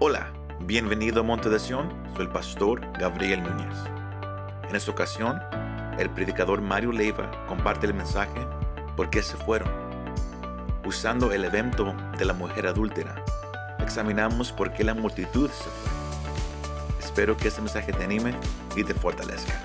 Hola, 0.00 0.32
bienvenido 0.60 1.22
a 1.22 1.22
Monte 1.24 1.48
de 1.48 1.58
Sion, 1.58 1.90
soy 2.14 2.26
el 2.26 2.30
pastor 2.30 2.80
Gabriel 3.00 3.42
Núñez. 3.42 3.76
En 4.68 4.76
esta 4.76 4.92
ocasión, 4.92 5.40
el 5.98 6.08
predicador 6.08 6.60
Mario 6.60 6.92
Leiva 6.92 7.28
comparte 7.48 7.86
el 7.86 7.94
mensaje 7.94 8.46
¿Por 8.96 9.10
qué 9.10 9.24
se 9.24 9.36
fueron? 9.36 9.68
Usando 10.86 11.32
el 11.32 11.44
evento 11.44 11.96
de 12.16 12.24
la 12.24 12.32
mujer 12.32 12.68
adúltera, 12.68 13.24
examinamos 13.80 14.52
por 14.52 14.72
qué 14.72 14.84
la 14.84 14.94
multitud 14.94 15.50
se 15.50 15.64
fue. 15.64 17.00
Espero 17.00 17.36
que 17.36 17.48
este 17.48 17.60
mensaje 17.60 17.92
te 17.92 18.04
anime 18.04 18.38
y 18.76 18.84
te 18.84 18.94
fortalezca. 18.94 19.60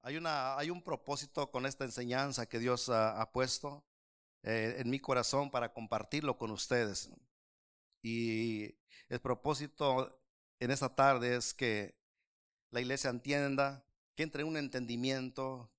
Hay, 0.00 0.16
una, 0.16 0.56
hay 0.56 0.70
un 0.70 0.80
propósito 0.80 1.50
con 1.50 1.66
esta 1.66 1.84
enseñanza 1.84 2.46
que 2.46 2.58
Dios 2.58 2.88
ha, 2.88 3.20
ha 3.20 3.30
puesto 3.30 3.84
eh, 4.42 4.76
en 4.78 4.90
mi 4.90 4.98
corazón 4.98 5.50
para 5.50 5.72
compartirlo 5.72 6.36
con 6.36 6.50
ustedes. 6.50 7.10
Y 8.02 8.74
el 9.08 9.20
propósito 9.20 10.20
en 10.58 10.70
esta 10.70 10.94
tarde 10.94 11.36
es 11.36 11.54
que 11.54 11.94
la 12.70 12.80
iglesia 12.80 13.10
entienda, 13.10 13.84
que 14.16 14.22
entre 14.22 14.44
un 14.44 14.56
entendimiento, 14.56 15.70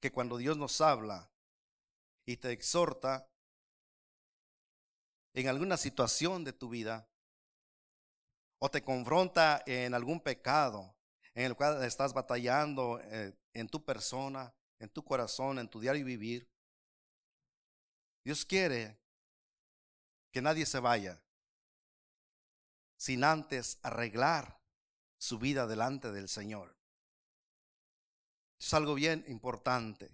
que 0.00 0.12
cuando 0.12 0.36
Dios 0.36 0.56
nos 0.56 0.80
habla 0.80 1.30
y 2.24 2.36
te 2.36 2.52
exhorta 2.52 3.28
en 5.34 5.48
alguna 5.48 5.76
situación 5.76 6.44
de 6.44 6.52
tu 6.52 6.68
vida, 6.68 7.08
o 8.60 8.70
te 8.70 8.82
confronta 8.82 9.62
en 9.66 9.94
algún 9.94 10.20
pecado 10.20 10.96
en 11.34 11.44
el 11.44 11.54
cual 11.54 11.84
estás 11.84 12.12
batallando 12.12 13.00
eh, 13.00 13.32
en 13.52 13.68
tu 13.68 13.84
persona, 13.84 14.52
en 14.80 14.88
tu 14.88 15.04
corazón, 15.04 15.58
en 15.60 15.68
tu 15.68 15.78
diario 15.78 16.04
vivir, 16.04 16.48
Dios 18.28 18.44
quiere 18.44 19.00
que 20.30 20.42
nadie 20.42 20.66
se 20.66 20.80
vaya 20.80 21.18
sin 22.98 23.24
antes 23.24 23.78
arreglar 23.82 24.60
su 25.16 25.38
vida 25.38 25.66
delante 25.66 26.12
del 26.12 26.28
Señor. 26.28 26.76
Es 28.58 28.74
algo 28.74 28.92
bien 28.92 29.24
importante, 29.28 30.10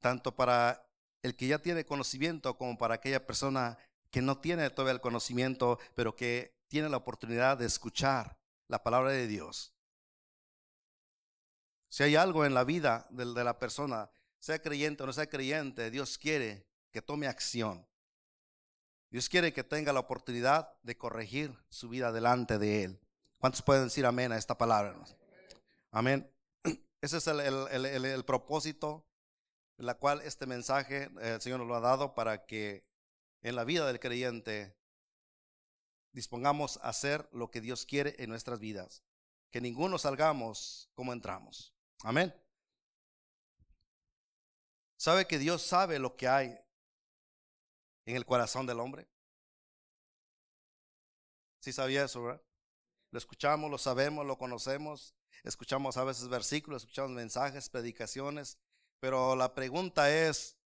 tanto 0.00 0.34
para 0.36 0.90
el 1.20 1.36
que 1.36 1.48
ya 1.48 1.58
tiene 1.58 1.84
conocimiento 1.84 2.56
como 2.56 2.78
para 2.78 2.94
aquella 2.94 3.26
persona 3.26 3.76
que 4.10 4.22
no 4.22 4.40
tiene 4.40 4.70
todavía 4.70 4.94
el 4.94 5.02
conocimiento, 5.02 5.78
pero 5.94 6.16
que 6.16 6.56
tiene 6.66 6.88
la 6.88 6.96
oportunidad 6.96 7.58
de 7.58 7.66
escuchar 7.66 8.38
la 8.68 8.82
palabra 8.82 9.10
de 9.10 9.26
Dios. 9.26 9.74
Si 11.90 12.04
hay 12.04 12.16
algo 12.16 12.46
en 12.46 12.54
la 12.54 12.64
vida 12.64 13.06
de, 13.10 13.26
la 13.26 13.58
persona, 13.58 14.10
sea 14.38 14.62
creyente 14.62 15.02
o 15.02 15.06
no 15.06 15.12
sea 15.12 15.28
creyente, 15.28 15.90
Dios 15.90 16.16
quiere 16.16 16.67
que 16.90 17.02
tome 17.02 17.26
acción. 17.26 17.86
Dios 19.10 19.28
quiere 19.28 19.52
que 19.52 19.64
tenga 19.64 19.92
la 19.92 20.00
oportunidad 20.00 20.76
de 20.82 20.96
corregir 20.98 21.56
su 21.70 21.88
vida 21.88 22.12
delante 22.12 22.58
de 22.58 22.84
Él. 22.84 23.00
¿Cuántos 23.38 23.62
pueden 23.62 23.84
decir 23.84 24.04
amén 24.04 24.32
a 24.32 24.36
esta 24.36 24.58
palabra? 24.58 24.94
Amén. 25.90 26.30
Ese 27.00 27.16
es 27.16 27.26
el, 27.26 28.24
propósito 28.26 29.06
en 29.78 29.86
la 29.86 29.94
cual 29.94 30.20
este 30.22 30.46
mensaje 30.46 31.04
eh, 31.20 31.34
el 31.34 31.40
Señor 31.40 31.60
nos 31.60 31.68
lo 31.68 31.76
ha 31.76 31.80
dado 31.80 32.14
para 32.14 32.44
que 32.44 32.84
en 33.42 33.56
la 33.56 33.64
vida 33.64 33.86
del 33.86 34.00
creyente 34.00 34.76
dispongamos 36.12 36.78
a 36.78 36.88
hacer 36.88 37.28
lo 37.32 37.50
que 37.50 37.60
Dios 37.60 37.86
quiere 37.86 38.16
en 38.18 38.28
nuestras 38.28 38.58
vidas. 38.58 39.04
Que 39.50 39.60
ninguno 39.60 39.98
salgamos 39.98 40.90
como 40.94 41.12
entramos. 41.12 41.74
Amén. 42.02 42.34
¿Sabe 44.96 45.26
que 45.26 45.38
Dios 45.38 45.62
sabe 45.62 45.98
lo 45.98 46.16
que 46.16 46.28
hay 46.28 46.58
en 48.08 48.16
el 48.16 48.24
corazón 48.24 48.66
del 48.66 48.80
hombre. 48.80 49.06
¿Sí 51.60 51.72
sabía 51.72 52.04
eso, 52.04 52.22
verdad? 52.22 52.42
Lo 53.10 53.18
escuchamos, 53.18 53.70
lo 53.70 53.76
sabemos, 53.76 54.24
lo 54.24 54.38
conocemos, 54.38 55.14
escuchamos 55.44 55.98
a 55.98 56.04
veces 56.04 56.28
versículos, 56.28 56.82
escuchamos 56.82 57.10
mensajes, 57.10 57.68
predicaciones, 57.68 58.58
pero 58.98 59.36
la 59.36 59.54
pregunta 59.54 60.10
es, 60.10 60.56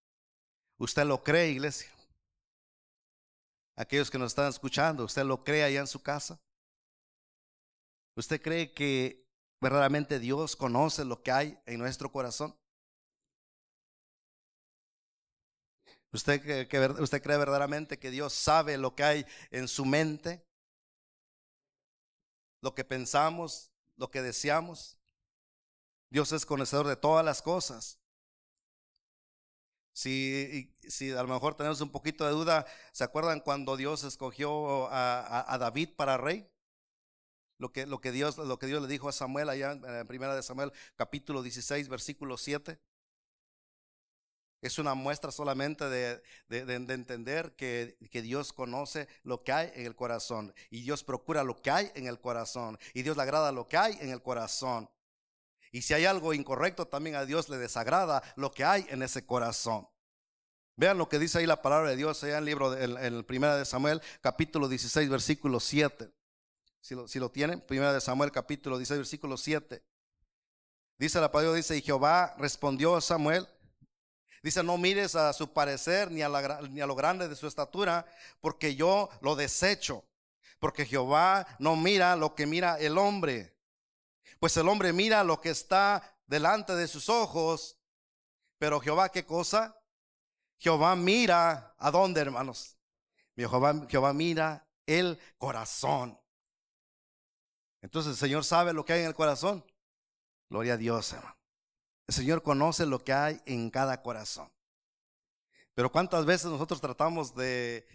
¿usted 0.79 1.05
lo 1.05 1.25
cree, 1.25 1.51
iglesia? 1.51 1.91
Aquellos 3.77 4.09
que 4.09 4.19
nos 4.19 4.31
están 4.31 4.49
escuchando, 4.49 5.05
¿usted 5.05 5.25
lo 5.25 5.43
cree 5.43 5.65
allá 5.65 5.81
en 5.81 5.89
su 5.89 6.01
casa? 6.01 6.41
¿Usted 8.15 8.41
cree 8.41 8.73
que 8.73 9.27
verdaderamente 9.61 10.21
Dios 10.21 10.55
conoce 10.55 11.05
lo 11.05 11.23
que 11.25 11.33
hay 11.33 11.59
en 11.67 11.81
nuestro 11.81 12.13
corazón? 12.13 12.57
¿Usted, 16.13 16.69
que, 16.69 16.79
¿Usted 17.01 17.23
cree 17.23 17.39
verdaderamente 17.39 17.99
que 17.99 18.11
Dios 18.11 18.35
sabe 18.35 18.77
lo 18.77 18.95
que 18.95 19.03
hay 19.03 19.27
en 19.51 19.67
su 19.67 19.87
mente? 19.87 20.45
Lo 22.61 22.75
que 22.75 22.85
pensamos, 22.85 23.73
lo 23.97 24.11
que 24.11 24.21
deseamos. 24.21 24.99
Dios 26.11 26.33
es 26.33 26.45
conocedor 26.45 26.87
de 26.87 26.97
todas 26.97 27.25
las 27.25 27.41
cosas. 27.41 27.99
Si, 29.95 30.75
si 30.83 31.11
a 31.13 31.23
lo 31.23 31.29
mejor 31.29 31.55
tenemos 31.55 31.81
un 31.81 31.91
poquito 31.91 32.27
de 32.27 32.33
duda, 32.33 32.67
¿se 32.93 33.05
acuerdan 33.05 33.41
cuando 33.41 33.77
Dios 33.79 34.05
escogió 34.05 34.89
a, 34.91 35.57
David 35.59 35.91
para 35.97 36.19
rey? 36.19 36.47
Lo 37.59 37.73
que, 37.73 37.87
lo, 37.87 38.01
que 38.01 38.13
Dios, 38.13 38.37
lo 38.37 38.59
que 38.59 38.67
Dios 38.67 38.83
le 38.83 38.89
dijo 38.89 39.09
a 39.09 39.13
Samuel 39.13 39.49
allá 39.49 39.73
en 39.73 40.07
primera 40.07 40.35
de 40.35 40.43
Samuel 40.43 40.73
capítulo 40.97 41.43
16 41.43 41.89
versículo 41.89 42.37
7. 42.37 42.79
Es 44.63 44.79
una 44.79 44.95
muestra 44.95 45.33
solamente 45.33 45.89
de, 45.89 46.23
entender 46.49 47.57
que, 47.57 47.97
Dios 48.23 48.53
conoce 48.53 49.09
lo 49.25 49.43
que 49.43 49.51
hay 49.51 49.73
en 49.75 49.87
el 49.87 49.97
corazón 49.97 50.55
y 50.71 50.83
Dios 50.83 51.03
procura 51.03 51.43
lo 51.43 51.61
que 51.61 51.73
hay 51.73 51.91
en 51.97 52.07
el 52.07 52.21
corazón 52.21 52.79
y 52.95 53.03
Dios 53.03 53.17
le 53.17 53.25
agrada 53.25 53.51
lo 53.51 53.67
que 53.67 53.77
hay 53.77 53.99
en 54.01 54.11
el 54.11 54.23
corazón. 54.23 54.89
Y 55.73 55.83
si 55.83 55.95
hay 55.95 56.05
algo 56.05 56.33
incorrecto, 56.33 56.87
también 56.87 57.17
a 57.17 57.25
Dios 57.25 57.49
le 57.49 57.59
desagrada 57.59 58.23
lo 58.37 58.53
que 58.53 58.63
hay 58.63 58.87
en 58.89 59.03
ese 59.03 59.27
corazón. 59.27 59.89
Vean 60.77 60.97
lo 60.97 61.09
que 61.09 61.19
dice 61.19 61.39
ahí 61.39 61.47
la 61.47 61.61
palabra 61.61 61.91
de 61.91 61.97
Dios 61.97 62.23
allá 62.23 62.35
en 62.35 62.39
el 62.39 62.45
libro, 62.45 62.77
en, 62.77 62.97
el 62.99 63.25
primera 63.25 63.57
de 63.57 63.65
Samuel, 63.65 64.01
capítulo 64.21 64.69
16, 64.69 65.11
versículo 65.11 65.59
7. 65.59 66.09
Si 66.81 66.95
lo, 66.95 67.09
si 67.09 67.19
lo 67.19 67.33
tienen, 67.33 67.61
primera 67.61 67.93
de 67.93 68.01
Samuel, 68.01 68.31
capítulo 68.31 68.79
16, 68.79 68.99
versículo 68.99 69.37
7. 69.37 69.83
Dice 70.99 71.21
la 71.21 71.33
palabra, 71.33 71.57
dice, 71.57 71.77
y 71.77 71.83
Jehová 71.83 72.37
respondió 72.39 72.95
a 72.95 73.01
Samuel, 73.01 73.49
Dice, 74.43 74.63
no 74.65 74.77
mires 74.77 75.15
a 75.15 75.33
su 75.33 75.53
parecer 75.53 76.11
ni 76.11 76.21
a, 76.23 76.29
lo 76.29 76.97
grande 76.97 77.29
de 77.29 77.37
su 77.37 77.47
estatura, 77.47 78.05
porque 78.41 78.75
yo 78.75 79.09
lo 79.21 79.37
desecho. 79.37 80.05
Porque 80.59 80.85
Jehová 80.85 81.47
no 81.59 81.77
mira 81.77 82.17
lo 82.17 82.35
que 82.35 82.47
mira 82.47 82.79
el 82.79 82.99
hombre. 82.99 83.57
Pues 84.41 84.57
el 84.57 84.69
hombre 84.69 84.93
mira 84.93 85.23
lo 85.23 85.41
que 85.41 85.51
está 85.51 86.03
delante 86.27 86.75
de 86.75 86.89
sus 86.89 87.09
ojos. 87.09 87.79
Pero 88.59 88.81
Jehová, 88.81 89.11
¿qué 89.11 89.25
cosa? 89.25 89.81
Jehová 90.59 90.97
mira 90.97 91.75
a 91.79 91.91
dónde, 91.91 92.21
hermanos. 92.21 92.77
Jehová, 93.37 93.87
Jehová 93.89 94.13
mira 94.13 94.67
el 94.87 95.19
corazón. 95.39 96.19
Entonces 97.81 98.13
el 98.13 98.19
Señor 98.19 98.45
sabe 98.45 98.73
lo 98.73 98.85
que 98.85 98.93
hay 98.93 99.01
en 99.01 99.07
el 99.07 99.15
corazón. 99.15 99.65
Gloria 100.49 100.75
a 100.75 100.77
Dios, 100.77 101.13
hermano. 101.13 101.42
El 102.07 102.15
Señor 102.15 102.43
conoce 102.43 102.87
lo 102.87 103.03
que 103.03 103.13
hay 103.13 103.41
en 103.47 103.71
cada 103.71 104.03
corazón. 104.03 104.51
Pero 105.75 105.91
cuántas 105.91 106.27
veces 106.27 106.51
nosotros 106.51 106.81
tratamos 106.81 107.35
de, 107.35 107.87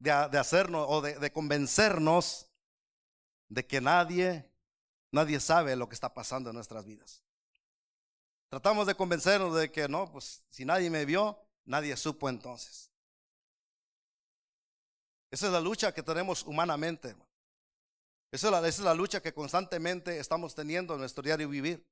de, 0.00 0.10
hacernos 0.10 0.86
o 0.88 1.00
de, 1.00 1.32
convencernos 1.32 2.50
de 3.48 3.66
que 3.66 3.80
nadie, 3.80 4.50
nadie 5.12 5.38
sabe 5.38 5.76
lo 5.76 5.88
que 5.88 5.94
está 5.94 6.12
pasando 6.12 6.50
en 6.50 6.56
nuestras 6.56 6.84
vidas. 6.84 7.22
Tratamos 8.48 8.86
de 8.86 8.96
convencernos 8.96 9.54
de 9.54 9.70
que 9.70 9.88
no, 9.88 10.10
pues 10.10 10.42
si 10.50 10.64
nadie 10.64 10.90
me 10.90 11.04
vio, 11.04 11.38
nadie 11.64 11.96
supo 11.96 12.28
entonces. 12.28 12.90
Esa 15.30 15.46
es 15.46 15.52
la 15.52 15.60
lucha 15.60 15.94
que 15.94 16.02
tenemos 16.02 16.42
humanamente. 16.42 17.14
Esa 18.32 18.46
es, 18.48 18.52
la, 18.52 18.58
esa 18.60 18.68
es 18.68 18.80
la 18.80 18.94
lucha 18.94 19.20
que 19.20 19.34
constantemente 19.34 20.18
estamos 20.18 20.54
teniendo 20.54 20.94
en 20.94 21.00
nuestro 21.00 21.22
diario 21.22 21.48
vivir. 21.48 21.86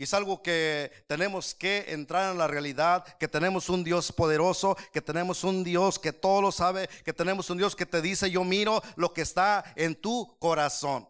Y 0.00 0.04
es 0.04 0.14
algo 0.14 0.40
que 0.44 0.92
tenemos 1.08 1.56
que 1.56 1.86
entrar 1.88 2.30
en 2.30 2.38
la 2.38 2.46
realidad, 2.46 3.04
que 3.18 3.26
tenemos 3.26 3.68
un 3.68 3.82
Dios 3.82 4.12
poderoso, 4.12 4.76
que 4.92 5.02
tenemos 5.02 5.42
un 5.42 5.64
Dios 5.64 5.98
que 5.98 6.12
todo 6.12 6.40
lo 6.40 6.52
sabe, 6.52 6.88
que 7.04 7.12
tenemos 7.12 7.50
un 7.50 7.58
Dios 7.58 7.74
que 7.74 7.84
te 7.84 8.00
dice, 8.00 8.30
yo 8.30 8.44
miro 8.44 8.80
lo 8.94 9.12
que 9.12 9.22
está 9.22 9.64
en 9.74 9.96
tu 9.96 10.38
corazón. 10.38 11.08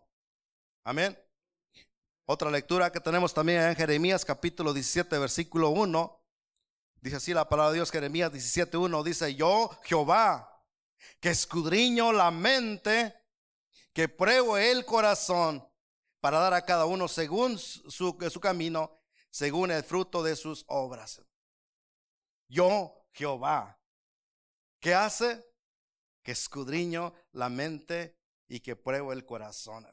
Amén. 0.85 1.19
Otra 2.25 2.51
lectura 2.51 2.91
que 2.91 2.99
tenemos 2.99 3.35
también 3.35 3.61
en 3.61 3.77
Jeremías 3.77 4.25
capítulo 4.25 4.73
17, 4.73 5.19
versículo 5.19 5.69
1. 5.69 6.25
Dice 7.03 7.17
así 7.17 7.35
la 7.35 7.47
palabra 7.47 7.73
de 7.73 7.77
Dios, 7.77 7.91
Jeremías 7.91 8.33
17, 8.33 8.75
1. 8.79 9.03
Dice, 9.03 9.35
yo 9.35 9.69
Jehová, 9.85 10.65
que 11.21 11.29
escudriño 11.29 12.11
la 12.11 12.31
mente, 12.31 13.15
que 13.93 14.09
pruebo 14.09 14.57
el 14.57 14.87
corazón 14.87 15.68
para 16.29 16.41
dar 16.41 16.53
a 16.53 16.61
cada 16.61 16.85
uno 16.85 17.09
según 17.09 17.57
su, 17.57 17.89
su 17.89 18.39
camino, 18.39 19.01
según 19.31 19.71
el 19.71 19.83
fruto 19.83 20.23
de 20.23 20.37
sus 20.37 20.63
obras. 20.69 21.23
yo 22.49 23.07
Jehová. 23.13 23.81
¿Qué 24.79 24.95
hace? 24.95 25.43
Que 26.23 26.33
escudriño 26.33 27.15
la 27.33 27.49
mente 27.49 28.19
y 28.47 28.61
que 28.61 28.77
pruebo 28.77 29.15
el 29.15 29.25
corazón. 29.25 29.87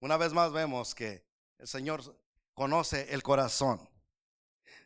Una 0.00 0.16
vez 0.16 0.32
más 0.32 0.52
vemos 0.52 0.94
que 0.94 1.26
el 1.58 1.68
Señor 1.68 2.18
conoce 2.54 3.12
el 3.12 3.22
corazón. 3.22 3.86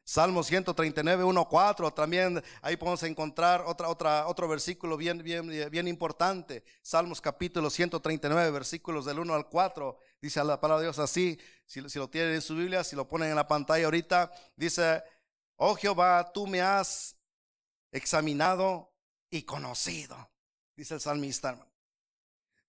Salmo 0.02 0.42
139, 0.42 1.22
1, 1.22 1.48
4, 1.48 1.92
también 1.92 2.42
ahí 2.62 2.76
podemos 2.76 3.04
encontrar 3.04 3.64
otro 3.64 4.48
versículo 4.48 4.96
bien, 4.96 5.22
bien, 5.22 5.70
bien 5.70 5.86
importante. 5.86 6.64
Salmos 6.82 7.20
capítulo 7.20 7.70
139, 7.70 8.50
versículos 8.50 9.04
del 9.04 9.20
1 9.20 9.32
al 9.32 9.48
4. 9.48 9.96
Dice 10.20 10.44
la 10.44 10.60
palabra 10.60 10.80
de 10.80 10.86
Dios 10.86 10.98
así, 10.98 11.38
si, 11.66 11.80
lo 11.80 12.10
tienen 12.10 12.34
en 12.34 12.42
su 12.42 12.54
Biblia, 12.54 12.84
si 12.84 12.94
lo 12.94 13.08
ponen 13.08 13.30
en 13.30 13.36
la 13.36 13.48
pantalla 13.48 13.84
ahorita, 13.86 14.30
dice, 14.56 15.02
oh 15.56 15.74
Jehová, 15.76 16.30
tú 16.32 16.46
me 16.46 16.60
has 16.60 17.16
examinado 17.92 18.92
y 19.30 19.42
conocido, 19.42 20.30
dice 20.76 20.94
el 20.94 21.00
salmista. 21.00 21.58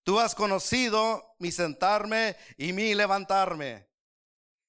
Tú 0.04 0.20
has 0.20 0.34
conocido 0.34 1.36
mi 1.40 1.52
sentarme 1.52 2.38
y 2.58 2.74
mi 2.74 2.96
levantarme. 2.96 3.88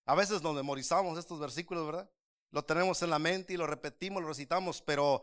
A 0.05 0.14
veces 0.14 0.43
nos 0.43 0.55
memorizamos 0.55 1.19
estos 1.19 1.38
versículos, 1.38 1.87
¿verdad? 1.87 2.11
Lo 2.50 2.64
tenemos 2.64 3.02
en 3.02 3.11
la 3.11 3.19
mente 3.19 3.55
y 3.55 3.56
lo 3.56 3.67
repetimos, 3.67 4.23
lo 4.23 4.29
recitamos, 4.29 4.82
pero 4.82 5.23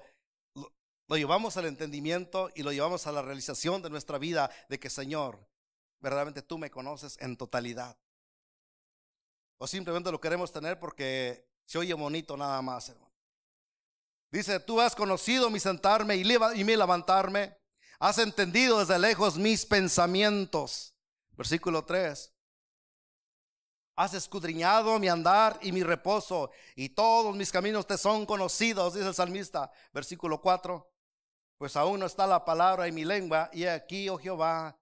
lo 0.54 1.18
llevamos 1.18 1.58
al 1.58 1.66
entendimiento 1.66 2.50
y 2.56 2.64
lo 2.64 2.72
llevamos 2.72 3.06
a 3.08 3.12
la 3.12 3.22
realización 3.22 3.82
de 3.82 3.90
nuestra 3.90 4.18
vida 4.18 4.50
de 4.70 4.80
que, 4.80 4.90
Señor, 4.90 5.49
verdaderamente 6.00 6.42
tú 6.42 6.58
me 6.58 6.72
conoces 6.72 7.18
en 7.20 7.38
totalidad. 7.38 7.98
O 9.58 9.68
simplemente 9.68 10.12
lo 10.12 10.22
queremos 10.22 10.52
tener 10.52 10.80
porque 10.80 11.48
se 11.66 11.78
oye 11.78 11.94
bonito 11.94 12.38
nada 12.38 12.62
más, 12.62 12.90
hermano. 12.90 13.10
Dice, 14.32 14.60
tú 14.60 14.80
has 14.80 14.96
conocido 14.96 15.50
mi 15.50 15.60
sentarme 15.60 16.16
y 16.16 16.64
mi 16.64 16.76
levantarme. 16.76 17.58
Has 18.00 18.18
entendido 18.20 18.80
desde 18.80 18.98
lejos 19.00 19.38
mis 19.38 19.66
pensamientos. 19.66 20.96
Versículo 21.32 21.84
3. 21.84 22.34
Has 23.96 24.14
escudriñado 24.14 24.98
mi 24.98 25.10
andar 25.10 25.60
y 25.62 25.74
mi 25.74 25.84
reposo, 25.84 26.52
y 26.74 26.88
todos 26.88 27.36
mis 27.36 27.52
caminos 27.52 27.86
te 27.86 27.98
son 27.98 28.26
conocidos, 28.26 28.94
dice 28.94 29.08
el 29.08 29.14
salmista. 29.14 29.70
Versículo 29.92 30.40
4. 30.40 30.90
Pues 31.58 31.76
aún 31.76 32.00
no 32.00 32.06
está 32.06 32.26
la 32.26 32.46
palabra 32.46 32.88
en 32.88 32.96
mi 32.96 33.04
lengua, 33.04 33.50
y 33.52 33.66
aquí, 33.66 34.08
oh 34.08 34.18
Jehová, 34.18 34.80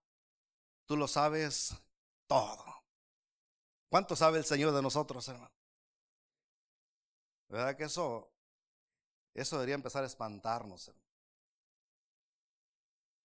tú 0.88 0.96
lo 0.98 1.08
sabes 1.08 1.76
todo. 2.26 2.64
¿Cuánto 3.90 4.16
sabe 4.16 4.40
el 4.40 4.46
Señor 4.46 4.74
de 4.74 4.82
nosotros, 4.82 5.28
hermano? 5.28 5.52
¿Verdad 7.50 7.78
que 7.78 7.84
eso, 7.84 8.34
eso 9.34 9.58
debería 9.58 9.76
empezar 9.76 10.04
a 10.04 10.08
espantarnos, 10.08 10.88
hermano? 10.88 11.06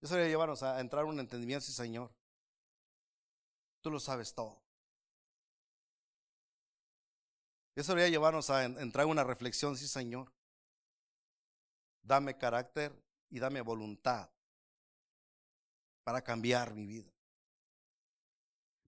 Eso 0.01 0.15
debería 0.15 0.33
llevarnos 0.33 0.63
a 0.63 0.81
entrar 0.81 1.05
en 1.05 1.11
un 1.11 1.21
entendimiento, 1.21 1.65
sí, 1.65 1.73
Señor. 1.73 2.13
Tú 3.81 3.91
lo 3.91 4.01
sabes 4.01 4.35
todo. 4.35 4.61
Eso 7.75 7.93
debería 7.93 8.11
llevarnos 8.11 8.51
a 8.51 8.65
entrar 8.65 9.07
en 9.07 9.11
una 9.11 9.25
reflexión, 9.25 9.77
sí 9.77 9.89
Señor. 9.89 10.33
Dame 12.03 12.37
carácter 12.37 12.93
y 13.31 13.39
dame 13.39 13.61
voluntad 13.61 14.29
para 16.05 16.23
cambiar 16.23 16.75
mi 16.75 16.87
vida 16.87 17.13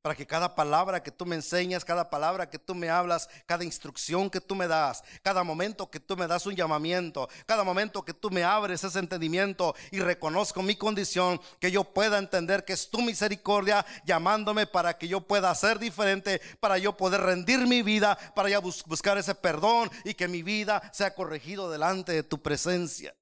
para 0.04 0.14
que 0.14 0.26
cada 0.26 0.54
palabra 0.54 1.02
que 1.02 1.10
tú 1.10 1.24
me 1.24 1.34
enseñas, 1.34 1.82
cada 1.82 2.10
palabra 2.10 2.50
que 2.50 2.58
tú 2.58 2.74
me 2.74 2.90
hablas, 2.90 3.26
cada 3.46 3.64
instrucción 3.64 4.28
que 4.28 4.38
tú 4.38 4.54
me 4.54 4.68
das, 4.68 5.02
cada 5.22 5.42
momento 5.42 5.90
que 5.90 5.98
tú 5.98 6.14
me 6.14 6.26
das 6.26 6.44
un 6.44 6.54
llamamiento, 6.54 7.26
cada 7.46 7.64
momento 7.64 8.04
que 8.04 8.12
tú 8.12 8.30
me 8.30 8.44
abres 8.44 8.84
ese 8.84 8.98
entendimiento 8.98 9.74
y 9.90 10.00
reconozco 10.00 10.60
mi 10.60 10.76
condición, 10.76 11.40
que 11.58 11.70
yo 11.70 11.84
pueda 11.84 12.18
entender 12.18 12.66
que 12.66 12.74
es 12.74 12.90
tu 12.90 13.00
misericordia 13.00 13.86
llamándome 14.04 14.66
para 14.66 14.98
que 14.98 15.08
yo 15.08 15.22
pueda 15.22 15.54
ser 15.54 15.78
diferente, 15.78 16.38
para 16.60 16.76
yo 16.76 16.94
poder 16.94 17.22
rendir 17.22 17.60
mi 17.60 17.80
vida, 17.80 18.18
para 18.34 18.50
ya 18.50 18.58
buscar 18.58 19.16
ese 19.16 19.34
perdón 19.34 19.90
y 20.04 20.12
que 20.12 20.28
mi 20.28 20.42
vida 20.42 20.82
sea 20.92 21.14
corregido 21.14 21.70
delante 21.70 22.12
de 22.12 22.22
tu 22.22 22.42
presencia. 22.42 23.16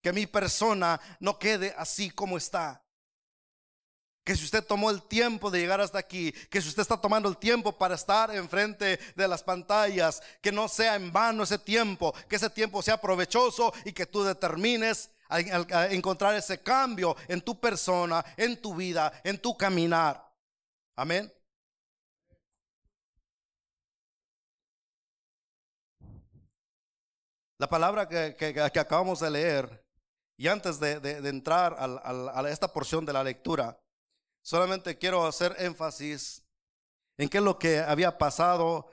Que 0.00 0.12
mi 0.12 0.28
persona 0.28 1.00
no 1.18 1.36
quede 1.36 1.74
así 1.76 2.10
como 2.10 2.36
está 2.36 2.83
que 4.24 4.34
si 4.34 4.44
usted 4.44 4.64
tomó 4.64 4.90
el 4.90 5.02
tiempo 5.02 5.50
de 5.50 5.60
llegar 5.60 5.82
hasta 5.82 5.98
aquí, 5.98 6.32
que 6.32 6.62
si 6.62 6.68
usted 6.68 6.80
está 6.80 6.96
tomando 6.96 7.28
el 7.28 7.36
tiempo 7.36 7.72
para 7.72 7.94
estar 7.94 8.34
enfrente 8.34 8.98
de 9.14 9.28
las 9.28 9.42
pantallas, 9.42 10.22
que 10.40 10.50
no 10.50 10.66
sea 10.66 10.96
en 10.96 11.12
vano 11.12 11.42
ese 11.42 11.58
tiempo, 11.58 12.14
que 12.26 12.36
ese 12.36 12.48
tiempo 12.48 12.80
sea 12.80 12.96
provechoso 12.96 13.72
y 13.84 13.92
que 13.92 14.06
tú 14.06 14.24
determines 14.24 15.10
a, 15.28 15.40
encontrar 15.90 16.34
ese 16.34 16.62
cambio 16.62 17.14
en 17.28 17.42
tu 17.42 17.60
persona, 17.60 18.24
en 18.38 18.60
tu 18.60 18.74
vida, 18.74 19.12
en 19.22 19.38
tu 19.38 19.56
caminar. 19.58 20.26
Amén. 20.96 21.30
La 27.58 27.68
palabra 27.68 28.08
que, 28.08 28.60
acabamos 28.74 29.20
de 29.20 29.30
leer, 29.30 29.84
y 30.38 30.48
antes 30.48 30.80
de, 30.80 30.94
entrar 31.28 31.76
a 31.78 32.50
esta 32.50 32.68
porción 32.68 33.04
de 33.04 33.12
la 33.12 33.22
lectura, 33.22 33.78
Solamente 34.44 34.98
quiero 34.98 35.26
hacer 35.26 35.56
énfasis 35.58 36.42
en 37.16 37.30
qué 37.30 37.38
es 37.38 37.44
lo 37.44 37.58
que 37.58 37.78
había 37.78 38.18
pasado 38.18 38.90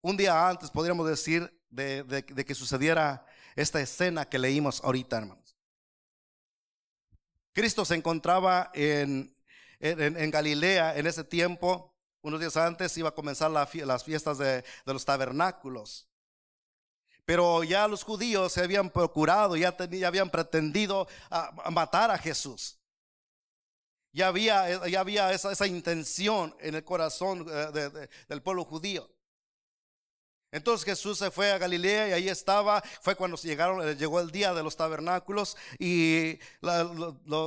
un 0.00 0.16
día 0.16 0.48
antes, 0.48 0.70
podríamos 0.70 1.06
decir, 1.06 1.54
de, 1.68 2.24
que 2.24 2.54
sucediera 2.54 3.26
esta 3.56 3.78
escena 3.78 4.26
que 4.26 4.38
leímos 4.38 4.82
ahorita, 4.82 5.18
hermanos. 5.18 5.54
Cristo 7.52 7.84
se 7.84 7.94
encontraba 7.94 8.70
en, 8.72 9.36
Galilea 9.80 10.96
en 10.96 11.06
ese 11.06 11.24
tiempo. 11.24 11.94
Unos 12.22 12.40
días 12.40 12.56
antes 12.56 12.96
iba 12.96 13.10
a 13.10 13.14
comenzar 13.14 13.50
las 13.50 14.02
fiestas 14.02 14.38
de, 14.38 14.64
los 14.86 15.04
tabernáculos. 15.04 16.08
Pero 17.26 17.64
ya 17.64 17.86
los 17.86 18.02
judíos 18.02 18.54
se 18.54 18.62
habían 18.62 18.88
procurado, 18.88 19.58
ya, 19.58 19.76
habían 20.06 20.30
pretendido 20.30 21.06
matar 21.70 22.10
a 22.10 22.16
Jesús. 22.16 22.79
Ya 24.12 24.28
había, 24.28 24.70
eh, 24.70 24.90
ya 24.90 25.00
había 25.00 25.32
esa, 25.32 25.52
esa 25.52 25.66
intención 25.66 26.54
en 26.60 26.74
el 26.74 26.84
corazón 26.84 27.46
eh, 27.48 28.08
del 28.28 28.42
pueblo 28.42 28.64
judío. 28.64 29.08
Entonces 30.52 30.84
Jesús 30.84 31.18
se 31.18 31.30
fue 31.30 31.52
a 31.52 31.58
Galilea 31.58 32.08
y 32.08 32.12
ahí 32.12 32.28
estaba, 32.28 32.82
fue 33.02 33.14
cuando 33.14 33.36
llegaron, 33.36 33.88
eh, 33.88 33.94
llegó 33.94 34.18
el 34.18 34.32
día 34.32 34.52
de 34.52 34.64
los 34.64 34.76
tabernáculos 34.76 35.56
y 35.78 36.40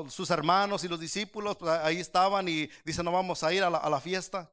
sus 0.08 0.30
hermanos 0.30 0.86
y 0.86 0.88
los 0.88 1.00
discípulos 1.00 1.58
pues, 1.58 1.70
ahí 1.72 2.00
estaban 2.00 2.48
y 2.48 2.70
dicen 2.86 3.04
no 3.04 3.12
vamos 3.12 3.44
a 3.44 3.54
ir 3.54 3.64
a 3.64 3.70
la, 3.70 4.00
fiesta. 4.00 4.50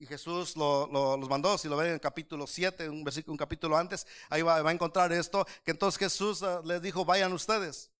Y 0.00 0.06
Jesús 0.06 0.56
los 0.56 1.28
mandó, 1.28 1.58
si 1.58 1.68
lo 1.68 1.76
ven 1.76 1.88
en 1.88 1.94
el 1.94 2.00
capítulo 2.00 2.46
7, 2.46 2.88
un, 2.88 3.04
un 3.26 3.36
capítulo 3.36 3.76
antes, 3.76 4.06
ahí 4.30 4.42
va, 4.42 4.62
va, 4.62 4.70
a 4.70 4.72
encontrar 4.72 5.12
esto, 5.12 5.46
que 5.62 5.72
entonces 5.72 5.98
Jesús 5.98 6.42
les 6.64 6.80
dijo, 6.80 7.04
vayan 7.04 7.32
ustedes. 7.34 7.92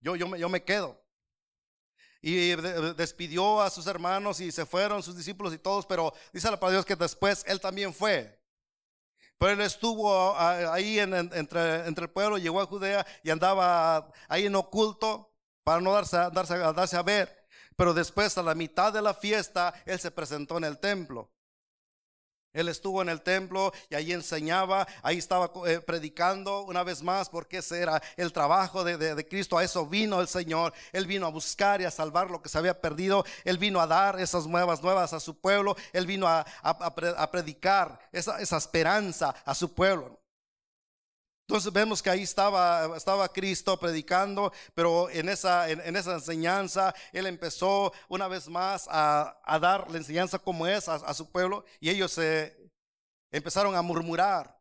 Yo, 0.00 0.16
yo, 0.16 0.34
yo 0.36 0.48
me 0.48 0.62
quedo 0.62 1.05
y 2.28 2.56
despidió 2.96 3.60
a 3.60 3.70
sus 3.70 3.86
hermanos 3.86 4.40
y 4.40 4.50
se 4.50 4.66
fueron 4.66 5.00
sus 5.00 5.16
discípulos 5.16 5.54
y 5.54 5.58
todos, 5.58 5.86
pero 5.86 6.12
dice 6.32 6.50
la 6.50 6.58
palabra 6.58 6.78
Dios 6.78 6.84
que 6.84 6.96
después 6.96 7.44
él 7.46 7.60
también 7.60 7.94
fue. 7.94 8.36
Pero 9.38 9.52
él 9.52 9.60
estuvo 9.60 10.36
ahí 10.36 10.98
entre, 10.98 11.86
entre 11.86 12.04
el 12.04 12.10
pueblo, 12.10 12.36
llegó 12.36 12.60
a 12.60 12.66
Judea 12.66 13.06
y 13.22 13.30
andaba 13.30 14.10
ahí 14.26 14.46
en 14.46 14.56
oculto 14.56 15.32
para 15.62 15.80
no 15.80 15.92
darse, 15.92 16.16
darse, 16.32 16.58
darse 16.58 16.96
a 16.96 17.02
ver. 17.02 17.46
Pero 17.76 17.94
después, 17.94 18.36
a 18.36 18.42
la 18.42 18.56
mitad 18.56 18.92
de 18.92 19.02
la 19.02 19.14
fiesta, 19.14 19.72
él 19.84 20.00
se 20.00 20.10
presentó 20.10 20.56
en 20.56 20.64
el 20.64 20.78
templo. 20.78 21.30
Él 22.56 22.68
estuvo 22.68 23.02
en 23.02 23.08
el 23.08 23.20
templo 23.20 23.72
y 23.90 23.94
ahí 23.94 24.12
enseñaba, 24.12 24.88
ahí 25.02 25.18
estaba 25.18 25.52
eh, 25.66 25.80
predicando 25.80 26.62
una 26.62 26.82
vez 26.82 27.02
más 27.02 27.28
porque 27.28 27.58
ese 27.58 27.80
era 27.80 28.02
el 28.16 28.32
trabajo 28.32 28.82
de, 28.82 29.26
Cristo. 29.28 29.58
A 29.58 29.64
eso 29.64 29.86
vino 29.86 30.20
el 30.20 30.26
Señor. 30.26 30.72
Él 30.92 31.06
vino 31.06 31.26
a 31.26 31.30
buscar 31.30 31.80
y 31.80 31.84
a 31.84 31.90
salvar 31.90 32.30
lo 32.30 32.40
que 32.40 32.48
se 32.48 32.58
había 32.58 32.80
perdido. 32.80 33.24
Él 33.44 33.58
vino 33.58 33.80
a 33.80 33.86
dar 33.86 34.18
esas 34.18 34.46
nuevas 34.46 34.82
nuevas 34.82 35.12
a 35.12 35.20
su 35.20 35.38
pueblo. 35.38 35.76
Él 35.92 36.06
vino 36.06 36.26
a, 36.26 36.44
predicar 37.30 38.00
esa, 38.10 38.40
esa 38.40 38.56
esperanza 38.56 39.34
a 39.44 39.54
su 39.54 39.72
pueblo. 39.74 40.18
Entonces 41.48 41.72
vemos 41.72 42.02
que 42.02 42.10
ahí 42.10 42.22
estaba, 42.22 43.32
Cristo 43.32 43.78
predicando, 43.78 44.52
pero 44.74 45.08
en 45.10 45.28
esa, 45.28 45.70
en, 45.70 45.94
esa 45.94 46.14
enseñanza 46.14 46.92
Él 47.12 47.26
empezó 47.26 47.92
una 48.08 48.26
vez 48.26 48.48
más 48.48 48.88
a, 48.90 49.38
dar 49.60 49.88
la 49.88 49.98
enseñanza 49.98 50.40
como 50.40 50.66
es 50.66 50.88
a, 50.88 51.14
su 51.14 51.30
pueblo 51.30 51.64
y 51.78 51.90
ellos 51.90 52.10
se 52.10 52.56
empezaron 53.30 53.76
a 53.76 53.82
murmurar. 53.82 54.58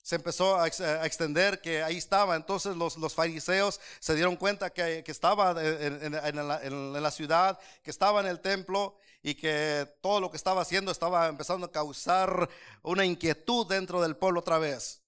Se 0.00 0.14
empezó 0.14 0.56
a, 0.56 0.68
extender 0.68 1.60
que 1.60 1.82
ahí 1.82 1.96
estaba. 1.96 2.36
Entonces 2.36 2.76
los 2.76 3.14
fariseos 3.14 3.80
se 3.98 4.14
dieron 4.14 4.36
cuenta 4.36 4.70
que, 4.70 5.02
estaba 5.04 5.56
en, 5.60 7.02
la, 7.02 7.10
ciudad, 7.10 7.58
que 7.82 7.90
estaba 7.90 8.20
en 8.20 8.28
el 8.28 8.38
templo 8.38 8.98
y 9.20 9.34
que 9.34 9.98
todo 10.00 10.20
lo 10.20 10.30
que 10.30 10.36
estaba 10.36 10.62
haciendo 10.62 10.92
estaba 10.92 11.26
empezando 11.26 11.66
a 11.66 11.72
causar 11.72 12.48
una 12.82 13.04
inquietud 13.04 13.66
dentro 13.66 14.00
del 14.00 14.16
pueblo 14.16 14.38
otra 14.38 14.58
vez. 14.58 15.02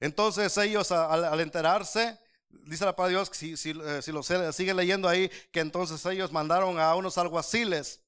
Entonces 0.00 0.56
ellos 0.58 0.92
al, 0.92 1.40
enterarse, 1.40 2.18
dice 2.48 2.84
la 2.84 2.94
palabra 2.94 3.18
de 3.18 3.24
Dios, 3.24 3.30
si, 3.32 3.56
si, 3.56 3.70
eh, 3.70 4.02
si 4.02 4.12
lo 4.12 4.22
sigue 4.22 4.74
leyendo 4.74 5.08
ahí, 5.08 5.30
que 5.50 5.60
entonces 5.60 6.04
ellos 6.06 6.32
mandaron 6.32 6.78
a 6.78 6.94
unos 6.94 7.18
alguaciles. 7.18 8.00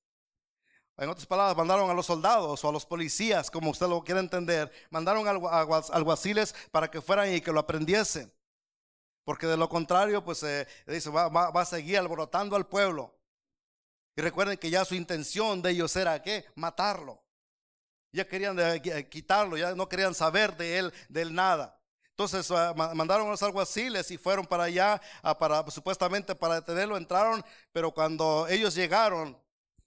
En 0.96 1.08
otras 1.08 1.26
palabras, 1.26 1.56
mandaron 1.56 1.90
a 1.90 1.94
los 1.94 2.06
soldados 2.06 2.62
o 2.62 2.68
a 2.68 2.72
los 2.72 2.84
policías, 2.84 3.50
como 3.50 3.70
usted 3.70 3.88
lo 3.88 4.04
quiere 4.04 4.20
entender, 4.20 4.70
mandaron 4.90 5.26
a 5.26 5.60
alguaciles 5.92 6.54
para 6.70 6.90
que 6.90 7.00
fueran 7.00 7.32
y 7.32 7.40
que 7.40 7.52
lo 7.52 7.60
aprendiesen. 7.60 8.30
Porque 9.24 9.46
de 9.46 9.56
lo 9.56 9.68
contrario, 9.68 10.22
pues 10.22 10.42
eh, 10.42 10.68
dice, 10.86 11.08
va, 11.08 11.28
va, 11.28 11.60
a 11.60 11.64
seguir 11.64 11.98
alborotando 11.98 12.54
al 12.54 12.66
pueblo. 12.66 13.18
Y 14.14 14.20
recuerden 14.20 14.58
que 14.58 14.68
ya 14.68 14.84
su 14.84 14.94
intención 14.94 15.62
de 15.62 15.70
ellos 15.70 15.96
era 15.96 16.20
que 16.22 16.44
matarlo. 16.54 17.22
Ya 18.12 18.26
querían 18.26 18.58
eh, 18.58 19.08
quitarlo, 19.08 19.56
ya 19.56 19.74
no 19.74 19.88
querían 19.88 20.14
saber 20.14 20.56
de 20.56 20.78
él, 20.78 20.92
de 21.08 21.22
él 21.22 21.34
nada. 21.34 21.79
Entonces 22.20 22.50
ah, 22.50 22.74
mandaron 22.94 23.28
a 23.28 23.30
los 23.30 23.42
alguaciles 23.42 24.10
y 24.10 24.18
fueron 24.18 24.44
para 24.44 24.64
allá, 24.64 25.00
ah, 25.22 25.38
para, 25.38 25.64
supuestamente 25.70 26.34
para 26.34 26.56
detenerlo, 26.56 26.98
entraron, 26.98 27.42
pero 27.72 27.92
cuando 27.92 28.46
ellos 28.46 28.74
llegaron, 28.74 29.38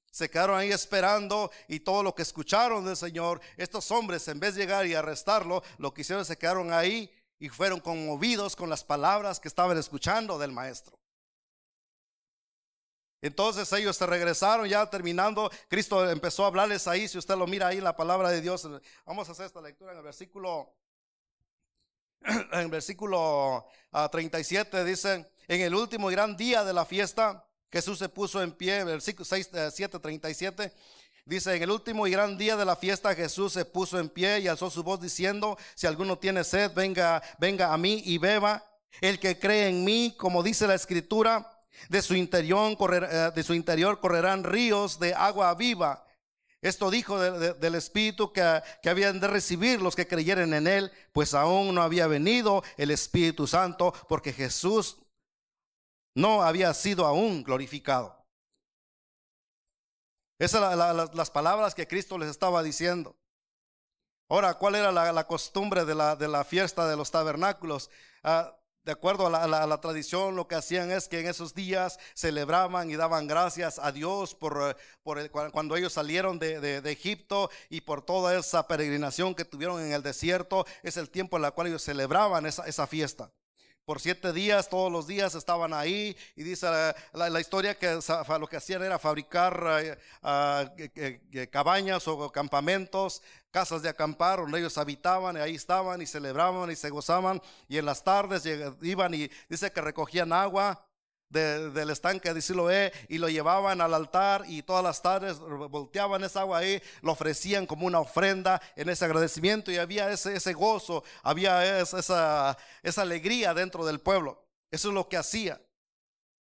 se 0.09 0.27
quedaron 0.31 0.57
ahí 0.57 0.71
esperando 0.71 1.51
y 1.67 1.81
todo 1.81 2.01
lo 2.01 2.15
que 2.15 2.23
escucharon 2.23 2.85
del 2.85 2.97
Señor, 2.97 3.39
estos 3.55 3.91
hombres 3.91 4.27
en 4.29 4.39
vez 4.39 4.55
de 4.55 4.61
llegar 4.61 4.87
y 4.87 4.95
arrestarlo, 4.95 5.61
lo 5.77 5.93
que 5.93 6.01
hicieron 6.01 6.25
se 6.25 6.35
quedaron 6.35 6.73
ahí 6.73 7.13
y 7.37 7.49
fueron 7.49 7.79
conmovidos 7.79 8.55
con 8.55 8.67
las 8.67 8.83
palabras 8.83 9.39
que 9.39 9.47
estaban 9.47 9.77
escuchando 9.77 10.39
del 10.39 10.51
maestro. 10.51 10.97
Entonces 13.21 13.71
ellos 13.73 13.95
se 13.95 14.07
regresaron 14.07 14.67
ya 14.67 14.89
terminando. 14.89 15.51
Cristo 15.69 16.09
empezó 16.09 16.45
a 16.45 16.47
hablarles 16.47 16.87
ahí. 16.87 17.07
Si 17.07 17.17
usted 17.17 17.37
lo 17.37 17.47
mira 17.47 17.67
ahí, 17.67 17.79
la 17.79 17.95
palabra 17.95 18.29
de 18.29 18.41
Dios. 18.41 18.67
Vamos 19.05 19.29
a 19.29 19.31
hacer 19.31 19.45
esta 19.45 19.61
lectura 19.61 19.93
en 19.93 19.99
el 19.99 20.03
versículo, 20.03 20.73
en 22.51 22.59
el 22.59 22.67
versículo 22.67 23.65
37 24.11 24.77
ah, 24.77 24.83
dice, 24.83 25.25
en 25.47 25.61
el 25.61 25.75
último 25.75 26.07
gran 26.07 26.35
día 26.37 26.63
de 26.63 26.73
la 26.73 26.85
fiesta, 26.85 27.45
Jesús 27.71 27.99
se 27.99 28.09
puso 28.09 28.41
en 28.41 28.51
pie, 28.51 28.83
versículo 28.83 29.25
6, 29.25 29.49
7, 29.71 29.99
37. 29.99 30.73
Dice, 31.25 31.55
en 31.55 31.63
el 31.63 31.71
último 31.71 32.05
y 32.05 32.11
gran 32.11 32.37
día 32.37 32.57
de 32.57 32.65
la 32.65 32.75
fiesta 32.75 33.15
Jesús 33.15 33.53
se 33.53 33.63
puso 33.63 33.97
en 33.97 34.09
pie 34.09 34.39
y 34.39 34.47
alzó 34.47 34.69
su 34.69 34.83
voz 34.83 34.99
diciendo, 34.99 35.57
si 35.73 35.87
alguno 35.87 36.17
tiene 36.17 36.43
sed, 36.43 36.71
venga, 36.73 37.21
venga 37.39 37.73
a 37.73 37.77
mí 37.77 38.01
y 38.05 38.17
beba. 38.17 38.63
El 39.01 39.19
que 39.19 39.39
cree 39.39 39.69
en 39.69 39.83
mí, 39.83 40.15
como 40.17 40.43
dice 40.43 40.67
la 40.67 40.75
escritura, 40.75 41.49
de 41.89 42.01
su 42.01 42.15
interior, 42.15 42.77
eh, 42.93 43.31
de 43.33 43.43
su 43.43 43.53
interior 43.53 43.99
correrán 43.99 44.43
ríos 44.43 44.99
de 44.99 45.13
agua 45.13 45.53
viva. 45.55 46.05
Esto 46.63 46.89
dijo 46.89 47.19
del 47.19 47.75
Espíritu 47.75 48.31
que, 48.31 48.63
que, 48.81 48.89
habían 48.89 49.19
de 49.19 49.27
recibir 49.27 49.81
los 49.81 49.97
que 49.97 50.07
creyeran 50.07 50.53
en 50.53 50.65
Él, 50.65 50.91
pues 51.11 51.33
aún 51.33 51.75
no 51.75 51.81
había 51.81 52.07
venido 52.07 52.63
el 52.77 52.89
Espíritu 52.89 53.47
Santo, 53.47 53.93
porque 54.07 54.31
Jesús 54.31 54.97
no 56.15 56.41
había 56.41 56.73
sido 56.73 57.05
aún 57.05 57.43
glorificado. 57.43 58.25
Esas 60.39 60.61
son 60.61 61.09
las 61.13 61.29
palabras 61.29 61.75
que 61.75 61.87
Cristo 61.87 62.17
les 62.17 62.29
estaba 62.29 62.63
diciendo. 62.63 63.15
Ahora, 64.29 64.53
¿cuál 64.55 64.75
era 64.75 64.91
la, 64.91 65.27
costumbre 65.27 65.83
de 65.83 65.95
la, 65.95 66.15
de 66.15 66.29
la, 66.29 66.45
fiesta 66.45 66.87
de 66.87 66.95
los 66.95 67.11
tabernáculos? 67.11 67.89
Ah, 68.23 68.57
de 68.85 68.91
acuerdo 68.91 69.27
a 69.27 69.47
la, 69.47 69.81
tradición, 69.81 70.35
lo 70.35 70.47
que 70.47 70.55
hacían 70.55 70.91
es 70.91 71.07
que 71.07 71.19
en 71.19 71.27
esos 71.27 71.53
días 71.53 71.99
celebraban 72.13 72.89
y 72.89 72.95
daban 72.95 73.27
gracias 73.27 73.79
a 73.79 73.91
Dios 73.91 74.35
por, 74.35 74.75
por 75.03 75.29
cuando 75.51 75.75
ellos 75.75 75.93
salieron 75.93 76.37
de, 76.39 76.77
Egipto 76.91 77.49
y 77.69 77.81
por 77.81 78.01
toda 78.01 78.37
esa 78.37 78.67
peregrinación 78.67 79.35
que 79.35 79.45
tuvieron 79.45 79.81
en 79.81 79.93
el 79.93 80.03
desierto. 80.03 80.65
Es 80.83 80.97
el 80.97 81.09
tiempo 81.09 81.37
en 81.37 81.45
el 81.45 81.53
cual 81.53 81.67
ellos 81.67 81.83
celebraban 81.83 82.45
esa, 82.45 82.63
esa 82.65 82.85
fiesta 82.87 83.31
por 83.85 83.99
siete 83.99 84.31
días, 84.31 84.69
todos 84.69 84.91
los 84.91 85.07
días 85.07 85.35
estaban 85.35 85.73
ahí 85.73 86.15
y 86.35 86.43
dice 86.43 86.67
la, 87.13 87.39
historia 87.41 87.77
que 87.77 87.99
lo 88.39 88.47
que 88.47 88.57
hacían 88.57 88.83
era 88.83 88.97
fabricar 88.97 89.81
eh, 89.81 89.97
ah, 90.21 90.71
cabañas 91.51 92.07
o 92.07 92.31
campamentos, 92.31 93.21
casas 93.51 93.81
de 93.81 93.89
acampar 93.89 94.39
donde 94.39 94.59
ellos 94.59 94.77
habitaban 94.77 95.35
y 95.35 95.39
ahí 95.39 95.55
estaban 95.55 96.01
y 96.01 96.05
celebraban 96.05 96.71
y 96.71 96.75
se 96.75 96.89
gozaban 96.89 97.41
y 97.67 97.77
en 97.77 97.85
las 97.85 98.03
tardes 98.03 98.43
iban 98.81 99.13
y 99.13 99.29
dice 99.49 99.71
que 99.71 99.81
recogían 99.81 100.31
agua 100.31 100.85
del 101.33 101.89
estanque 101.89 102.33
de 102.33 102.41
Siloé 102.41 102.93
y 103.09 103.17
lo 103.17 103.27
llevaban 103.27 103.81
al 103.81 103.93
altar 103.93 104.43
y 104.47 104.61
todas 104.61 104.83
las 104.83 105.01
tardes 105.01 105.39
volteaban 105.39 106.23
esa 106.23 106.41
agua 106.41 106.59
ahí, 106.59 106.81
lo 107.01 107.11
ofrecían 107.11 107.65
como 107.65 107.87
una 107.87 107.99
ofrenda 107.99 108.61
en 108.75 108.89
ese 108.89 109.05
agradecimiento 109.05 109.71
y 109.71 109.77
había 109.77 110.11
ese, 110.11 110.35
ese 110.35 110.53
gozo, 110.53 111.03
había 111.23 111.79
esa, 111.81 112.57
esa 112.83 113.01
alegría 113.01 113.53
dentro 113.53 113.85
del 113.85 113.99
pueblo. 113.99 114.45
Eso 114.71 114.89
es 114.89 114.93
lo 114.93 115.09
que 115.09 115.17
hacía. 115.17 115.59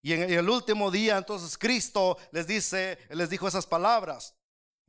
Y 0.03 0.15
en 0.15 0.31
el 0.31 0.49
último 0.49 0.91
día 0.91 1.19
entonces 1.19 1.59
Cristo 1.59 2.17
les 2.33 2.47
dice, 2.47 2.99
les 3.11 3.29
dijo 3.29 3.47
esas 3.47 3.67
palabras. 3.67 4.35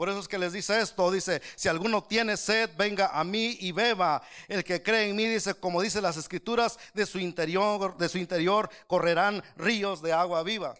Por 0.01 0.09
eso 0.09 0.17
es 0.17 0.27
que 0.27 0.39
les 0.39 0.51
dice 0.51 0.81
esto, 0.81 1.11
dice, 1.11 1.43
si 1.55 1.69
alguno 1.69 2.03
tiene 2.03 2.35
sed, 2.35 2.71
venga 2.75 3.11
a 3.13 3.23
mí 3.23 3.55
y 3.59 3.71
beba. 3.71 4.23
El 4.47 4.63
que 4.63 4.81
cree 4.81 5.07
en 5.07 5.15
mí, 5.15 5.27
dice, 5.27 5.53
como 5.53 5.79
dice 5.79 6.01
las 6.01 6.17
escrituras, 6.17 6.79
de 6.95 7.05
su 7.05 7.19
interior, 7.19 7.95
de 7.97 8.09
su 8.09 8.17
interior 8.17 8.67
correrán 8.87 9.43
ríos 9.57 10.01
de 10.01 10.11
agua 10.11 10.41
viva. 10.41 10.73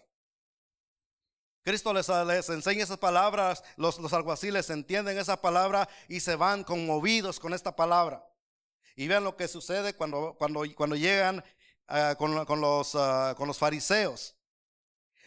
Cristo 1.62 1.94
les, 1.94 2.08
enseña 2.48 2.82
esas 2.82 2.98
palabras, 2.98 3.62
los, 3.76 4.12
alguaciles 4.12 4.68
entienden 4.70 5.16
esa 5.16 5.40
palabra 5.40 5.88
y 6.08 6.18
se 6.18 6.34
van 6.34 6.64
conmovidos 6.64 7.38
con 7.38 7.54
esta 7.54 7.76
palabra. 7.76 8.28
Y 8.96 9.06
vean 9.06 9.22
lo 9.22 9.36
que 9.36 9.46
sucede 9.46 9.94
cuando, 9.94 10.34
cuando, 10.36 10.64
cuando 10.74 10.96
llegan 10.96 11.44
ah, 11.86 12.16
con, 12.18 12.60
los, 12.60 12.96
ah, 12.96 13.36
con 13.38 13.46
los 13.46 13.56
fariseos. 13.56 14.34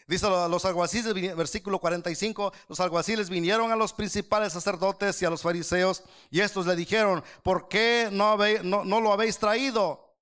Dice 0.06 0.28
los 0.30 0.64
alguaciles, 0.64 1.36
versículo 1.36 1.80
45, 1.80 2.52
los 2.68 2.78
alguaciles 2.78 3.28
vinieron 3.28 3.72
a 3.72 3.76
los 3.76 3.92
principales 3.92 4.52
sacerdotes 4.52 5.20
y 5.20 5.24
a 5.24 5.30
los 5.30 5.42
fariseos 5.42 6.04
y 6.30 6.40
estos 6.40 6.64
le 6.64 6.76
dijeron, 6.76 7.24
¿por 7.42 7.66
qué 7.66 8.08
no, 8.12 8.36
no, 8.84 9.00
lo 9.00 9.12
habéis 9.12 9.38
traído? 9.38 10.16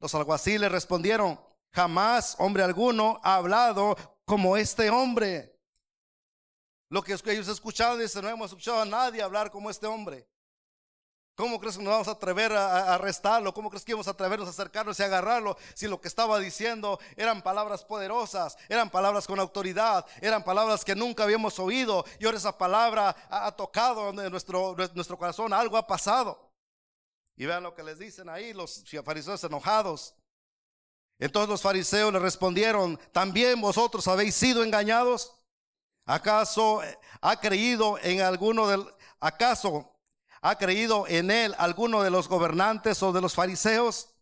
Los 0.00 0.14
alguaciles 0.14 0.70
respondieron, 0.70 1.40
jamás 1.70 2.36
hombre 2.40 2.62
alguno 2.62 3.20
ha 3.22 3.36
hablado 3.36 3.96
como 4.26 4.58
este 4.58 4.90
hombre. 4.90 5.58
Lo 6.90 7.02
que 7.02 7.16
ellos 7.26 7.48
escucharon, 7.48 7.98
dice, 7.98 8.20
no 8.20 8.28
hemos 8.28 8.50
escuchado 8.50 8.82
a 8.82 8.84
nadie 8.84 9.22
hablar 9.22 9.50
como 9.50 9.70
este 9.70 9.86
hombre. 9.86 10.28
¿Cómo 11.34 11.58
crees 11.58 11.78
que 11.78 11.82
nos 11.82 11.92
vamos 11.92 12.08
a 12.08 12.12
atrever 12.12 12.52
a, 12.52 12.94
arrestarlo? 12.94 13.54
¿Cómo 13.54 13.70
crees 13.70 13.84
que 13.84 13.92
íbamos 13.92 14.06
a 14.06 14.10
atrevernos 14.10 14.46
a 14.48 14.50
acercarnos 14.50 14.98
y 14.98 15.02
agarrarlo 15.02 15.56
si 15.74 15.88
lo 15.88 16.00
que 16.00 16.08
estaba 16.08 16.38
diciendo 16.38 16.98
eran 17.16 17.40
palabras 17.40 17.84
poderosas, 17.84 18.58
eran 18.68 18.90
palabras 18.90 19.26
con 19.26 19.40
autoridad, 19.40 20.04
eran 20.20 20.44
palabras 20.44 20.84
que 20.84 20.94
nunca 20.94 21.24
habíamos 21.24 21.58
oído 21.58 22.04
y 22.18 22.26
ahora 22.26 22.36
esa 22.36 22.56
palabra 22.58 23.16
ha, 23.30 23.50
tocado 23.52 24.12
nuestro, 24.12 24.76
nuestro 24.94 25.16
corazón, 25.16 25.54
algo 25.54 25.78
ha 25.78 25.86
pasado. 25.86 26.50
Y 27.36 27.46
vean 27.46 27.62
lo 27.62 27.74
que 27.74 27.82
les 27.82 27.98
dicen 27.98 28.28
ahí 28.28 28.52
los 28.52 28.84
fariseos 29.02 29.42
enojados. 29.42 30.14
Entonces 31.18 31.48
los 31.48 31.62
fariseos 31.62 32.12
le 32.12 32.18
respondieron, 32.18 32.98
¿también 33.10 33.58
vosotros 33.58 34.06
habéis 34.06 34.34
sido 34.34 34.62
engañados? 34.62 35.34
¿Acaso 36.04 36.82
ha 37.22 37.40
creído 37.40 37.98
en 38.02 38.20
alguno 38.20 38.68
del... 38.68 38.84
¿Acaso 39.18 39.91
¿Ha 40.42 40.58
creído 40.58 41.06
en 41.06 41.30
él 41.30 41.54
alguno 41.56 42.02
de 42.02 42.10
los 42.10 42.28
gobernantes 42.28 43.00
o 43.04 43.12
de 43.12 43.20
los 43.20 43.34
fariseos? 43.34 44.12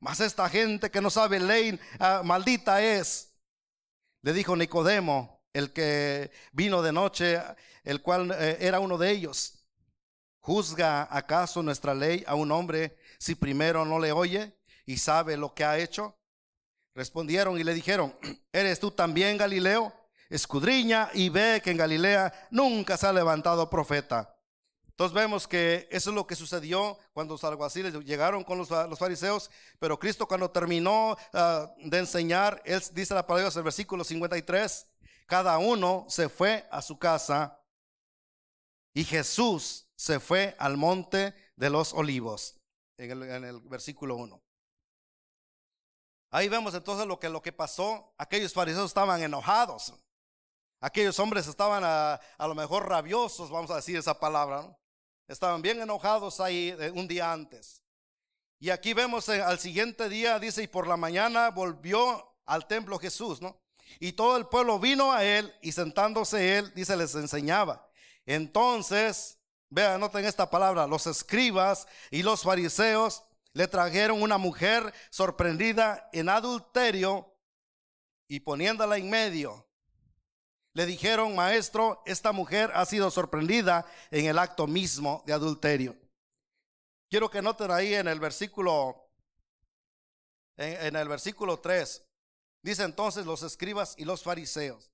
Mas 0.00 0.20
esta 0.20 0.48
gente 0.48 0.92
que 0.92 1.00
no 1.00 1.10
sabe 1.10 1.40
ley, 1.40 1.78
ah, 1.98 2.22
maldita 2.24 2.80
es. 2.80 3.34
Le 4.22 4.32
dijo 4.32 4.54
Nicodemo, 4.54 5.42
el 5.52 5.72
que 5.72 6.30
vino 6.52 6.82
de 6.82 6.92
noche, 6.92 7.42
el 7.82 8.00
cual 8.00 8.30
eh, 8.30 8.58
era 8.60 8.78
uno 8.78 8.96
de 8.96 9.10
ellos. 9.10 9.66
¿Juzga 10.38 11.08
acaso 11.10 11.64
nuestra 11.64 11.94
ley 11.94 12.22
a 12.28 12.36
un 12.36 12.52
hombre 12.52 12.98
si 13.18 13.34
primero 13.34 13.84
no 13.84 13.98
le 13.98 14.12
oye 14.12 14.56
y 14.84 14.98
sabe 14.98 15.36
lo 15.36 15.52
que 15.52 15.64
ha 15.64 15.78
hecho? 15.78 16.16
Respondieron 16.94 17.58
y 17.58 17.64
le 17.64 17.74
dijeron, 17.74 18.16
¿eres 18.52 18.78
tú 18.78 18.92
también 18.92 19.36
Galileo? 19.36 19.92
Escudriña 20.30 21.10
y 21.12 21.28
ve 21.28 21.60
que 21.62 21.72
en 21.72 21.76
Galilea 21.76 22.48
nunca 22.52 22.96
se 22.96 23.08
ha 23.08 23.12
levantado 23.12 23.68
profeta. 23.68 24.35
Entonces 24.96 25.14
vemos 25.14 25.46
que 25.46 25.86
eso 25.90 26.08
es 26.08 26.16
lo 26.16 26.26
que 26.26 26.34
sucedió 26.34 26.98
cuando 27.12 27.34
los 27.34 27.44
alguaciles 27.44 27.92
llegaron 28.06 28.42
con 28.42 28.56
los, 28.56 28.68
fariseos, 28.98 29.50
pero 29.78 29.98
Cristo 29.98 30.26
cuando 30.26 30.50
terminó 30.50 31.18
ah, 31.34 31.70
de 31.76 31.98
enseñar, 31.98 32.62
él 32.64 32.82
dice 32.92 33.12
la 33.12 33.26
palabra 33.26 33.50
en 33.52 33.58
el 33.58 33.62
versículo 33.62 34.04
53, 34.04 34.86
cada 35.26 35.58
uno 35.58 36.06
se 36.08 36.30
fue 36.30 36.66
a 36.70 36.80
su 36.80 36.98
casa 36.98 37.60
y 38.94 39.04
Jesús 39.04 39.86
se 39.96 40.18
fue 40.18 40.56
al 40.58 40.78
monte 40.78 41.34
de 41.56 41.68
los 41.68 41.92
olivos, 41.92 42.58
en 42.96 43.10
el, 43.10 43.22
en 43.24 43.44
el 43.44 43.60
versículo 43.60 44.16
1. 44.16 44.42
Ahí 46.30 46.48
vemos 46.48 46.72
entonces 46.72 47.06
lo 47.06 47.20
que, 47.20 47.28
lo 47.28 47.42
que 47.42 47.52
pasó, 47.52 48.14
aquellos 48.16 48.54
fariseos 48.54 48.86
estaban 48.86 49.22
enojados. 49.22 49.92
Aquellos 50.80 51.18
hombres 51.18 51.46
estaban 51.46 51.82
a, 51.84 52.20
lo 52.38 52.54
mejor 52.54 52.88
rabiosos, 52.88 53.50
vamos 53.50 53.70
a 53.70 53.76
decir 53.76 53.96
esa 53.96 54.18
palabra, 54.18 54.76
Estaban 55.28 55.62
bien 55.62 55.80
enojados 55.80 56.40
ahí 56.40 56.74
eh, 56.78 56.90
un 56.94 57.08
día 57.08 57.32
antes. 57.32 57.82
Y 58.58 58.70
aquí 58.70 58.94
vemos 58.94 59.28
eh, 59.28 59.42
al 59.42 59.58
siguiente 59.58 60.08
día, 60.08 60.38
dice, 60.38 60.62
y 60.62 60.66
por 60.66 60.86
la 60.86 60.96
mañana 60.96 61.50
volvió 61.50 62.36
al 62.46 62.66
templo 62.66 62.98
Jesús, 62.98 63.42
¿no? 63.42 63.60
Y 64.00 64.12
todo 64.12 64.36
el 64.36 64.46
pueblo 64.46 64.78
vino 64.78 65.12
a 65.12 65.24
él 65.24 65.54
y 65.62 65.72
sentándose 65.72 66.58
él, 66.58 66.72
dice, 66.74 66.96
les 66.96 67.14
enseñaba. 67.14 67.88
Entonces, 68.24 69.38
vean, 69.68 70.00
noten 70.00 70.24
esta 70.24 70.48
palabra, 70.48 70.86
los 70.86 71.06
escribas 71.06 71.86
y 72.10 72.22
los 72.22 72.42
fariseos 72.42 73.22
le 73.52 73.68
trajeron 73.68 74.22
una 74.22 74.38
mujer 74.38 74.92
sorprendida 75.10 76.08
en 76.12 76.28
adulterio 76.28 77.34
y 78.28 78.40
poniéndola 78.40 78.96
en 78.96 79.08
medio. 79.08 79.65
Le 80.76 80.84
dijeron, 80.84 81.34
maestro, 81.34 82.02
esta 82.04 82.32
mujer 82.32 82.70
ha 82.74 82.84
sido 82.84 83.10
sorprendida 83.10 83.86
en 84.10 84.26
el 84.26 84.38
acto 84.38 84.66
mismo 84.66 85.22
de 85.24 85.32
adulterio. 85.32 85.96
Quiero 87.08 87.30
que 87.30 87.40
noten 87.40 87.70
ahí 87.70 87.94
en 87.94 88.06
el 88.08 88.20
versículo, 88.20 89.08
en, 90.58 90.94
el 90.94 91.08
versículo 91.08 91.60
3, 91.60 92.04
dice 92.60 92.82
entonces 92.82 93.24
los 93.24 93.42
escribas 93.42 93.94
y 93.96 94.04
los 94.04 94.22
fariseos. 94.22 94.92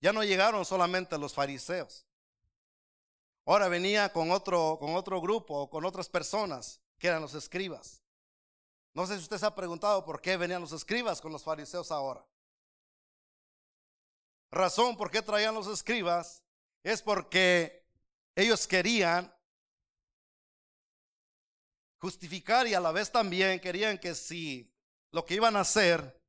Ya 0.00 0.12
no 0.12 0.22
llegaron 0.22 0.64
solamente 0.64 1.18
los 1.18 1.34
fariseos. 1.34 2.06
Ahora 3.46 3.66
venía 3.66 4.12
con 4.12 4.30
otro, 4.30 4.76
con 4.78 4.94
otro 4.94 5.20
grupo, 5.20 5.68
con 5.68 5.84
otras 5.84 6.08
personas 6.08 6.80
que 7.00 7.08
eran 7.08 7.20
los 7.20 7.34
escribas. 7.34 8.00
No 8.94 9.08
sé 9.08 9.16
si 9.16 9.24
usted 9.24 9.38
se 9.38 9.46
ha 9.46 9.54
preguntado 9.56 10.04
por 10.04 10.20
qué 10.20 10.36
venían 10.36 10.60
los 10.60 10.70
escribas 10.70 11.20
con 11.20 11.32
los 11.32 11.42
fariseos 11.42 11.90
ahora. 11.90 12.24
Razón 14.50 14.96
por 14.96 15.10
qué 15.10 15.22
traían 15.22 15.54
los 15.54 15.66
escribas 15.66 16.42
es 16.82 17.02
porque 17.02 17.84
ellos 18.34 18.66
querían 18.66 19.32
justificar 21.98 22.66
y 22.66 22.74
a 22.74 22.80
la 22.80 22.92
vez 22.92 23.10
también 23.10 23.58
querían 23.58 23.98
que 23.98 24.14
si 24.14 24.72
lo 25.10 25.24
que 25.24 25.34
iban 25.34 25.56
a 25.56 25.60
hacer 25.60 26.20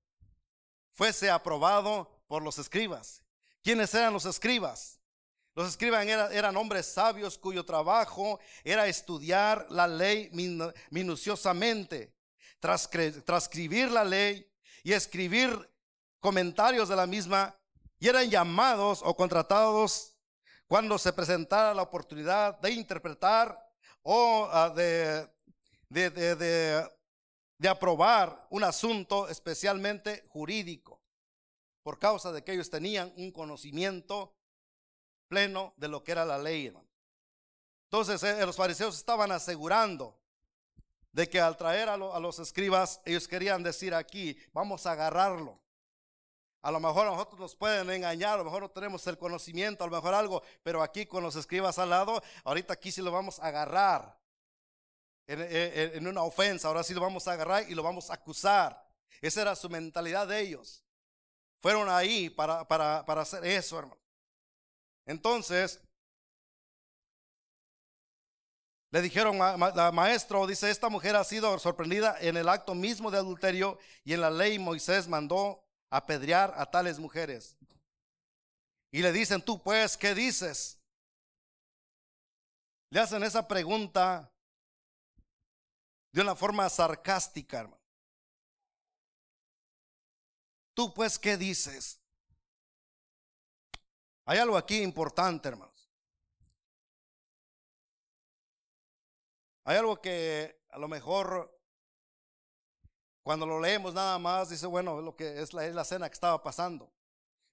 fuese 0.91 1.29
aprobado 1.29 2.23
por 2.27 2.41
los 2.41 2.57
escribas. 2.57 3.23
¿Quiénes 3.61 3.93
eran 3.93 4.13
los 4.13 4.25
escribas? 4.25 4.99
Los 5.53 5.69
escribas 5.69 6.05
eran, 6.05 6.55
hombres 6.55 6.85
sabios 6.85 7.37
cuyo 7.37 7.65
trabajo 7.65 8.39
era 8.63 8.87
estudiar 8.87 9.65
la 9.71 9.87
ley 9.87 10.29
minuciosamente, 10.91 12.13
transcribir 12.59 13.91
la 13.91 14.03
ley 14.03 14.47
y 14.83 14.93
escribir 14.93 15.67
comentarios 16.19 16.89
de 16.89 16.95
la 16.95 17.07
misma, 17.07 17.56
y 17.99 18.07
eran 18.07 18.29
llamados 18.29 19.01
o 19.03 19.15
contratados 19.15 20.15
cuando 20.67 20.97
se 20.97 21.13
presentara 21.13 21.73
la 21.73 21.81
oportunidad 21.81 22.59
de 22.59 22.71
interpretar 22.71 23.57
o 24.03 24.47
ah, 24.51 24.69
de, 24.69 25.29
de, 25.89 26.09
de, 26.09 26.89
de 27.57 27.69
aprobar 27.69 28.47
un 28.49 28.63
asunto 28.63 29.27
especialmente 29.27 30.25
jurídico, 30.29 31.01
por 31.83 31.99
causa 31.99 32.31
de 32.31 32.43
que 32.43 32.53
ellos 32.53 32.69
tenían 32.69 33.13
un 33.17 33.31
conocimiento 33.31 34.35
pleno 35.27 35.73
de 35.77 35.87
lo 35.87 36.03
que 36.03 36.11
era 36.11 36.25
la 36.25 36.37
ley. 36.37 36.73
Entonces 37.89 38.21
eh, 38.23 38.45
los 38.45 38.55
fariseos 38.55 38.97
estaban 38.97 39.31
asegurando 39.31 40.19
de 41.11 41.27
que 41.27 41.39
al 41.39 41.57
traer 41.57 41.89
a, 41.89 41.97
los 41.97 42.39
escribas, 42.39 43.01
ellos 43.05 43.27
querían 43.27 43.63
decir 43.63 43.93
aquí, 43.93 44.37
vamos 44.53 44.85
a 44.85 44.91
agarrarlo. 44.91 45.59
A 46.61 46.71
lo 46.71 46.79
mejor 46.79 47.07
a 47.07 47.11
nosotros 47.11 47.39
nos 47.39 47.55
pueden 47.55 47.89
engañar, 47.89 48.33
a 48.33 48.37
lo 48.37 48.45
mejor 48.45 48.63
no 48.63 48.69
tenemos 48.69 49.05
el 49.07 49.17
conocimiento, 49.17 49.83
a 49.83 49.87
lo 49.87 49.95
mejor 49.95 50.13
algo, 50.13 50.41
pero 50.63 50.81
aquí 50.81 51.05
con 51.05 51.23
los 51.23 51.35
escribas 51.35 51.77
al 51.79 51.89
lado, 51.89 52.21
ahorita 52.43 52.73
aquí 52.73 52.91
sí 52.91 53.01
lo 53.01 53.11
vamos 53.11 53.39
a 53.39 53.47
agarrar 53.47 54.17
en, 55.27 56.07
una 56.07 56.23
ofensa, 56.23 56.67
ahora 56.67 56.83
sí 56.83 56.93
lo 56.93 57.01
vamos 57.01 57.27
a 57.27 57.33
agarrar 57.33 57.69
y 57.69 57.75
lo 57.75 57.83
vamos 57.83 58.09
a 58.09 58.15
acusar. 58.15 58.85
Esa 59.21 59.41
era 59.41 59.55
su 59.55 59.69
mentalidad 59.69 60.27
de 60.27 60.39
ellos. 60.39 60.83
Fueron 61.61 61.89
ahí 61.89 62.29
para, 62.29 62.67
para, 62.67 63.05
para 63.05 63.21
hacer 63.21 63.45
eso, 63.45 63.79
hermano. 63.79 64.01
Entonces, 65.05 65.81
le 68.89 69.01
dijeron, 69.01 69.37
maestro, 69.93 70.47
dice, 70.47 70.69
esta 70.69 70.89
mujer 70.89 71.15
ha 71.15 71.23
sido 71.23 71.59
sorprendida 71.59 72.15
en 72.21 72.37
el 72.37 72.47
acto 72.47 72.73
mismo 72.73 73.11
de 73.11 73.17
adulterio 73.17 73.77
y 74.05 74.13
en 74.13 74.21
la 74.21 74.31
ley 74.31 74.59
Moisés 74.59 75.07
mandó 75.07 75.66
apedrear 75.89 76.53
a 76.57 76.69
tales 76.69 76.99
mujeres. 76.99 77.57
Y 78.91 79.01
le 79.01 79.11
dicen, 79.11 79.41
tú 79.41 79.61
pues, 79.61 79.97
¿qué 79.97 80.15
dices? 80.15 80.79
Le 82.89 82.99
hacen 82.99 83.23
esa 83.23 83.47
pregunta 83.47 84.31
de 86.11 86.21
una 86.21 86.35
forma 86.35 86.69
sarcástica, 86.69 87.59
hermano. 87.59 87.81
Tú 90.73 90.93
pues, 90.93 91.19
¿qué 91.19 91.37
dices? 91.37 92.01
Hay 94.25 94.39
algo 94.39 94.57
aquí 94.57 94.81
importante, 94.81 95.49
hermanos. 95.49 95.91
Hay 99.63 99.77
algo 99.77 99.99
que 100.01 100.61
a 100.69 100.79
lo 100.79 100.87
mejor 100.87 101.56
cuando 103.27 103.45
lo 103.45 103.59
leemos 103.59 103.93
nada 103.93 104.17
más 104.17 104.47
dice, 104.47 104.65
bueno, 104.67 105.01
lo 105.01 105.13
que 105.13 105.41
es 105.41 105.53
la, 105.53 105.65
es 105.65 105.75
la 105.75 105.83
cena 105.83 106.07
que 106.07 106.13
estaba 106.13 106.41
pasando. 106.41 106.89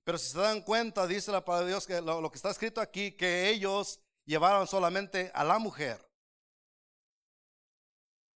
Pero 0.05 0.19
si 0.19 0.31
se 0.31 0.39
dan 0.39 0.63
cuenta, 0.63 1.05
dice 1.05 1.33
la 1.33 1.45
palabra 1.45 1.67
de 1.67 1.73
Dios 1.73 1.85
que 1.85 2.01
lo, 2.01 2.31
que 2.31 2.37
está 2.37 2.51
escrito 2.51 2.81
aquí, 2.81 3.11
que 3.11 3.51
ellos 3.51 3.99
llevaron 4.25 4.69
solamente 4.69 5.33
a 5.35 5.43
la 5.43 5.59
mujer. 5.59 5.99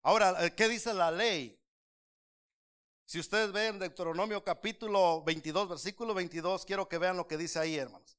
Ahora, 0.02 0.48
¿qué 0.56 0.66
dice 0.66 0.94
la 0.94 1.10
ley? 1.10 1.60
Si 3.04 3.20
ustedes 3.20 3.52
ven 3.52 3.78
Deuteronomio 3.78 4.42
capítulo 4.42 5.22
22, 5.22 5.68
versículo 5.68 6.14
22, 6.14 6.64
quiero 6.64 6.88
que 6.88 6.96
vean 6.96 7.18
lo 7.18 7.28
que 7.28 7.36
dice 7.36 7.58
ahí, 7.58 7.76
hermanos. 7.76 8.16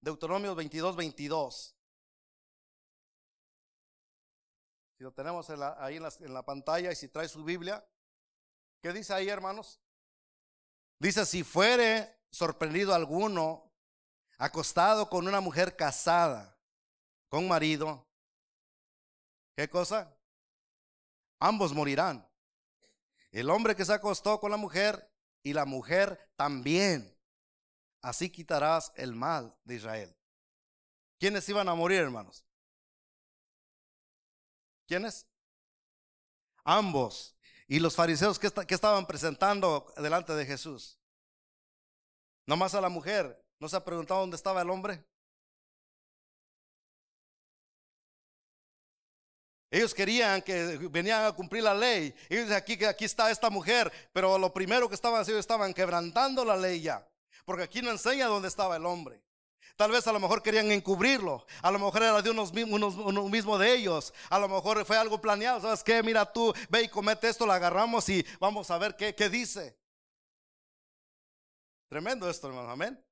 Deuteronomio 0.00 0.56
22, 0.56 0.96
22. 0.96 1.73
Si 4.96 5.02
lo 5.02 5.12
tenemos 5.12 5.50
ahí 5.50 5.96
en 5.96 6.34
la, 6.34 6.44
pantalla 6.44 6.92
y 6.92 6.96
si 6.96 7.08
trae 7.08 7.28
su 7.28 7.42
Biblia, 7.42 7.84
¿qué 8.80 8.92
dice 8.92 9.12
ahí, 9.12 9.28
hermanos? 9.28 9.80
Dice, 11.00 11.26
si 11.26 11.42
fuere 11.42 12.20
sorprendido 12.30 12.94
alguno 12.94 13.72
acostado 14.38 15.08
con 15.10 15.26
una 15.26 15.40
mujer 15.40 15.74
casada, 15.74 16.56
con 17.28 17.48
marido, 17.48 18.06
¿qué 19.56 19.68
cosa? 19.68 20.16
Ambos 21.40 21.72
morirán. 21.72 22.28
El 23.32 23.50
hombre 23.50 23.74
que 23.74 23.84
se 23.84 23.92
acostó 23.92 24.38
con 24.38 24.52
la 24.52 24.56
mujer 24.56 25.12
y 25.42 25.52
la 25.52 25.64
mujer 25.64 26.30
también. 26.36 27.18
Así 28.00 28.30
quitarás 28.30 28.92
el 28.94 29.14
mal 29.16 29.56
de 29.64 29.74
Israel. 29.74 30.16
¿Quiénes 31.18 31.48
iban 31.48 31.68
a 31.68 31.74
morir, 31.74 32.00
hermanos? 32.00 32.44
¿Quiénes? 34.86 35.26
Ambos. 36.64 37.34
¿Y 37.66 37.78
los 37.78 37.94
fariseos 37.94 38.38
qué, 38.38 38.50
estaban 38.74 39.06
presentando 39.06 39.92
delante 39.96 40.34
de 40.34 40.46
Jesús? 40.46 40.98
Nomás 42.46 42.74
a 42.74 42.80
la 42.80 42.88
mujer. 42.88 43.42
¿No 43.58 43.68
se 43.68 43.76
ha 43.76 43.84
preguntado 43.84 44.20
dónde 44.20 44.36
estaba 44.36 44.60
el 44.60 44.70
hombre? 44.70 45.02
Ellos 49.70 49.94
querían 49.94 50.40
que 50.42 50.76
venían 50.90 51.24
a 51.24 51.32
cumplir 51.32 51.62
la 51.62 51.74
ley. 51.74 52.14
Ellos 52.28 52.50
aquí 52.52 52.76
que 52.76 52.86
aquí 52.86 53.06
está 53.06 53.30
esta 53.30 53.50
mujer, 53.50 53.90
pero 54.12 54.38
lo 54.38 54.52
primero 54.52 54.88
que 54.88 54.94
estaban 54.94 55.20
haciendo 55.20 55.40
estaban 55.40 55.72
quebrantando 55.74 56.44
la 56.44 56.56
ley 56.56 56.82
ya. 56.82 57.08
Porque 57.44 57.64
aquí 57.64 57.82
no 57.82 57.90
enseña 57.90 58.26
dónde 58.26 58.48
estaba 58.48 58.76
el 58.76 58.86
hombre. 58.86 59.23
Tal 59.76 59.90
vez 59.90 60.06
a 60.06 60.12
lo 60.12 60.20
mejor 60.20 60.42
querían 60.42 60.70
encubrirlo. 60.70 61.44
A 61.60 61.70
lo 61.70 61.78
mejor 61.78 62.02
era 62.02 62.22
de 62.22 62.30
unos, 62.30 62.52
unos, 62.52 63.30
mismo 63.30 63.58
de 63.58 63.74
ellos. 63.74 64.14
A 64.30 64.38
lo 64.38 64.48
mejor 64.48 64.84
fue 64.84 64.96
algo 64.96 65.20
planeado. 65.20 65.60
¿Sabes 65.60 65.82
qué? 65.82 66.02
Mira 66.02 66.30
tú, 66.32 66.54
ve 66.68 66.82
y 66.82 66.88
comete 66.88 67.28
esto, 67.28 67.44
lo 67.44 67.52
agarramos 67.52 68.08
y 68.08 68.24
vamos 68.38 68.70
a 68.70 68.78
ver 68.78 68.94
qué, 68.96 69.14
qué 69.14 69.28
dice. 69.28 69.76
Tremendo 71.88 72.30
esto, 72.30 72.48
hermano. 72.48 72.70
Amén. 72.70 73.04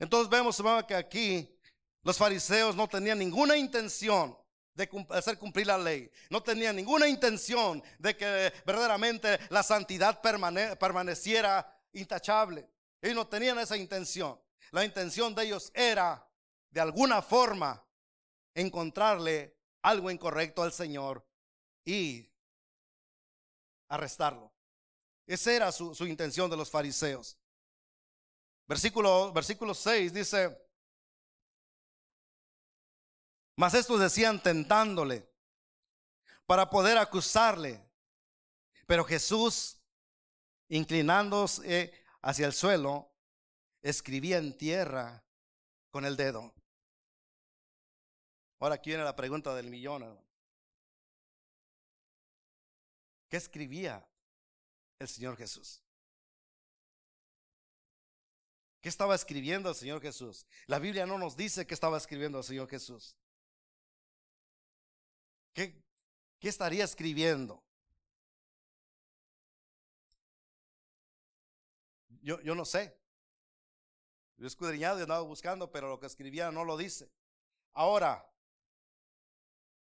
Entonces 0.00 0.28
vemos, 0.28 0.58
hermano, 0.58 0.86
que 0.86 0.94
aquí 0.94 1.56
los 2.02 2.16
fariseos 2.16 2.74
no 2.74 2.88
tenían 2.88 3.18
ninguna 3.18 3.56
intención 3.56 4.36
de 4.74 4.88
hacer 5.10 5.38
cumplir 5.38 5.68
la 5.68 5.78
ley. 5.78 6.10
No 6.30 6.42
tenían 6.42 6.74
ninguna 6.74 7.06
intención 7.06 7.82
de 7.98 8.16
que 8.16 8.52
verdaderamente 8.66 9.38
la 9.50 9.62
santidad 9.62 10.20
permaneciera 10.20 11.78
intachable. 11.92 12.68
Ellos 13.00 13.16
no 13.16 13.28
tenían 13.28 13.58
esa 13.58 13.76
intención. 13.76 14.40
La 14.72 14.84
intención 14.84 15.34
de 15.34 15.44
ellos 15.44 15.70
era, 15.74 16.28
de 16.70 16.80
alguna 16.80 17.22
forma, 17.22 17.84
encontrarle 18.54 19.56
algo 19.82 20.10
incorrecto 20.10 20.62
al 20.62 20.72
Señor 20.72 21.26
y 21.84 22.30
arrestarlo. 23.88 24.52
Esa 25.26 25.52
era 25.52 25.72
su, 25.72 25.94
intención 26.06 26.50
de 26.50 26.56
los 26.56 26.70
fariseos. 26.70 27.38
Versículo, 28.66 29.32
versículo 29.32 29.74
6 29.74 30.12
dice, 30.12 30.56
mas 33.56 33.74
estos 33.74 34.00
decían 34.00 34.42
tentándole 34.42 35.28
para 36.46 36.68
poder 36.70 36.98
acusarle. 36.98 37.84
Pero 38.86 39.04
Jesús, 39.04 39.80
inclinándose 40.68 41.92
hacia 42.22 42.46
el 42.46 42.52
suelo, 42.52 43.10
escribía 43.82 44.38
en 44.38 44.56
tierra 44.56 45.24
con 45.90 46.04
el 46.04 46.16
dedo. 46.16 46.52
Ahora 48.58 48.74
aquí 48.74 48.90
viene 48.90 49.04
la 49.04 49.16
pregunta 49.16 49.54
del 49.54 49.70
millón. 49.70 50.18
¿Qué 53.28 53.36
escribía 53.36 54.06
el 54.98 55.08
Señor 55.08 55.36
Jesús? 55.36 55.82
¿Qué 58.80 58.88
estaba 58.88 59.14
escribiendo 59.14 59.68
el 59.68 59.74
Señor 59.74 60.00
Jesús? 60.00 60.46
La 60.66 60.78
Biblia 60.78 61.06
no 61.06 61.18
nos 61.18 61.36
dice 61.36 61.66
qué 61.66 61.74
estaba 61.74 61.98
escribiendo 61.98 62.38
el 62.38 62.44
Señor 62.44 62.68
Jesús. 62.68 63.14
¿Qué, 65.52 65.82
qué 66.38 66.48
estaría 66.48 66.84
escribiendo? 66.84 67.62
Yo, 72.22 72.40
yo 72.40 72.54
no 72.54 72.64
sé. 72.64 72.98
Yo 74.36 74.44
he 74.44 74.48
escudriñado 74.48 74.98
y 74.98 75.02
andado 75.02 75.26
buscando, 75.26 75.70
pero 75.70 75.88
lo 75.88 76.00
que 76.00 76.06
escribía 76.06 76.50
no 76.50 76.64
lo 76.64 76.76
dice. 76.76 77.12
Ahora, 77.72 78.26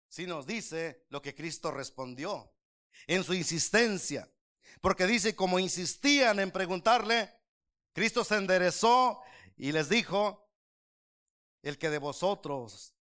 si 0.09 0.25
nos 0.25 0.45
dice 0.45 1.05
lo 1.09 1.21
que 1.21 1.35
Cristo 1.35 1.71
respondió 1.71 2.53
en 3.07 3.23
su 3.23 3.33
insistencia. 3.33 4.31
Porque 4.81 5.05
dice, 5.05 5.35
como 5.35 5.59
insistían 5.59 6.39
en 6.39 6.51
preguntarle, 6.51 7.33
Cristo 7.93 8.23
se 8.23 8.35
enderezó 8.35 9.21
y 9.55 9.71
les 9.71 9.89
dijo, 9.89 10.49
el 11.61 11.77
que 11.77 11.89
de 11.89 11.97
vosotros 11.97 12.93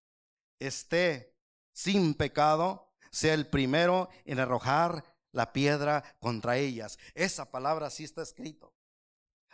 esté 0.58 1.36
sin 1.72 2.14
pecado, 2.14 2.92
sea 3.10 3.34
el 3.34 3.48
primero 3.48 4.08
en 4.24 4.40
arrojar 4.40 5.04
la 5.32 5.52
piedra 5.52 6.16
contra 6.18 6.56
ellas. 6.56 6.98
Esa 7.14 7.50
palabra 7.50 7.90
sí 7.90 8.04
está 8.04 8.22
escrito. 8.22 8.75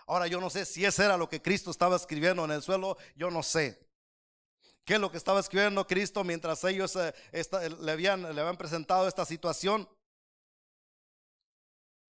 Ahora 0.06 0.26
yo 0.26 0.40
no 0.40 0.50
sé 0.50 0.64
si 0.64 0.84
eso 0.84 1.02
era 1.02 1.16
lo 1.16 1.28
que 1.28 1.40
Cristo 1.40 1.70
estaba 1.70 1.96
escribiendo 1.96 2.44
en 2.44 2.50
el 2.50 2.62
suelo, 2.62 2.96
yo 3.16 3.30
no 3.30 3.42
sé. 3.42 3.88
¿Qué 4.84 4.94
es 4.94 5.00
lo 5.00 5.10
que 5.10 5.16
estaba 5.16 5.40
escribiendo 5.40 5.86
Cristo 5.86 6.24
mientras 6.24 6.64
ellos 6.64 6.96
eh, 6.96 7.14
le, 7.80 7.92
habían, 7.92 8.22
le 8.22 8.40
habían 8.40 8.56
presentado 8.56 9.06
esta 9.06 9.24
situación? 9.24 9.88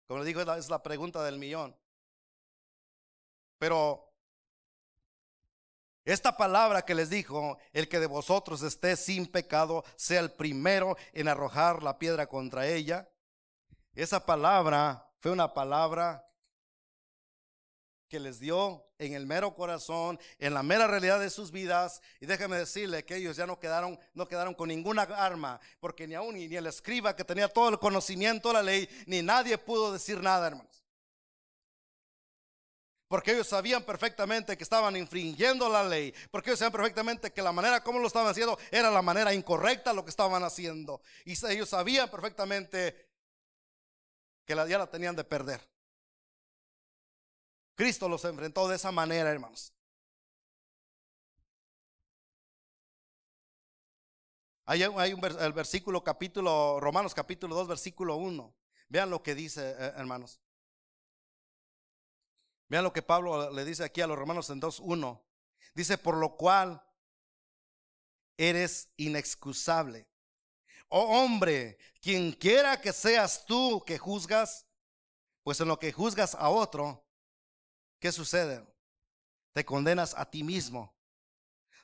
Como 0.07 0.19
le 0.19 0.25
digo, 0.25 0.41
es 0.41 0.69
la 0.69 0.81
pregunta 0.81 1.23
del 1.23 1.37
millón. 1.37 1.75
Pero 3.57 4.11
esta 6.03 6.35
palabra 6.35 6.81
que 6.81 6.95
les 6.95 7.09
dijo, 7.09 7.57
el 7.73 7.87
que 7.87 7.99
de 7.99 8.07
vosotros 8.07 8.63
esté 8.63 8.95
sin 8.95 9.27
pecado, 9.27 9.83
sea 9.95 10.19
el 10.19 10.31
primero 10.31 10.97
en 11.13 11.27
arrojar 11.27 11.83
la 11.83 11.99
piedra 11.99 12.27
contra 12.27 12.67
ella. 12.67 13.07
Esa 13.93 14.25
palabra 14.25 15.07
fue 15.19 15.31
una 15.31 15.53
palabra 15.53 16.25
que 18.11 18.19
les 18.19 18.41
dio 18.41 18.85
en 18.99 19.13
el 19.13 19.25
mero 19.25 19.55
corazón, 19.55 20.19
en 20.37 20.53
la 20.53 20.61
mera 20.63 20.85
realidad 20.85 21.17
de 21.17 21.29
sus 21.29 21.49
vidas. 21.49 22.01
Y 22.19 22.25
déjeme 22.25 22.57
decirle 22.57 23.05
que 23.05 23.15
ellos 23.15 23.37
ya 23.37 23.47
no 23.47 23.57
quedaron, 23.57 23.97
no 24.13 24.27
quedaron 24.27 24.53
con 24.53 24.67
ninguna 24.67 25.03
arma, 25.03 25.61
porque 25.79 26.05
ni 26.05 26.15
aún 26.15 26.35
ni 26.35 26.53
el 26.53 26.67
escriba 26.67 27.15
que 27.15 27.23
tenía 27.23 27.47
todo 27.47 27.69
el 27.69 27.79
conocimiento 27.79 28.49
de 28.49 28.53
la 28.55 28.63
ley, 28.63 28.89
ni 29.05 29.21
nadie 29.21 29.57
pudo 29.57 29.93
decir 29.93 30.21
nada, 30.21 30.45
hermanos. 30.47 30.83
Porque 33.07 33.31
ellos 33.31 33.47
sabían 33.47 33.83
perfectamente 33.83 34.57
que 34.57 34.63
estaban 34.63 34.97
infringiendo 34.97 35.69
la 35.69 35.85
ley. 35.85 36.13
Porque 36.29 36.49
ellos 36.49 36.59
sabían 36.59 36.73
perfectamente 36.73 37.31
que 37.31 37.41
la 37.41 37.53
manera 37.53 37.81
como 37.81 37.99
lo 37.99 38.07
estaban 38.07 38.29
haciendo 38.29 38.59
era 38.71 38.91
la 38.91 39.01
manera 39.01 39.33
incorrecta 39.33 39.93
lo 39.93 40.03
que 40.03 40.09
estaban 40.09 40.43
haciendo. 40.43 41.01
Y 41.23 41.33
ellos 41.47 41.69
sabían 41.69 42.09
perfectamente 42.09 43.09
que 44.45 44.53
la, 44.53 44.67
ya 44.67 44.77
la 44.77 44.87
tenían 44.87 45.15
de 45.15 45.23
perder. 45.23 45.61
Cristo 47.75 48.07
los 48.07 48.23
enfrentó 48.25 48.67
de 48.67 48.75
esa 48.75 48.91
manera, 48.91 49.31
hermanos. 49.31 49.73
Hay, 54.65 54.83
hay 54.83 55.13
un 55.13 55.25
el 55.25 55.53
versículo 55.53 56.03
capítulo, 56.03 56.79
Romanos 56.79 57.13
capítulo 57.13 57.55
2, 57.55 57.67
versículo 57.67 58.15
1. 58.15 58.55
Vean 58.89 59.09
lo 59.09 59.23
que 59.23 59.35
dice, 59.35 59.71
eh, 59.71 59.93
hermanos. 59.95 60.39
Vean 62.67 62.83
lo 62.83 62.93
que 62.93 63.01
Pablo 63.01 63.51
le 63.51 63.65
dice 63.65 63.83
aquí 63.83 63.99
a 63.99 64.07
los 64.07 64.17
romanos 64.17 64.49
en 64.49 64.61
2.1. 64.61 65.21
Dice, 65.73 65.97
por 65.97 66.15
lo 66.15 66.37
cual 66.37 66.81
eres 68.37 68.89
inexcusable. 68.95 70.07
Oh 70.87 71.23
hombre, 71.23 71.77
quien 72.01 72.31
quiera 72.31 72.79
que 72.79 72.93
seas 72.93 73.45
tú 73.45 73.83
que 73.85 73.97
juzgas, 73.97 74.67
pues 75.43 75.59
en 75.59 75.67
lo 75.67 75.79
que 75.79 75.91
juzgas 75.91 76.35
a 76.35 76.49
otro, 76.49 77.05
¿qué 78.01 78.11
sucede? 78.11 78.67
Te 79.53 79.63
condenas 79.63 80.13
a 80.17 80.29
ti 80.29 80.43
mismo, 80.43 80.93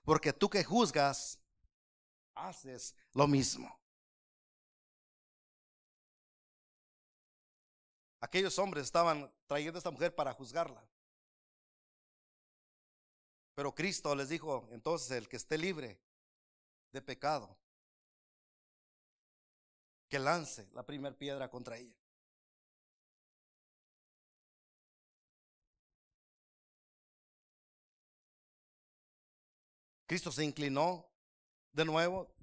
porque 0.03 0.33
tú 0.33 0.49
que 0.49 0.63
juzgas, 0.63 1.39
haces 2.33 2.95
lo 3.13 3.27
mismo. 3.27 3.79
Aquellos 8.19 8.57
hombres 8.57 8.85
estaban 8.85 9.31
trayendo 9.45 9.77
a 9.77 9.79
esta 9.79 9.91
mujer 9.91 10.13
para 10.13 10.33
juzgarla. 10.33 10.83
Pero 13.53 13.73
Cristo 13.73 14.15
les 14.15 14.29
dijo, 14.29 14.67
entonces 14.71 15.11
el 15.11 15.29
que 15.29 15.37
esté 15.37 15.57
libre 15.57 15.99
de 16.91 17.01
pecado, 17.01 17.57
que 20.09 20.19
lance 20.19 20.67
la 20.73 20.85
primera 20.85 21.15
piedra 21.15 21.49
contra 21.49 21.77
ella. 21.77 21.95
Cristo 30.07 30.31
se 30.31 30.43
inclinó 30.43 31.05
de 31.73 31.85
nuevo. 31.85 32.33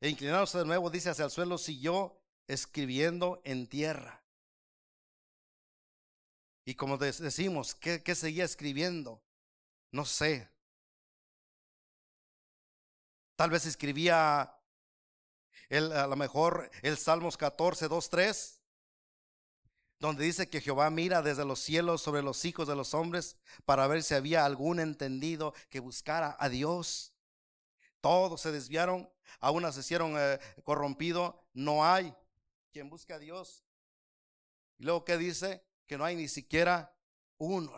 E 0.00 0.08
inclinándose 0.08 0.58
de 0.58 0.64
nuevo, 0.64 0.90
dice 0.90 1.10
hacia 1.10 1.26
el 1.26 1.30
suelo, 1.30 1.58
siguió 1.58 2.18
escribiendo 2.48 3.40
en 3.44 3.66
tierra. 3.66 4.22
Y 6.64 6.74
como 6.74 6.98
decimos, 6.98 7.74
¿qué, 7.76 8.14
seguía 8.14 8.44
escribiendo? 8.44 9.22
No 9.92 10.04
sé. 10.04 10.50
Tal 13.36 13.50
vez 13.50 13.66
escribía 13.66 14.52
a 15.70 16.06
lo 16.08 16.16
mejor 16.16 16.70
el 16.82 16.96
Salmos 16.96 17.36
14, 17.36 17.88
2, 17.88 18.10
3, 18.10 18.55
donde 19.98 20.24
dice 20.24 20.48
que 20.48 20.60
Jehová 20.60 20.90
mira 20.90 21.22
desde 21.22 21.44
los 21.44 21.60
cielos 21.60 22.02
sobre 22.02 22.22
los 22.22 22.44
hijos 22.44 22.68
de 22.68 22.76
los 22.76 22.94
hombres 22.94 23.36
para 23.64 23.86
ver 23.86 24.02
si 24.02 24.14
había 24.14 24.44
algún 24.44 24.80
entendido 24.80 25.54
que 25.70 25.80
buscara 25.80 26.36
a 26.38 26.48
Dios. 26.48 27.14
Todos 28.00 28.40
se 28.40 28.52
desviaron, 28.52 29.10
aún 29.40 29.70
se 29.72 29.80
hicieron 29.80 30.14
eh, 30.18 30.38
corrompido. 30.64 31.46
No 31.54 31.84
hay 31.84 32.14
quien 32.72 32.90
busque 32.90 33.14
a 33.14 33.18
Dios. 33.18 33.64
Y 34.78 34.84
luego, 34.84 35.04
¿qué 35.04 35.16
dice? 35.16 35.64
Que 35.86 35.96
no 35.96 36.04
hay 36.04 36.14
ni 36.14 36.28
siquiera 36.28 36.94
uno. 37.38 37.72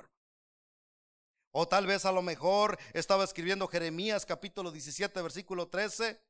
O 1.52 1.68
tal 1.68 1.87
vez 1.87 2.04
a 2.04 2.12
lo 2.12 2.22
mejor 2.22 2.78
estaba 2.92 3.24
escribiendo 3.24 3.68
Jeremías 3.68 4.26
capítulo 4.26 4.70
17, 4.70 5.22
versículo 5.22 5.68
13. 5.68 6.20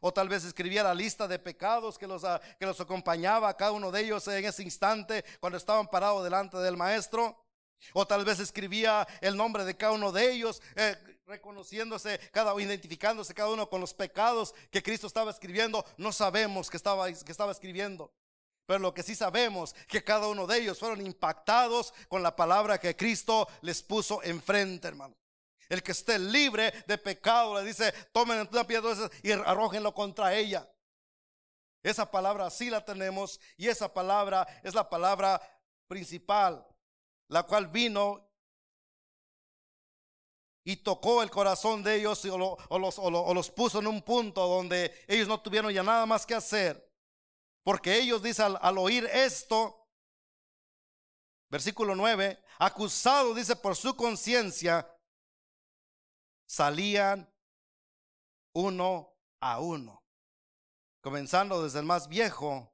O 0.00 0.12
tal 0.12 0.28
vez 0.28 0.44
escribía 0.44 0.82
la 0.82 0.94
lista 0.94 1.28
de 1.28 1.38
pecados 1.38 1.98
que 1.98 2.06
los, 2.06 2.24
ah, 2.24 2.40
que 2.58 2.66
los 2.66 2.80
acompañaba 2.80 3.48
a 3.48 3.56
cada 3.56 3.72
uno 3.72 3.90
de 3.90 4.00
ellos 4.00 4.26
en 4.28 4.44
ese 4.44 4.62
instante 4.62 5.24
cuando 5.40 5.58
estaban 5.58 5.88
parados 5.88 6.24
delante 6.24 6.56
del 6.58 6.76
maestro. 6.76 7.44
O 7.92 8.06
tal 8.06 8.24
vez 8.24 8.40
escribía 8.40 9.06
el 9.20 9.36
nombre 9.36 9.64
de 9.64 9.76
cada 9.76 9.92
uno 9.92 10.10
de 10.10 10.32
ellos, 10.32 10.60
eh, 10.74 10.96
reconociéndose, 11.26 12.18
cada, 12.32 12.60
identificándose 12.60 13.34
cada 13.34 13.50
uno 13.50 13.68
con 13.68 13.80
los 13.80 13.94
pecados 13.94 14.54
que 14.70 14.82
Cristo 14.82 15.06
estaba 15.06 15.30
escribiendo. 15.30 15.84
No 15.96 16.12
sabemos 16.12 16.70
que 16.70 16.76
estaba, 16.76 17.12
que 17.12 17.32
estaba 17.32 17.52
escribiendo. 17.52 18.12
Pero 18.66 18.80
lo 18.80 18.92
que 18.92 19.02
sí 19.02 19.14
sabemos 19.14 19.74
que 19.86 20.04
cada 20.04 20.26
uno 20.26 20.46
de 20.46 20.58
ellos 20.58 20.78
fueron 20.78 21.04
impactados 21.06 21.94
con 22.08 22.22
la 22.22 22.36
palabra 22.36 22.78
que 22.78 22.94
Cristo 22.94 23.48
les 23.62 23.82
puso 23.82 24.22
enfrente, 24.22 24.88
hermano. 24.88 25.16
El 25.68 25.82
que 25.82 25.92
esté 25.92 26.18
libre 26.18 26.72
de 26.86 26.96
pecado 26.96 27.56
le 27.56 27.64
dice, 27.64 27.92
tomen 28.12 28.48
una 28.50 28.66
piedra 28.66 28.90
y 29.22 29.32
arrójenlo 29.32 29.92
contra 29.92 30.34
ella. 30.34 30.68
Esa 31.82 32.10
palabra 32.10 32.50
sí 32.50 32.70
la 32.70 32.84
tenemos 32.84 33.38
y 33.56 33.68
esa 33.68 33.92
palabra 33.92 34.46
es 34.62 34.74
la 34.74 34.88
palabra 34.88 35.40
principal, 35.86 36.66
la 37.28 37.42
cual 37.42 37.68
vino 37.68 38.28
y 40.64 40.76
tocó 40.76 41.22
el 41.22 41.30
corazón 41.30 41.82
de 41.82 41.96
ellos 41.96 42.22
o, 42.26 42.78
los, 42.78 43.50
puso 43.50 43.78
en 43.78 43.86
un 43.86 44.02
punto 44.02 44.46
donde 44.46 44.92
ellos 45.06 45.28
no 45.28 45.40
tuvieron 45.40 45.72
ya 45.72 45.82
nada 45.82 46.04
más 46.04 46.26
que 46.26 46.34
hacer. 46.34 46.86
Porque 47.62 47.98
ellos 47.98 48.22
dicen 48.22 48.56
al, 48.60 48.78
oír 48.78 49.08
esto, 49.12 49.74
Versículo 51.50 51.94
9, 51.94 52.38
acusados, 52.58 53.34
dice, 53.34 53.56
por 53.56 53.74
su 53.74 53.96
conciencia, 53.96 54.86
salían 56.48 57.32
uno 58.54 59.14
a 59.40 59.60
uno, 59.60 60.02
comenzando 61.00 61.62
desde 61.62 61.78
el 61.78 61.84
más 61.84 62.08
viejo 62.08 62.72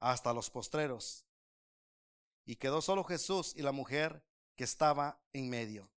hasta 0.00 0.34
los 0.34 0.50
postreros. 0.50 1.24
Y 2.44 2.56
quedó 2.56 2.82
solo 2.82 3.04
Jesús 3.04 3.54
y 3.56 3.62
la 3.62 3.72
mujer 3.72 4.22
que 4.56 4.64
estaba 4.64 5.22
en 5.32 5.48
medio. 5.48 5.90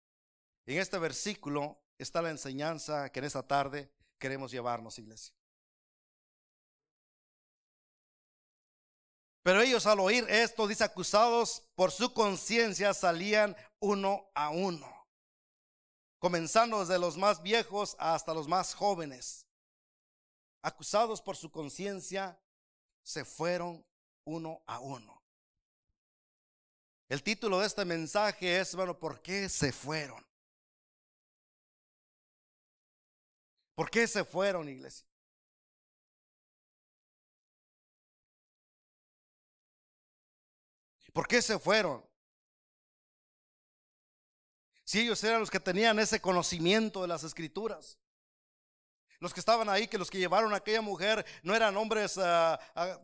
En 0.68 0.80
este 0.80 1.00
versículo 1.00 1.82
está 1.98 2.22
la 2.22 2.30
enseñanza 2.30 3.12
que 3.12 3.20
en 3.20 3.26
esta 3.26 3.46
tarde 3.46 3.92
queremos 4.20 4.52
llevarnos, 4.52 5.00
iglesia. 5.00 5.34
Pero 9.42 9.62
ellos 9.62 9.86
al 9.86 10.00
oír 10.00 10.26
esto, 10.28 10.68
dice, 10.68 10.84
acusados 10.84 11.64
por 11.76 11.92
su 11.92 12.14
conciencia, 12.14 12.94
salían 12.94 13.56
uno 13.80 14.32
a 14.34 14.50
uno, 14.50 14.95
comenzando 16.20 16.80
desde 16.80 17.00
los 17.00 17.18
más 17.18 17.42
viejos 17.42 17.96
hasta 18.00 18.34
los 18.34 18.48
más 18.48 18.74
jóvenes. 18.74 19.46
Acusados 20.62 21.22
por 21.22 21.36
su 21.36 21.52
conciencia, 21.52 22.40
se 23.04 23.24
fueron 23.24 23.86
uno 24.26 24.62
a 24.66 24.80
uno. 24.80 25.22
El 27.08 27.22
título 27.22 27.60
de 27.60 27.68
este 27.68 27.86
mensaje 27.86 28.60
es, 28.60 28.74
bueno, 28.76 28.98
¿por 28.98 29.22
qué 29.22 29.48
se 29.48 29.72
fueron? 29.72 30.26
¿Por 33.76 33.92
qué 33.92 34.08
se 34.08 34.24
fueron, 34.24 34.68
iglesia? 34.68 35.06
¿Por 41.14 41.28
qué 41.28 41.42
se 41.42 41.60
fueron? 41.60 42.04
Si 44.86 45.02
ellos 45.02 45.22
eran 45.24 45.40
los 45.40 45.50
que 45.50 45.60
tenían 45.60 46.00
ese 46.00 46.22
conocimiento 46.22 47.02
de 47.02 47.08
las 47.08 47.24
escrituras. 47.24 47.98
Los 49.20 49.34
que 49.34 49.40
estaban 49.40 49.68
ahí, 49.68 49.88
que 49.88 49.98
los 49.98 50.12
que 50.12 50.20
llevaron 50.20 50.54
a 50.54 50.58
aquella 50.58 50.82
mujer 50.82 51.26
no 51.42 51.56
eran 51.56 51.76
hombres 51.76 52.18
ah, 52.20 52.60
ah, 52.76 53.00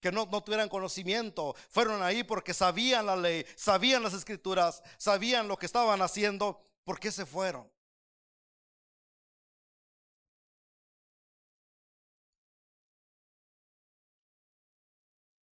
que 0.00 0.10
no, 0.10 0.26
no 0.26 0.42
tuvieran 0.42 0.68
conocimiento. 0.68 1.54
Fueron 1.70 2.02
ahí 2.02 2.24
porque 2.24 2.52
sabían 2.52 3.06
la 3.06 3.16
ley, 3.16 3.46
sabían 3.56 4.02
las 4.02 4.14
escrituras, 4.14 4.82
sabían 4.98 5.46
lo 5.46 5.56
que 5.56 5.66
estaban 5.66 6.02
haciendo. 6.02 6.60
¿Por 6.82 6.98
qué 6.98 7.12
se 7.12 7.24
fueron? 7.24 7.70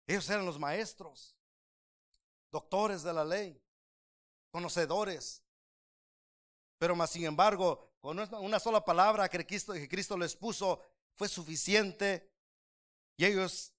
Ellos 0.09 0.29
eran 0.31 0.47
los 0.47 0.59
maestros, 0.59 1.37
doctores 2.51 3.03
de 3.03 3.13
la 3.13 3.25
ley, 3.25 3.61
conocedores. 4.57 5.42
Pero 6.79 6.97
más 6.97 7.11
sin 7.11 7.27
embargo, 7.27 7.92
con 8.01 8.19
una 8.19 8.59
sola 8.59 8.83
palabra 8.83 9.29
que 9.29 9.47
Cristo, 9.47 9.75
que 9.75 9.87
Cristo 9.87 10.16
les 10.16 10.35
puso 10.35 10.81
fue 11.14 11.29
suficiente 11.29 12.33
y 13.19 13.27
ellos 13.27 13.75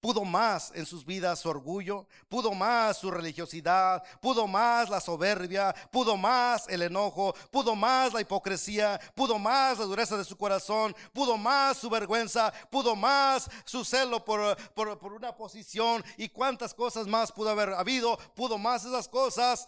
Pudo 0.00 0.24
más 0.24 0.72
en 0.74 0.86
sus 0.86 1.04
vidas 1.04 1.40
su 1.40 1.48
orgullo, 1.48 2.06
pudo 2.28 2.52
más 2.52 2.98
su 2.98 3.10
religiosidad, 3.10 4.02
pudo 4.20 4.46
más 4.46 4.88
la 4.88 5.00
soberbia, 5.00 5.74
pudo 5.90 6.16
más 6.16 6.68
el 6.68 6.82
enojo, 6.82 7.34
pudo 7.50 7.74
más 7.74 8.12
la 8.12 8.20
hipocresía, 8.20 9.00
pudo 9.14 9.38
más 9.38 9.78
la 9.78 9.84
dureza 9.84 10.16
de 10.16 10.24
su 10.24 10.36
corazón, 10.36 10.94
pudo 11.12 11.36
más 11.36 11.78
su 11.78 11.90
vergüenza, 11.90 12.52
pudo 12.70 12.94
más 12.94 13.50
su 13.64 13.84
celo 13.84 14.24
por, 14.24 14.56
por, 14.74 14.98
por 14.98 15.12
una 15.12 15.34
posición 15.34 16.04
y 16.16 16.28
cuántas 16.28 16.74
cosas 16.74 17.06
más 17.06 17.32
pudo 17.32 17.50
haber 17.50 17.70
habido, 17.70 18.16
pudo 18.34 18.58
más 18.58 18.84
esas 18.84 19.08
cosas 19.08 19.66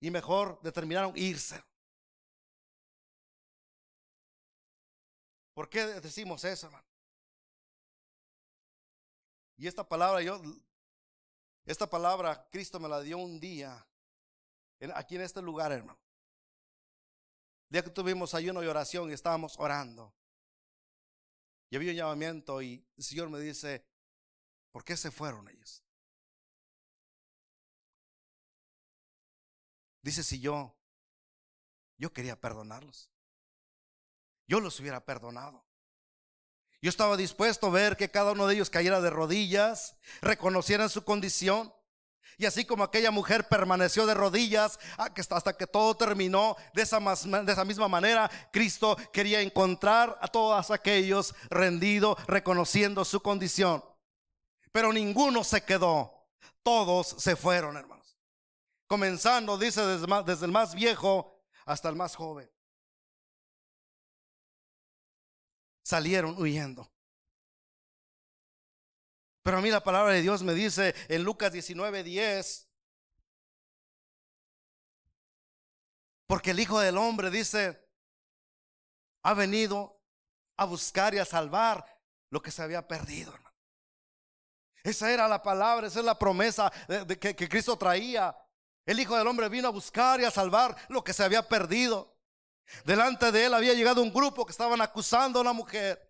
y 0.00 0.10
mejor 0.10 0.60
determinaron 0.62 1.12
irse. 1.16 1.62
¿Por 5.54 5.68
qué 5.70 5.86
decimos 5.86 6.44
eso, 6.44 6.66
hermano? 6.66 6.85
Y 9.56 9.66
esta 9.66 9.88
palabra, 9.88 10.22
yo, 10.22 10.40
esta 11.64 11.88
palabra 11.88 12.48
Cristo 12.50 12.78
me 12.78 12.88
la 12.88 13.00
dio 13.00 13.18
un 13.18 13.40
día, 13.40 13.86
aquí 14.94 15.16
en 15.16 15.22
este 15.22 15.40
lugar, 15.40 15.72
hermano. 15.72 15.98
Día 17.68 17.82
que 17.82 17.90
tuvimos 17.90 18.34
ayuno 18.34 18.62
y 18.62 18.66
oración 18.66 19.10
y 19.10 19.14
estábamos 19.14 19.58
orando. 19.58 20.14
Y 21.68 21.76
había 21.76 21.90
un 21.90 21.96
llamamiento 21.96 22.62
y 22.62 22.86
el 22.96 23.04
Señor 23.04 23.28
me 23.28 23.40
dice, 23.40 23.84
¿por 24.70 24.84
qué 24.84 24.96
se 24.96 25.10
fueron 25.10 25.48
ellos? 25.48 25.82
Dice, 30.02 30.22
si 30.22 30.38
yo, 30.38 30.76
yo 31.98 32.12
quería 32.12 32.40
perdonarlos. 32.40 33.10
Yo 34.46 34.60
los 34.60 34.78
hubiera 34.78 35.04
perdonado. 35.04 35.65
Yo 36.86 36.90
estaba 36.90 37.16
dispuesto 37.16 37.66
a 37.66 37.70
ver 37.70 37.96
que 37.96 38.12
cada 38.12 38.30
uno 38.30 38.46
de 38.46 38.54
ellos 38.54 38.70
cayera 38.70 39.00
de 39.00 39.10
rodillas, 39.10 39.96
reconocieran 40.20 40.88
su 40.88 41.02
condición. 41.02 41.74
Y 42.38 42.46
así 42.46 42.64
como 42.64 42.84
aquella 42.84 43.10
mujer 43.10 43.48
permaneció 43.48 44.06
de 44.06 44.14
rodillas 44.14 44.78
hasta 44.96 45.56
que 45.56 45.66
todo 45.66 45.96
terminó, 45.96 46.56
de 46.74 46.82
esa, 46.82 47.00
de 47.00 47.52
esa 47.52 47.64
misma 47.64 47.88
manera 47.88 48.30
Cristo 48.52 48.96
quería 49.12 49.40
encontrar 49.40 50.16
a 50.22 50.28
todos 50.28 50.70
aquellos 50.70 51.34
rendidos, 51.50 52.24
reconociendo 52.28 53.04
su 53.04 53.20
condición. 53.20 53.84
Pero 54.70 54.92
ninguno 54.92 55.42
se 55.42 55.64
quedó, 55.64 56.28
todos 56.62 57.16
se 57.18 57.34
fueron, 57.34 57.76
hermanos. 57.76 58.16
Comenzando, 58.86 59.58
dice, 59.58 59.82
desde 59.84 60.44
el 60.46 60.52
más 60.52 60.72
viejo 60.72 61.42
hasta 61.64 61.88
el 61.88 61.96
más 61.96 62.14
joven. 62.14 62.48
Salieron 65.86 66.36
huyendo. 66.36 66.92
Pero 69.44 69.58
a 69.58 69.60
mí 69.60 69.70
la 69.70 69.84
palabra 69.84 70.14
de 70.14 70.20
Dios 70.20 70.42
me 70.42 70.52
dice 70.52 70.96
en 71.06 71.22
Lucas 71.22 71.52
19, 71.52 72.02
10, 72.02 72.68
porque 76.26 76.50
el 76.50 76.58
Hijo 76.58 76.80
del 76.80 76.98
Hombre 76.98 77.30
dice, 77.30 77.88
ha 79.22 79.34
venido 79.34 80.02
a 80.56 80.64
buscar 80.64 81.14
y 81.14 81.18
a 81.18 81.24
salvar 81.24 81.86
lo 82.30 82.42
que 82.42 82.50
se 82.50 82.62
había 82.62 82.88
perdido. 82.88 83.32
Esa 84.82 85.12
era 85.12 85.28
la 85.28 85.40
palabra, 85.40 85.86
esa 85.86 86.00
es 86.00 86.04
la 86.04 86.18
promesa 86.18 86.72
que 87.20 87.48
Cristo 87.48 87.78
traía. 87.78 88.36
El 88.84 88.98
Hijo 88.98 89.16
del 89.16 89.28
Hombre 89.28 89.48
vino 89.48 89.68
a 89.68 89.72
buscar 89.72 90.20
y 90.20 90.24
a 90.24 90.32
salvar 90.32 90.76
lo 90.88 91.04
que 91.04 91.12
se 91.12 91.22
había 91.22 91.46
perdido. 91.46 92.15
Delante 92.84 93.32
de 93.32 93.46
él 93.46 93.54
había 93.54 93.74
llegado 93.74 94.02
un 94.02 94.12
grupo 94.12 94.44
que 94.44 94.52
estaban 94.52 94.80
acusando 94.80 95.38
a 95.38 95.42
una 95.42 95.52
mujer. 95.52 96.06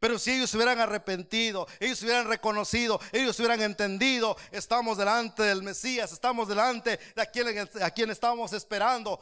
Pero 0.00 0.18
si 0.18 0.32
ellos 0.32 0.50
se 0.50 0.56
hubieran 0.56 0.78
arrepentido, 0.80 1.66
ellos 1.80 1.98
se 1.98 2.04
hubieran 2.04 2.28
reconocido, 2.28 3.00
ellos 3.12 3.34
se 3.34 3.42
hubieran 3.42 3.62
entendido, 3.62 4.36
estamos 4.50 4.98
delante 4.98 5.42
del 5.42 5.62
Mesías, 5.62 6.12
estamos 6.12 6.48
delante 6.48 6.98
de 7.16 7.22
a 7.22 7.26
quien, 7.26 7.68
a 7.82 7.90
quien 7.90 8.10
estábamos 8.10 8.52
esperando, 8.52 9.20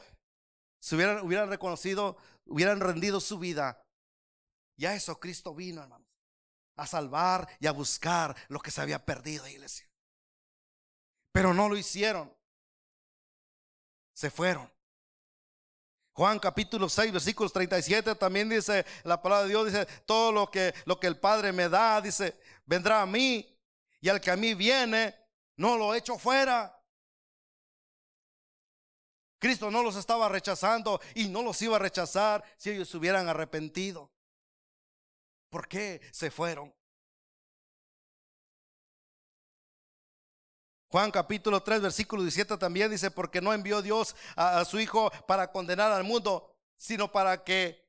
se 0.80 0.96
hubieran, 0.96 1.24
hubieran 1.24 1.48
reconocido, 1.48 2.16
hubieran 2.46 2.80
rendido 2.80 3.20
su 3.20 3.38
vida. 3.38 3.82
Y 4.76 4.86
a 4.86 4.94
eso 4.94 5.18
Cristo 5.18 5.54
vino, 5.54 5.82
hermanos, 5.82 6.06
a 6.76 6.86
salvar 6.86 7.48
y 7.58 7.66
a 7.66 7.72
buscar 7.72 8.36
lo 8.48 8.60
que 8.60 8.70
se 8.70 8.80
había 8.80 9.04
perdido, 9.04 9.46
iglesia. 9.46 9.88
Pero 11.32 11.54
no 11.54 11.68
lo 11.68 11.76
hicieron. 11.76 12.34
Se 14.14 14.30
fueron. 14.30 14.75
Juan 16.16 16.38
capítulo 16.38 16.88
6, 16.88 17.12
versículos 17.12 17.52
37 17.52 18.14
también 18.14 18.48
dice, 18.48 18.86
la 19.04 19.20
palabra 19.20 19.42
de 19.42 19.50
Dios 19.50 19.66
dice, 19.66 19.84
todo 20.06 20.32
lo 20.32 20.50
que, 20.50 20.72
lo 20.86 20.98
que 20.98 21.08
el 21.08 21.18
Padre 21.18 21.52
me 21.52 21.68
da, 21.68 22.00
dice, 22.00 22.40
vendrá 22.64 23.02
a 23.02 23.06
mí 23.06 23.54
y 24.00 24.08
al 24.08 24.18
que 24.18 24.30
a 24.30 24.36
mí 24.36 24.54
viene, 24.54 25.14
no 25.58 25.76
lo 25.76 25.94
echo 25.94 26.18
fuera. 26.18 26.82
Cristo 29.38 29.70
no 29.70 29.82
los 29.82 29.96
estaba 29.96 30.30
rechazando 30.30 31.02
y 31.14 31.28
no 31.28 31.42
los 31.42 31.60
iba 31.60 31.76
a 31.76 31.80
rechazar 31.80 32.42
si 32.56 32.70
ellos 32.70 32.88
se 32.88 32.96
hubieran 32.96 33.28
arrepentido. 33.28 34.10
¿Por 35.50 35.68
qué 35.68 36.00
se 36.12 36.30
fueron? 36.30 36.74
Juan 40.96 41.10
capítulo 41.10 41.62
3, 41.62 41.82
versículo 41.82 42.22
17 42.22 42.56
también 42.56 42.90
dice, 42.90 43.10
porque 43.10 43.42
no 43.42 43.52
envió 43.52 43.82
Dios 43.82 44.16
a, 44.34 44.64
su 44.64 44.80
Hijo 44.80 45.10
para 45.26 45.52
condenar 45.52 45.92
al 45.92 46.04
mundo, 46.04 46.56
sino 46.74 47.12
para 47.12 47.44
que 47.44 47.86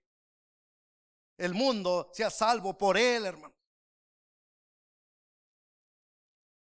el 1.37 1.53
mundo 1.53 2.11
sea 2.13 2.29
salvo 2.29 2.77
por 2.77 2.97
él, 2.97 3.25
hermano. 3.25 3.55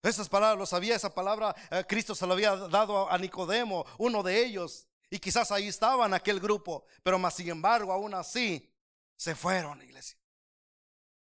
Esas 0.04 0.30
palabras, 0.30 0.60
lo 0.60 0.68
sabía, 0.68 0.96
esa 0.96 1.12
palabra 1.12 1.56
eh, 1.72 1.84
Cristo 1.90 2.14
se 2.14 2.28
lo 2.28 2.34
había 2.34 2.56
dado 2.56 3.10
a 3.10 3.18
Nicodemo, 3.18 3.84
uno 3.98 4.22
de 4.22 4.46
ellos, 4.46 4.88
y 5.10 5.18
quizás 5.18 5.52
ahí 5.52 5.68
estaba 5.68 6.06
en 6.06 6.14
aquel 6.14 6.40
grupo, 6.40 6.86
pero 7.02 7.18
más 7.18 7.34
sin 7.34 7.50
embargo, 7.50 7.92
aún 7.92 8.14
así, 8.14 8.72
se 9.16 9.34
fueron, 9.34 9.82
iglesia. 9.82 10.20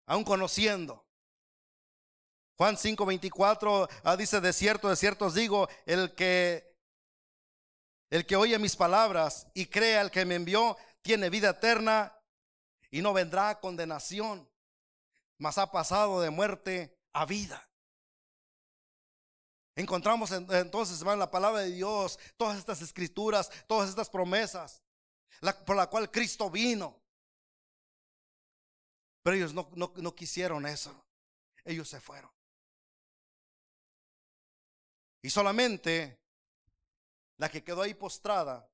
Aún 0.07 0.25
conociendo 0.25 1.06
Juan 2.57 2.77
5:24 2.77 3.89
ah, 4.05 4.17
dice, 4.17 4.41
de 4.41 4.53
cierto, 4.53 4.89
de 4.89 4.97
cierto 4.97 5.27
os 5.27 5.35
digo, 5.35 5.69
el 5.85 6.15
que 6.15 6.75
el 8.11 8.25
que 8.25 8.37
oye 8.37 8.59
mis 8.59 8.77
palabras 8.77 9.49
y 9.53 9.67
crea 9.67 10.01
al 10.01 10.11
que 10.11 10.25
me 10.25 10.37
envió, 10.37 10.77
tiene 11.03 11.29
vida 11.29 11.51
eterna 11.51 12.17
y 12.91 13.03
no 13.03 13.13
vendrá 13.13 13.51
a 13.51 13.61
condenación, 13.61 14.49
mas 15.39 15.59
ha 15.59 15.71
pasado 15.71 16.21
de 16.21 16.31
muerte 16.31 16.99
a 17.13 17.27
vida. 17.27 17.69
Encontramos 19.75 20.31
entonces, 20.33 21.03
en 21.03 21.19
la 21.19 21.31
palabra 21.31 21.61
de 21.61 21.73
Dios, 21.73 22.19
todas 22.39 22.57
estas 22.59 22.81
escrituras, 22.81 23.51
todas 23.67 23.91
estas 23.91 24.09
promesas, 24.09 24.83
por 25.67 25.77
la 25.77 25.89
cual 25.89 26.11
Cristo 26.11 26.49
vino. 26.49 27.03
Pero 29.23 29.37
ellos 29.37 29.53
no, 29.53 29.69
no 29.75 30.15
quisieron 30.15 30.65
eso. 30.65 31.05
Ellos 31.65 31.89
se 31.89 32.01
fueron. 32.01 32.36
Y 35.23 35.31
solamente 35.31 36.21
la 37.39 37.49
que 37.49 37.63
quedó 37.63 37.83
ahí 37.83 37.95
postrada, 37.95 38.71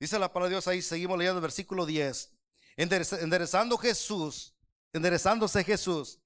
dice 0.00 0.18
la 0.18 0.32
palabra 0.32 0.48
de 0.48 0.54
Dios 0.54 0.68
ahí, 0.68 0.82
seguimos 0.82 1.18
leyendo 1.18 1.38
el 1.38 1.42
versículo 1.42 1.86
10, 1.86 2.36
enderezando 2.76 3.78
Jesús, 3.78 4.56
enderezándose 4.92 5.64
Jesús, 5.64 6.20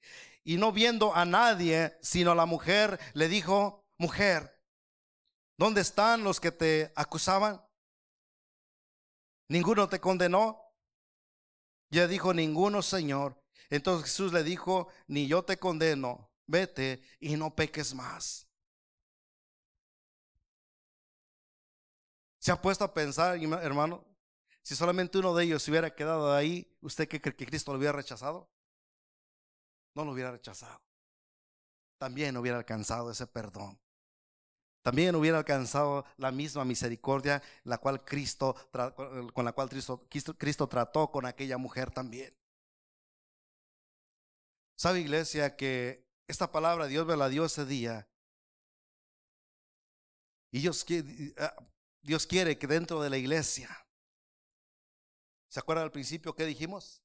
y 0.45 0.57
no 0.57 0.73
viendo 0.73 1.15
a 1.15 1.25
nadie, 1.25 1.99
sino 2.01 2.33
a 2.33 2.35
la 2.35 2.47
mujer, 2.47 2.99
le 3.13 3.29
dijo, 3.29 3.85
mujer, 3.99 4.63
¿dónde 5.59 5.83
están 5.83 6.25
los 6.25 6.41
que 6.41 6.53
te 6.53 6.93
acusaban? 6.97 7.63
¿Ninguno 9.49 9.89
te 9.89 10.01
condenó? 10.01 10.63
Ya 11.91 12.07
dijo, 12.07 12.33
ninguno, 12.33 12.83
Señor. 12.83 13.43
Entonces 13.71 14.11
Jesús 14.11 14.33
le 14.33 14.43
dijo, 14.43 14.89
ni 15.07 15.27
yo 15.27 15.45
te 15.45 15.59
condeno, 15.59 16.31
vete 16.47 17.03
y 17.21 17.37
no 17.37 17.55
peques 17.55 17.95
más. 17.95 18.48
¿Se 22.49 22.53
ha 22.53 22.63
puesto 22.63 22.83
a 22.83 22.95
pensar, 22.95 23.37
hermano, 23.63 24.03
si 24.63 24.75
solamente 24.75 25.19
uno 25.19 25.35
de 25.35 25.45
ellos 25.45 25.63
se 25.63 25.71
hubiera 25.71 25.95
quedado 25.95 26.35
ahí, 26.35 26.67
¿usted 26.81 27.07
cree 27.07 27.21
que 27.21 27.45
Cristo 27.45 27.73
lo 27.73 27.79
hubiera 27.79 27.93
rechazado? 27.93 28.49
No 29.95 30.07
lo 30.07 30.13
hubiera 30.13 30.31
rechazado. 30.31 30.81
También 31.99 32.39
hubiera 32.39 32.57
alcanzado 32.57 33.11
ese 33.11 33.27
perdón. 33.27 33.79
También 34.81 35.15
hubiera 35.15 35.37
alcanzado 35.37 36.07
la 36.17 36.33
misma 36.33 36.65
misericordia 36.65 37.43
la 37.65 37.77
cual 37.77 38.03
Cristo, 38.03 38.57
con 39.35 39.45
la 39.45 39.53
cual 39.53 39.69
Cristo, 39.69 40.69
trató 40.69 41.11
con 41.11 41.27
aquella 41.27 41.59
mujer 41.59 41.91
también. 41.91 42.35
¿Sabe, 44.75 45.01
iglesia, 45.01 45.55
que 45.55 46.03
esta 46.27 46.51
palabra 46.51 46.87
Dios 46.87 47.07
me 47.07 47.15
la 47.15 47.29
dio 47.29 47.45
ese 47.45 47.67
día? 47.67 48.09
Y 50.51 50.67
ah, 51.37 51.55
Dios 52.09 52.27
quiere 52.27 52.57
que 52.57 52.67
dentro 52.67 53.03
de 53.03 53.11
la 53.11 53.19
iglesia, 53.19 53.69
¿se 55.47 55.61
acuerdan 55.61 55.85
al 55.85 55.93
principio 55.93 56.35
que 56.35 56.47
dijimos? 56.47 57.03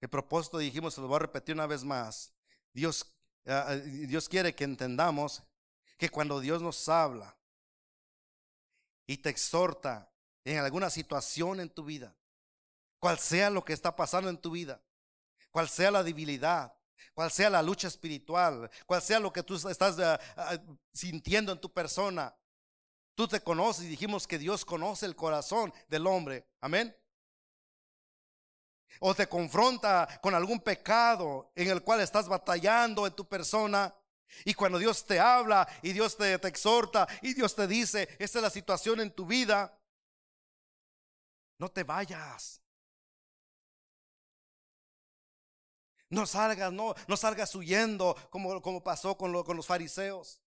El 0.00 0.08
propósito 0.08 0.56
dijimos, 0.56 0.94
se 0.94 1.02
lo 1.02 1.08
voy 1.08 1.16
a 1.16 1.18
repetir 1.18 1.54
una 1.54 1.66
vez 1.66 1.84
más. 1.84 2.32
Dios, 2.72 3.14
ah, 3.44 3.66
ah, 3.68 3.76
Dios 3.76 4.26
quiere 4.26 4.54
que 4.54 4.64
entendamos 4.64 5.42
que 5.98 6.08
cuando 6.08 6.40
Dios 6.40 6.62
nos 6.62 6.88
habla 6.88 7.36
y 9.06 9.18
te 9.18 9.28
exhorta 9.28 10.10
en 10.44 10.56
alguna 10.60 10.88
situación 10.88 11.60
en 11.60 11.68
tu 11.68 11.84
vida, 11.84 12.16
cual 13.00 13.18
sea 13.18 13.50
lo 13.50 13.66
que 13.66 13.74
está 13.74 13.94
pasando 13.94 14.30
en 14.30 14.40
tu 14.40 14.52
vida, 14.52 14.82
cual 15.50 15.68
sea 15.68 15.90
la 15.90 16.02
debilidad, 16.02 16.74
cual 17.14 17.30
sea 17.30 17.50
la 17.50 17.62
lucha 17.62 17.88
espiritual, 17.88 18.70
cual 18.86 19.02
sea 19.02 19.20
lo 19.20 19.32
que 19.32 19.42
tú 19.42 19.54
estás 19.68 19.98
ah, 19.98 20.18
ah, 20.36 20.58
sintiendo 20.92 21.52
en 21.52 21.60
tu 21.60 21.72
persona. 21.72 22.34
Tú 23.14 23.26
te 23.26 23.40
conoces 23.40 23.84
y 23.84 23.88
dijimos 23.88 24.26
que 24.26 24.38
Dios 24.38 24.64
conoce 24.64 25.06
el 25.06 25.16
corazón 25.16 25.72
del 25.88 26.06
hombre. 26.06 26.48
Amén. 26.60 26.96
O 29.00 29.14
te 29.14 29.28
confronta 29.28 30.20
con 30.22 30.34
algún 30.34 30.60
pecado 30.60 31.52
en 31.54 31.68
el 31.68 31.82
cual 31.82 32.00
estás 32.00 32.28
batallando 32.28 33.06
en 33.06 33.14
tu 33.14 33.28
persona. 33.28 33.94
Y 34.44 34.54
cuando 34.54 34.78
Dios 34.78 35.04
te 35.04 35.18
habla 35.18 35.66
y 35.82 35.92
Dios 35.92 36.16
te, 36.16 36.38
te 36.38 36.48
exhorta 36.48 37.08
y 37.22 37.34
Dios 37.34 37.54
te 37.54 37.66
dice, 37.66 38.08
esta 38.18 38.38
es 38.38 38.42
la 38.42 38.50
situación 38.50 39.00
en 39.00 39.10
tu 39.10 39.26
vida, 39.26 39.76
no 41.58 41.68
te 41.68 41.82
vayas. 41.82 42.62
No 46.10 46.26
salgas, 46.26 46.72
no, 46.72 46.94
no 47.06 47.16
salgas 47.16 47.54
huyendo 47.54 48.16
como, 48.30 48.62
como 48.62 48.82
pasó 48.82 49.16
con, 49.16 49.32
los 49.32 49.66
fariseos. 49.66 50.40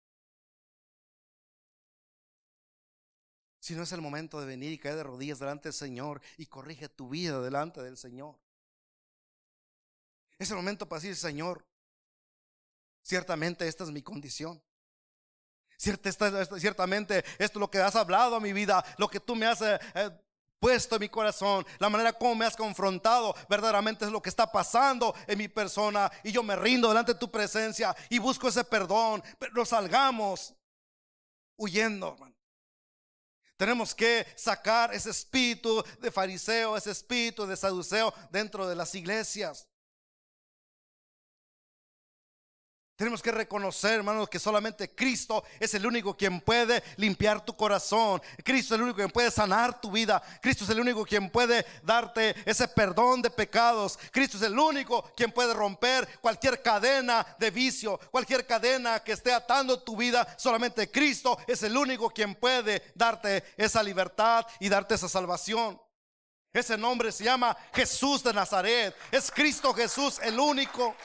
Si 3.59 3.75
no 3.75 3.83
es 3.83 3.91
el 3.91 4.01
momento 4.01 4.39
de 4.39 4.47
venir 4.47 4.71
y 4.71 4.79
caer 4.79 4.95
de 4.95 5.03
rodillas 5.03 5.37
delante 5.37 5.69
del 5.69 5.73
Señor 5.73 6.19
y 6.37 6.47
corrige 6.47 6.89
tu 6.89 7.09
vida 7.09 7.39
delante 7.41 7.81
del 7.83 7.95
Señor. 7.95 8.39
Es 10.39 10.49
el 10.49 10.55
momento 10.55 10.89
para 10.89 10.99
decir, 10.99 11.15
Señor, 11.15 11.63
ciertamente 13.03 13.67
esta 13.67 13.83
es 13.83 13.91
mi 13.91 14.01
condición. 14.01 14.61
Ciertamente 15.77 17.23
esto 17.39 17.59
es 17.59 17.61
lo 17.61 17.69
que 17.69 17.79
has 17.79 17.95
hablado 17.95 18.35
a 18.35 18.39
mi 18.39 18.53
vida, 18.53 18.83
lo 18.97 19.07
que 19.07 19.19
tú 19.19 19.35
me 19.35 19.45
has 19.45 19.61
eh, 19.61 19.79
eh, 19.95 20.11
puesto 20.61 20.95
en 20.95 21.01
mi 21.01 21.09
corazón, 21.09 21.65
la 21.79 21.89
manera 21.89 22.13
como 22.13 22.35
me 22.35 22.45
has 22.45 22.55
confrontado, 22.55 23.35
verdaderamente 23.49 24.05
es 24.05 24.11
lo 24.11 24.21
que 24.21 24.29
está 24.29 24.49
pasando 24.49 25.15
en 25.25 25.39
mi 25.39 25.47
persona 25.47 26.09
y 26.23 26.31
yo 26.31 26.43
me 26.43 26.55
rindo 26.55 26.87
delante 26.87 27.13
de 27.13 27.19
tu 27.19 27.31
presencia 27.31 27.95
y 28.09 28.19
busco 28.19 28.47
ese 28.47 28.63
perdón, 28.63 29.23
pero 29.39 29.65
salgamos 29.65 30.53
huyendo, 31.57 32.15
Tenemos 33.57 33.93
que 33.95 34.25
sacar 34.35 34.93
ese 34.93 35.09
espíritu 35.09 35.83
de 35.99 36.11
fariseo, 36.11 36.77
ese 36.77 36.91
espíritu 36.91 37.47
de 37.47 37.57
saduceo 37.57 38.13
dentro 38.31 38.67
de 38.67 38.75
las 38.75 38.93
iglesias. 38.93 39.67
Tenemos 43.01 43.23
que 43.23 43.31
reconocer, 43.31 43.93
hermanos, 43.93 44.29
que 44.29 44.37
solamente 44.37 44.93
Cristo 44.93 45.43
es 45.59 45.73
el 45.73 45.87
único 45.87 46.15
quien 46.15 46.39
puede 46.39 46.83
limpiar 46.97 47.43
tu 47.43 47.55
corazón. 47.55 48.21
Cristo 48.43 48.75
es 48.75 48.77
el 48.77 48.83
único 48.83 48.97
quien 48.97 49.09
puede 49.09 49.31
sanar 49.31 49.81
tu 49.81 49.89
vida. 49.89 50.21
Cristo 50.39 50.65
es 50.65 50.69
el 50.69 50.79
único 50.79 51.03
quien 51.03 51.31
puede 51.31 51.65
darte 51.81 52.35
ese 52.45 52.67
perdón 52.67 53.23
de 53.23 53.31
pecados. 53.31 53.97
Cristo 54.11 54.37
es 54.37 54.43
el 54.43 54.59
único 54.59 55.11
quien 55.17 55.31
puede 55.31 55.51
romper 55.51 56.07
cualquier 56.21 56.61
cadena 56.61 57.25
de 57.39 57.49
vicio, 57.49 57.99
cualquier 58.11 58.45
cadena 58.45 58.99
que 58.99 59.13
esté 59.13 59.33
atando 59.33 59.81
tu 59.81 59.97
vida. 59.97 60.35
Solamente 60.37 60.91
Cristo 60.91 61.39
es 61.47 61.63
el 61.63 61.75
único 61.75 62.11
quien 62.11 62.35
puede 62.35 62.83
darte 62.93 63.43
esa 63.57 63.81
libertad 63.81 64.45
y 64.59 64.69
darte 64.69 64.93
esa 64.93 65.09
salvación. 65.09 65.81
Ese 66.53 66.77
nombre 66.77 67.11
se 67.11 67.23
llama 67.23 67.57
Jesús 67.73 68.21
de 68.21 68.31
Nazaret. 68.31 68.95
Es 69.11 69.31
Cristo 69.31 69.73
Jesús 69.73 70.19
el 70.21 70.39
único. 70.39 70.95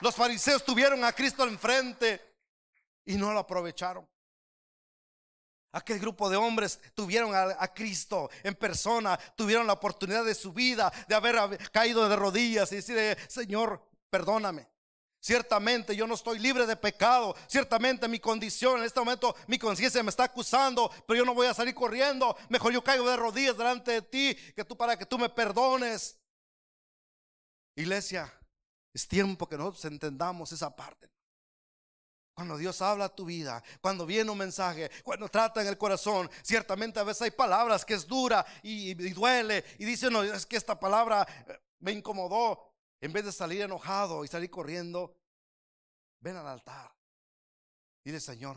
Los 0.00 0.14
fariseos 0.14 0.64
tuvieron 0.64 1.04
a 1.04 1.12
Cristo 1.12 1.44
enfrente 1.44 2.20
y 3.04 3.16
no 3.16 3.32
lo 3.32 3.40
aprovecharon. 3.40 4.08
Aquel 5.72 5.98
grupo 5.98 6.30
de 6.30 6.36
hombres 6.36 6.80
tuvieron 6.94 7.34
a, 7.34 7.68
Cristo 7.74 8.30
en 8.42 8.54
persona, 8.54 9.18
tuvieron 9.36 9.66
la 9.66 9.74
oportunidad 9.74 10.24
de 10.24 10.34
su 10.34 10.52
vida, 10.52 10.90
de 11.06 11.14
haber 11.14 11.58
caído 11.70 12.08
de 12.08 12.16
rodillas 12.16 12.72
y 12.72 12.76
decir, 12.76 13.18
Señor, 13.28 13.86
perdóname. 14.08 14.66
Ciertamente 15.20 15.96
yo 15.96 16.06
no 16.06 16.14
estoy 16.14 16.38
libre 16.38 16.64
de 16.64 16.76
pecado. 16.76 17.34
Ciertamente 17.48 18.08
mi 18.08 18.18
condición 18.18 18.78
en 18.78 18.84
este 18.84 19.00
momento, 19.00 19.34
mi 19.46 19.58
conciencia 19.58 20.02
me 20.02 20.10
está 20.10 20.24
acusando, 20.24 20.90
pero 21.06 21.18
yo 21.18 21.24
no 21.24 21.34
voy 21.34 21.48
a 21.48 21.54
salir 21.54 21.74
corriendo. 21.74 22.36
Mejor 22.48 22.72
yo 22.72 22.82
caigo 22.82 23.08
de 23.08 23.16
rodillas 23.16 23.58
delante 23.58 23.92
de 23.92 24.02
ti, 24.02 24.34
que 24.54 24.64
tú 24.64 24.76
para 24.76 24.96
que 24.96 25.06
tú 25.06 25.18
me 25.18 25.28
perdones. 25.28 26.18
Iglesia, 27.74 28.32
es 28.92 29.06
tiempo 29.06 29.48
que 29.48 29.56
nosotros 29.56 29.84
entendamos 29.86 30.52
esa 30.52 30.74
parte. 30.74 31.10
Cuando 32.34 32.56
Dios 32.56 32.80
habla 32.82 33.06
a 33.06 33.14
tu 33.14 33.24
vida, 33.24 33.62
cuando 33.80 34.06
viene 34.06 34.30
un 34.30 34.38
mensaje, 34.38 34.90
cuando 35.02 35.28
trata 35.28 35.60
en 35.60 35.66
el 35.66 35.76
corazón, 35.76 36.30
ciertamente 36.42 37.00
a 37.00 37.02
veces 37.02 37.22
hay 37.22 37.30
palabras 37.32 37.84
que 37.84 37.94
es 37.94 38.06
dura 38.06 38.46
y, 38.62 38.94
duele 38.94 39.64
y 39.78 39.84
dice, 39.84 40.08
no, 40.08 40.22
es 40.22 40.46
que 40.46 40.56
esta 40.56 40.78
palabra 40.78 41.26
eh, 41.48 41.58
me 41.80 41.92
incomodó. 41.92 42.76
En 43.00 43.12
vez 43.12 43.24
de 43.24 43.32
salir 43.32 43.62
enojado 43.62 44.24
y 44.24 44.28
salir 44.28 44.50
corriendo, 44.50 45.16
ven 46.20 46.36
al 46.36 46.46
altar. 46.46 46.92
Dile, 48.04 48.20
Señor, 48.20 48.56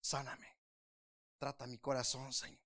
sáname. 0.00 0.48
Trata 1.38 1.66
mi 1.66 1.78
corazón, 1.78 2.32
Señor. 2.32 2.60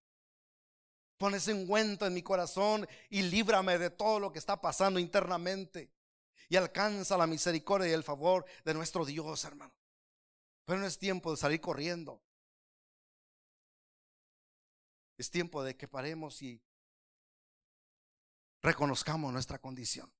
Pon 1.18 1.34
ese 1.34 1.54
ungüento 1.54 2.06
en 2.06 2.12
mi 2.12 2.22
corazón 2.22 2.86
y 3.08 3.22
líbrame 3.22 3.78
de 3.78 3.90
todo 3.90 4.20
lo 4.20 4.32
que 4.32 4.38
está 4.38 4.60
pasando 4.60 5.00
internamente 5.00 5.95
y 6.48 6.56
alcanza 6.56 7.16
la 7.16 7.26
misericordia 7.26 7.88
y 7.88 7.92
el 7.92 8.04
favor 8.04 8.44
de 8.64 8.74
nuestro 8.74 9.04
Dios, 9.04 9.44
hermano. 9.44 9.74
Pero 10.64 10.80
no 10.80 10.86
es 10.86 10.98
tiempo 10.98 11.30
de 11.30 11.36
salir 11.36 11.60
corriendo. 11.60 12.22
Es 15.18 15.30
tiempo 15.30 15.62
de 15.62 15.76
que 15.76 15.88
paremos 15.88 16.42
y 16.42 16.60
reconozcamos 18.62 19.32
nuestra 19.32 19.58
condición. 19.58 20.12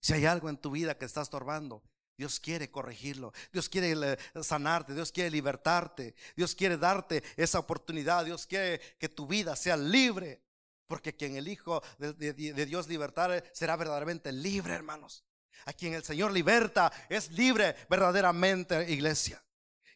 Si 0.00 0.12
hay 0.12 0.26
algo 0.26 0.48
en 0.48 0.58
tu 0.58 0.70
vida 0.70 0.96
que 0.96 1.06
está 1.06 1.22
estorbando, 1.22 1.82
Dios 2.16 2.38
quiere 2.38 2.70
corregirlo. 2.70 3.32
Dios 3.52 3.68
quiere 3.68 4.12
eh, 4.12 4.18
sanarte. 4.42 4.94
Dios 4.94 5.10
quiere 5.10 5.30
libertarte. 5.30 6.14
Dios 6.36 6.54
quiere 6.54 6.76
darte 6.76 7.24
esa 7.36 7.58
oportunidad. 7.58 8.24
Dios 8.24 8.46
quiere 8.46 8.80
que 8.98 9.08
tu 9.08 9.26
vida 9.26 9.56
sea 9.56 9.76
libre. 9.76 10.43
Porque 10.86 11.14
quien 11.14 11.36
el 11.36 11.48
Hijo 11.48 11.82
de, 11.98 12.32
Dios 12.32 12.88
libertare 12.88 13.44
será 13.52 13.76
verdaderamente 13.76 14.32
libre, 14.32 14.74
hermanos. 14.74 15.24
A 15.66 15.72
quien 15.72 15.94
el 15.94 16.04
Señor 16.04 16.32
liberta 16.32 16.92
es 17.08 17.30
libre 17.30 17.74
verdaderamente, 17.88 18.90
iglesia. 18.90 19.42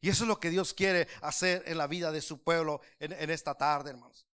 Y 0.00 0.08
eso 0.08 0.24
es 0.24 0.28
lo 0.28 0.40
que 0.40 0.50
Dios 0.50 0.72
quiere 0.72 1.08
hacer 1.20 1.62
en 1.66 1.76
la 1.76 1.86
vida 1.86 2.10
de 2.12 2.22
su 2.22 2.42
pueblo 2.42 2.80
en 3.00 3.30
esta 3.30 3.54
tarde, 3.54 3.90
hermanos. 3.90 4.28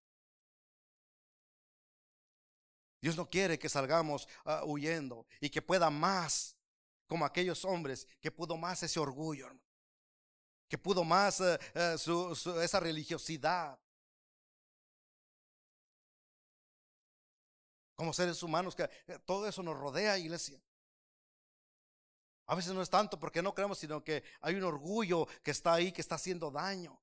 Dios 3.05 3.17
no 3.17 3.29
quiere 3.29 3.59
que 3.59 3.69
salgamos 3.69 4.27
ah, 4.45 4.63
huyendo 4.65 5.27
y 5.39 5.51
que 5.51 5.61
pueda 5.61 5.91
más, 5.91 6.57
como 7.05 7.23
aquellos 7.23 7.63
hombres, 7.63 8.07
que 8.19 8.31
pudo 8.31 8.57
más 8.57 8.81
ese 8.81 8.99
orgullo, 8.99 9.47
que 10.67 10.79
pudo 10.79 11.03
más 11.03 11.39
eh, 11.39 11.59
eh, 11.75 11.95
esa 12.63 12.79
religiosidad. 12.79 13.79
Como 17.95 18.13
seres 18.13 18.41
humanos, 18.43 18.75
que 18.75 18.83
eh, 18.83 19.19
todo 19.25 19.47
eso 19.47 19.63
nos 19.63 19.77
rodea, 19.77 20.17
iglesia. 20.17 20.61
A 22.47 22.55
veces 22.55 22.73
no 22.73 22.81
es 22.81 22.89
tanto 22.89 23.19
porque 23.19 23.41
no 23.41 23.55
creemos, 23.55 23.79
sino 23.79 24.03
que 24.03 24.23
hay 24.41 24.55
un 24.55 24.63
orgullo 24.63 25.27
que 25.41 25.51
está 25.51 25.73
ahí, 25.73 25.91
que 25.91 26.01
está 26.01 26.15
haciendo 26.15 26.51
daño, 26.51 26.99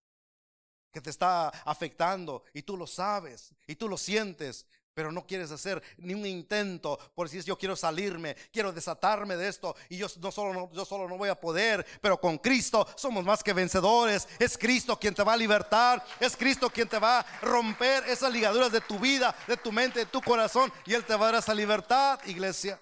que 0.92 1.00
te 1.00 1.10
está 1.10 1.48
afectando 1.48 2.44
y 2.52 2.62
tú 2.62 2.76
lo 2.76 2.86
sabes 2.86 3.52
y 3.66 3.74
tú 3.74 3.88
lo 3.88 3.96
sientes, 3.96 4.66
pero 4.94 5.10
no 5.10 5.26
quieres 5.26 5.50
hacer 5.50 5.82
ni 5.98 6.14
un 6.14 6.26
intento 6.26 6.98
por 7.14 7.28
decir 7.28 7.44
yo 7.44 7.56
quiero 7.56 7.76
salirme, 7.76 8.34
quiero 8.52 8.72
desatarme 8.72 9.36
de 9.36 9.48
esto 9.48 9.74
y 9.88 9.96
yo 9.96 10.06
no 10.20 10.30
solo 10.30 10.52
no, 10.52 10.72
yo 10.72 10.84
solo 10.84 11.08
no 11.08 11.16
voy 11.16 11.28
a 11.28 11.40
poder, 11.40 11.84
pero 12.00 12.20
con 12.20 12.38
Cristo 12.38 12.86
somos 12.96 13.24
más 13.24 13.42
que 13.42 13.52
vencedores. 13.52 14.28
Es 14.38 14.56
Cristo 14.58 14.98
quien 14.98 15.14
te 15.14 15.22
va 15.22 15.34
a 15.34 15.36
libertar, 15.36 16.04
es 16.20 16.36
Cristo 16.36 16.70
quien 16.70 16.88
te 16.88 16.98
va 16.98 17.20
a 17.20 17.26
romper 17.40 18.04
esas 18.08 18.32
ligaduras 18.32 18.72
de 18.72 18.80
tu 18.80 18.98
vida, 18.98 19.34
de 19.46 19.56
tu 19.56 19.72
mente, 19.72 20.00
de 20.00 20.06
tu 20.06 20.20
corazón 20.20 20.72
y 20.86 20.94
él 20.94 21.04
te 21.04 21.14
va 21.14 21.28
a 21.28 21.32
dar 21.32 21.42
esa 21.42 21.54
libertad, 21.54 22.20
iglesia. 22.26 22.80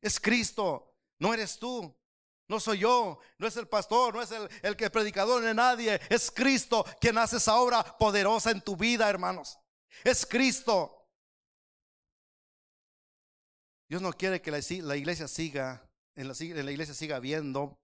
Es 0.00 0.18
Cristo, 0.18 0.94
no 1.18 1.32
eres 1.32 1.58
tú. 1.58 1.94
No 2.48 2.60
soy 2.60 2.80
yo, 2.80 3.18
no 3.38 3.46
es 3.46 3.56
el 3.56 3.66
pastor, 3.66 4.14
no 4.14 4.20
es 4.20 4.30
el, 4.30 4.46
el 4.60 4.76
que 4.76 4.90
predicador, 4.90 5.40
de 5.40 5.54
nadie. 5.54 5.98
Es 6.10 6.30
Cristo 6.30 6.84
quien 7.00 7.16
hace 7.16 7.38
esa 7.38 7.54
obra 7.56 7.82
poderosa 7.96 8.50
en 8.50 8.60
tu 8.60 8.76
vida, 8.76 9.08
hermanos. 9.08 9.58
Es 10.04 10.26
Cristo. 10.26 11.01
Dios 13.92 14.00
no 14.00 14.14
quiere 14.14 14.40
que 14.40 14.50
la, 14.50 14.96
iglesia 14.96 15.28
siga, 15.28 15.86
en 16.14 16.26
la, 16.26 16.32
la 16.32 16.70
iglesia 16.70 16.94
siga 16.94 17.20
viendo 17.20 17.78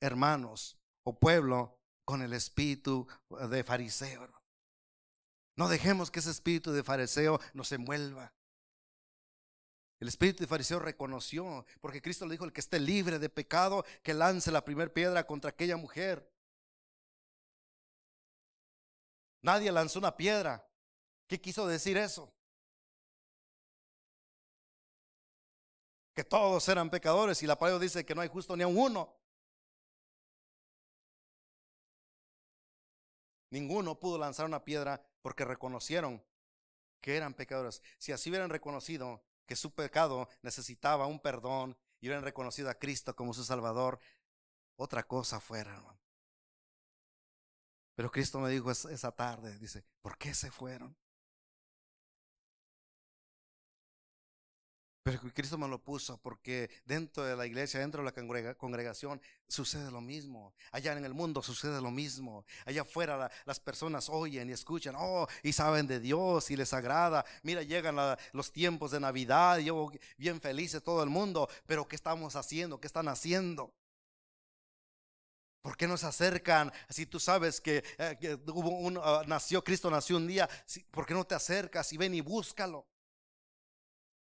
hermanos 0.00 0.78
o 1.02 1.18
pueblo 1.18 1.78
con 2.06 2.22
el 2.22 2.32
espíritu 2.32 3.06
de 3.50 3.62
fariseo. 3.62 4.26
No 5.54 5.68
dejemos 5.68 6.10
que 6.10 6.20
ese 6.20 6.30
espíritu 6.30 6.72
de 6.72 6.82
fariseo 6.82 7.40
nos 7.52 7.70
envuelva. 7.72 8.32
El 10.00 10.08
espíritu 10.08 10.44
de 10.44 10.46
fariseo 10.46 10.78
reconoció, 10.78 11.66
porque 11.82 12.00
Cristo 12.00 12.24
le 12.24 12.32
dijo, 12.32 12.46
el 12.46 12.52
que 12.54 12.62
esté 12.62 12.80
libre 12.80 13.18
de 13.18 13.28
pecado, 13.28 13.84
que 14.02 14.14
lance 14.14 14.50
la 14.50 14.64
primera 14.64 14.90
piedra 14.90 15.26
contra 15.26 15.50
aquella 15.50 15.76
mujer. 15.76 16.26
Nadie 19.42 19.70
lanzó 19.72 19.98
una 19.98 20.16
piedra. 20.16 20.66
¿Qué 21.26 21.38
quiso 21.38 21.66
decir 21.66 21.98
eso? 21.98 22.32
Que 26.20 26.24
todos 26.24 26.68
eran 26.68 26.90
pecadores 26.90 27.42
y 27.42 27.46
la 27.46 27.56
palabra 27.56 27.80
dice 27.80 28.04
que 28.04 28.14
no 28.14 28.20
hay 28.20 28.28
justo 28.28 28.54
ni 28.54 28.62
a 28.62 28.66
uno. 28.66 29.16
Ninguno 33.48 33.98
pudo 33.98 34.18
lanzar 34.18 34.44
una 34.44 34.62
piedra 34.62 35.02
porque 35.22 35.46
reconocieron 35.46 36.22
que 37.00 37.16
eran 37.16 37.32
pecadores. 37.32 37.80
Si 37.96 38.12
así 38.12 38.28
hubieran 38.28 38.50
reconocido 38.50 39.24
que 39.46 39.56
su 39.56 39.74
pecado 39.74 40.28
necesitaba 40.42 41.06
un 41.06 41.20
perdón 41.20 41.74
y 42.02 42.08
hubieran 42.08 42.22
reconocido 42.22 42.68
a 42.68 42.74
Cristo 42.74 43.16
como 43.16 43.32
su 43.32 43.42
Salvador, 43.42 43.98
otra 44.76 45.02
cosa 45.04 45.40
fuera. 45.40 45.82
Pero 47.94 48.10
Cristo 48.10 48.40
me 48.40 48.50
dijo 48.50 48.70
esa 48.70 49.12
tarde, 49.12 49.58
dice, 49.58 49.86
¿por 50.02 50.18
qué 50.18 50.34
se 50.34 50.50
fueron? 50.50 50.94
Pero 55.02 55.18
Cristo 55.32 55.56
me 55.56 55.66
lo 55.66 55.82
puso 55.82 56.18
porque 56.18 56.70
dentro 56.84 57.24
de 57.24 57.34
la 57.34 57.46
iglesia, 57.46 57.80
dentro 57.80 58.04
de 58.04 58.12
la 58.42 58.54
congregación, 58.54 59.20
sucede 59.48 59.90
lo 59.90 60.02
mismo. 60.02 60.54
Allá 60.72 60.92
en 60.92 61.04
el 61.06 61.14
mundo 61.14 61.42
sucede 61.42 61.80
lo 61.80 61.90
mismo. 61.90 62.44
Allá 62.66 62.82
afuera 62.82 63.30
las 63.46 63.58
personas 63.60 64.10
oyen 64.10 64.50
y 64.50 64.52
escuchan, 64.52 64.94
oh, 64.98 65.26
y 65.42 65.52
saben 65.52 65.86
de 65.86 66.00
Dios 66.00 66.50
y 66.50 66.56
les 66.56 66.74
agrada. 66.74 67.24
Mira, 67.42 67.62
llegan 67.62 67.96
los 68.32 68.52
tiempos 68.52 68.90
de 68.90 69.00
Navidad, 69.00 69.58
y 69.58 69.64
yo 69.64 69.90
bien 70.18 70.38
felices 70.38 70.82
todo 70.82 71.02
el 71.02 71.08
mundo, 71.08 71.48
pero 71.66 71.88
¿qué 71.88 71.96
estamos 71.96 72.36
haciendo? 72.36 72.78
¿Qué 72.78 72.86
están 72.86 73.08
haciendo? 73.08 73.74
¿Por 75.62 75.78
qué 75.78 75.86
no 75.86 75.96
se 75.96 76.06
acercan? 76.06 76.70
Si 76.90 77.06
tú 77.06 77.18
sabes 77.18 77.60
que, 77.60 77.82
eh, 77.98 78.38
hubo 78.46 79.02
ah, 79.02 79.24
nació, 79.26 79.64
Cristo 79.64 79.90
nació 79.90 80.18
un 80.18 80.26
día, 80.26 80.48
¿por 80.90 81.06
qué 81.06 81.14
no 81.14 81.24
te 81.24 81.34
acercas 81.34 81.90
y 81.94 81.96
ven 81.96 82.14
y 82.14 82.20
búscalo? 82.20 82.89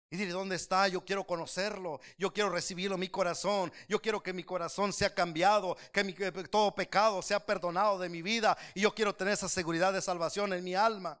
Y 0.08 0.16
dile, 0.16 0.30
¿dónde 0.30 0.54
está? 0.54 0.86
Yo 0.86 1.04
quiero 1.04 1.26
conocerlo. 1.26 2.00
Yo 2.16 2.32
quiero 2.32 2.50
recibirlo 2.50 2.94
en 2.94 3.00
mi 3.00 3.08
corazón. 3.08 3.72
Yo 3.88 4.00
quiero 4.00 4.22
que 4.22 4.32
mi 4.32 4.44
corazón 4.44 4.92
sea 4.92 5.12
cambiado. 5.12 5.76
Que, 5.92 6.04
todo 6.50 6.74
pecado 6.74 7.22
sea 7.22 7.44
perdonado 7.44 7.98
de 7.98 8.08
mi 8.08 8.22
vida. 8.22 8.56
Y 8.74 8.82
yo 8.82 8.94
quiero 8.94 9.14
tener 9.14 9.34
esa 9.34 9.48
seguridad 9.48 9.92
de 9.92 10.00
salvación 10.00 10.52
en 10.52 10.62
mi 10.62 10.74
alma. 10.74 11.20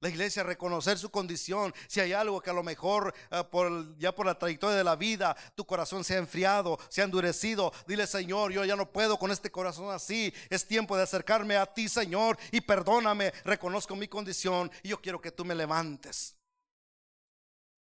La 0.00 0.08
iglesia 0.08 0.42
reconocer 0.42 0.98
su 0.98 1.10
condición. 1.10 1.72
Si 1.86 2.00
hay 2.00 2.12
algo 2.12 2.40
que 2.40 2.50
a 2.50 2.52
lo 2.52 2.62
mejor 2.64 3.14
por, 3.50 3.96
ya 3.98 4.12
por 4.12 4.26
la 4.26 4.38
trayectoria 4.38 4.76
de 4.76 4.84
la 4.84 4.94
vida 4.94 5.36
tu 5.56 5.64
corazón 5.64 6.04
se 6.04 6.14
ha 6.14 6.18
enfriado, 6.18 6.78
se 6.88 7.02
ha 7.02 7.04
endurecido. 7.04 7.72
Dile 7.86 8.06
Señor, 8.06 8.52
yo 8.52 8.64
ya 8.64 8.76
no 8.76 8.90
puedo 8.90 9.18
con 9.18 9.30
este 9.30 9.50
corazón 9.50 9.92
así. 9.92 10.32
Es 10.50 10.66
tiempo 10.66 10.96
de 10.96 11.02
acercarme 11.04 11.56
a 11.56 11.66
ti 11.66 11.88
Señor 11.88 12.38
y 12.52 12.60
perdóname. 12.60 13.32
Reconozco 13.44 13.96
mi 13.96 14.06
condición 14.06 14.70
y 14.82 14.88
yo 14.88 15.00
quiero 15.00 15.20
que 15.20 15.32
tú 15.32 15.44
me 15.44 15.54
levantes. 15.56 16.37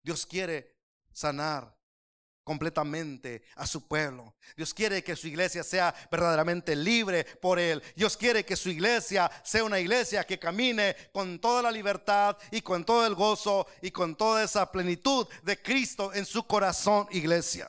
Dios 0.07 0.24
quiere 0.24 0.76
sanar 1.11 1.76
completamente 2.44 3.42
a 3.57 3.66
su 3.66 3.88
pueblo. 3.88 4.36
Dios 4.57 4.72
quiere 4.72 5.02
que 5.02 5.16
su 5.16 5.26
iglesia 5.26 5.64
sea 5.64 5.92
verdaderamente 6.12 6.76
libre 6.76 7.24
por 7.24 7.59
Él. 7.59 7.82
Dios 7.96 8.16
quiere 8.16 8.44
que 8.44 8.54
su 8.54 8.70
iglesia 8.70 9.28
sea 9.42 9.64
una 9.64 9.80
iglesia 9.80 10.22
que 10.22 10.38
camine 10.38 10.94
con 11.12 11.40
toda 11.40 11.61
la 11.61 11.72
libertad 11.72 12.38
y 12.52 12.61
con 12.61 12.84
todo 12.84 13.04
el 13.04 13.16
gozo 13.16 13.66
y 13.82 13.90
con 13.90 14.14
toda 14.14 14.44
esa 14.44 14.70
plenitud 14.70 15.26
de 15.42 15.61
Cristo 15.61 16.14
en 16.14 16.24
su 16.24 16.46
corazón, 16.46 17.09
iglesia. 17.11 17.68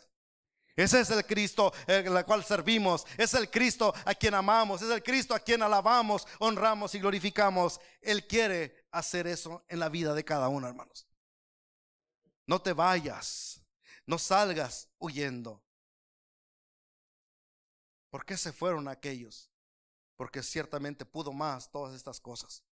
Ese 0.75 0.99
es 0.99 1.09
el 1.09 1.25
Cristo 1.25 1.73
en 1.87 2.15
el 2.15 2.23
cual 2.23 2.43
servimos. 2.43 3.07
Es 3.17 3.33
el 3.33 3.49
Cristo 3.49 3.95
a 4.05 4.13
quien 4.13 4.35
amamos. 4.35 4.83
Es 4.83 4.91
el 4.91 5.01
Cristo 5.01 5.33
a 5.33 5.39
quien 5.39 5.63
alabamos, 5.63 6.27
honramos 6.37 6.93
y 6.93 6.99
glorificamos. 6.99 7.79
Él 7.99 8.27
quiere 8.27 8.85
hacer 8.91 9.25
eso 9.25 9.65
en 9.67 9.79
la 9.79 9.89
vida 9.89 10.13
de 10.13 10.23
cada 10.23 10.49
uno, 10.49 10.67
hermanos. 10.67 11.06
No 12.47 12.61
te 12.61 12.73
vayas, 12.73 13.61
no 14.05 14.17
salgas 14.17 14.89
huyendo. 14.97 15.61
¿Por 18.09 18.25
qué 18.25 18.37
se 18.37 18.53
fueron 18.53 18.87
aquellos? 18.87 19.51
Porque 20.15 20.41
ciertamente 20.41 21.05
pudo 21.05 21.33
más 21.33 21.69
todas 21.69 21.93
estas 21.93 22.19
cosas. 22.19 22.63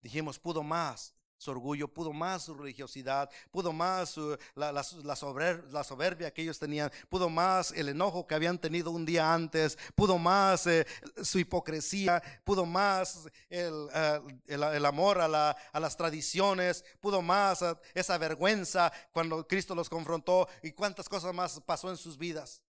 Dijimos, 0.00 0.38
pudo 0.38 0.62
más 0.62 1.14
su 1.44 1.50
orgullo, 1.50 1.88
pudo 1.88 2.12
más 2.12 2.44
su 2.44 2.54
religiosidad, 2.54 3.30
pudo 3.50 3.72
más 3.72 4.16
la, 4.54 4.72
la, 4.72 5.84
soberbia 5.84 6.32
que 6.32 6.42
ellos 6.42 6.58
tenían, 6.58 6.90
pudo 7.10 7.28
más 7.28 7.70
el 7.72 7.90
enojo 7.90 8.26
que 8.26 8.34
habían 8.34 8.58
tenido 8.58 8.90
un 8.90 9.04
día 9.04 9.32
antes, 9.32 9.78
pudo 9.94 10.16
más 10.16 10.66
eh, 10.66 10.86
su 11.22 11.38
hipocresía, 11.38 12.22
pudo 12.44 12.64
más 12.64 13.28
el, 13.50 13.88
eh, 13.94 14.82
amor 14.84 15.20
a, 15.20 15.50
a, 15.50 15.80
las 15.80 15.96
tradiciones, 15.96 16.82
pudo 17.00 17.20
más 17.20 17.60
eh, 17.60 17.76
esa 17.92 18.16
vergüenza 18.16 18.90
cuando 19.12 19.46
Cristo 19.46 19.74
los 19.74 19.90
confrontó 19.90 20.48
y 20.62 20.72
cuántas 20.72 21.08
cosas 21.08 21.34
más 21.34 21.60
pasó 21.60 21.90
en 21.90 21.98
sus 21.98 22.16
vidas. 22.16 22.62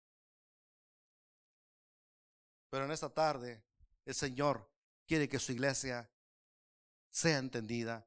Pero 2.71 2.87
en 2.87 2.91
esta 2.91 3.11
tarde 3.11 3.63
el 4.07 4.15
Señor 4.15 4.67
quiere 5.07 5.29
que 5.29 5.39
su 5.39 5.53
iglesia 5.53 6.09
sea 7.11 7.37
entendida, 7.37 8.07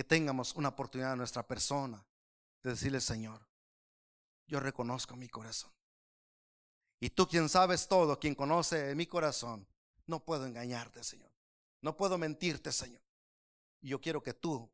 que 0.00 0.04
tengamos 0.04 0.54
una 0.54 0.70
oportunidad 0.70 1.12
en 1.12 1.18
nuestra 1.18 1.46
persona 1.46 2.02
de 2.62 2.70
decirle, 2.70 3.02
Señor, 3.02 3.46
yo 4.46 4.58
reconozco 4.58 5.14
mi 5.14 5.28
corazón. 5.28 5.70
Y 7.00 7.10
tú 7.10 7.28
quien 7.28 7.50
sabes 7.50 7.86
todo, 7.86 8.18
quien 8.18 8.34
conoce 8.34 8.94
mi 8.94 9.04
corazón, 9.04 9.68
no 10.06 10.24
puedo 10.24 10.46
engañarte, 10.46 11.04
Señor. 11.04 11.30
No 11.82 11.98
puedo 11.98 12.16
mentirte, 12.16 12.72
Señor. 12.72 13.02
Y 13.82 13.88
yo 13.88 14.00
quiero 14.00 14.22
que 14.22 14.32
tú 14.32 14.72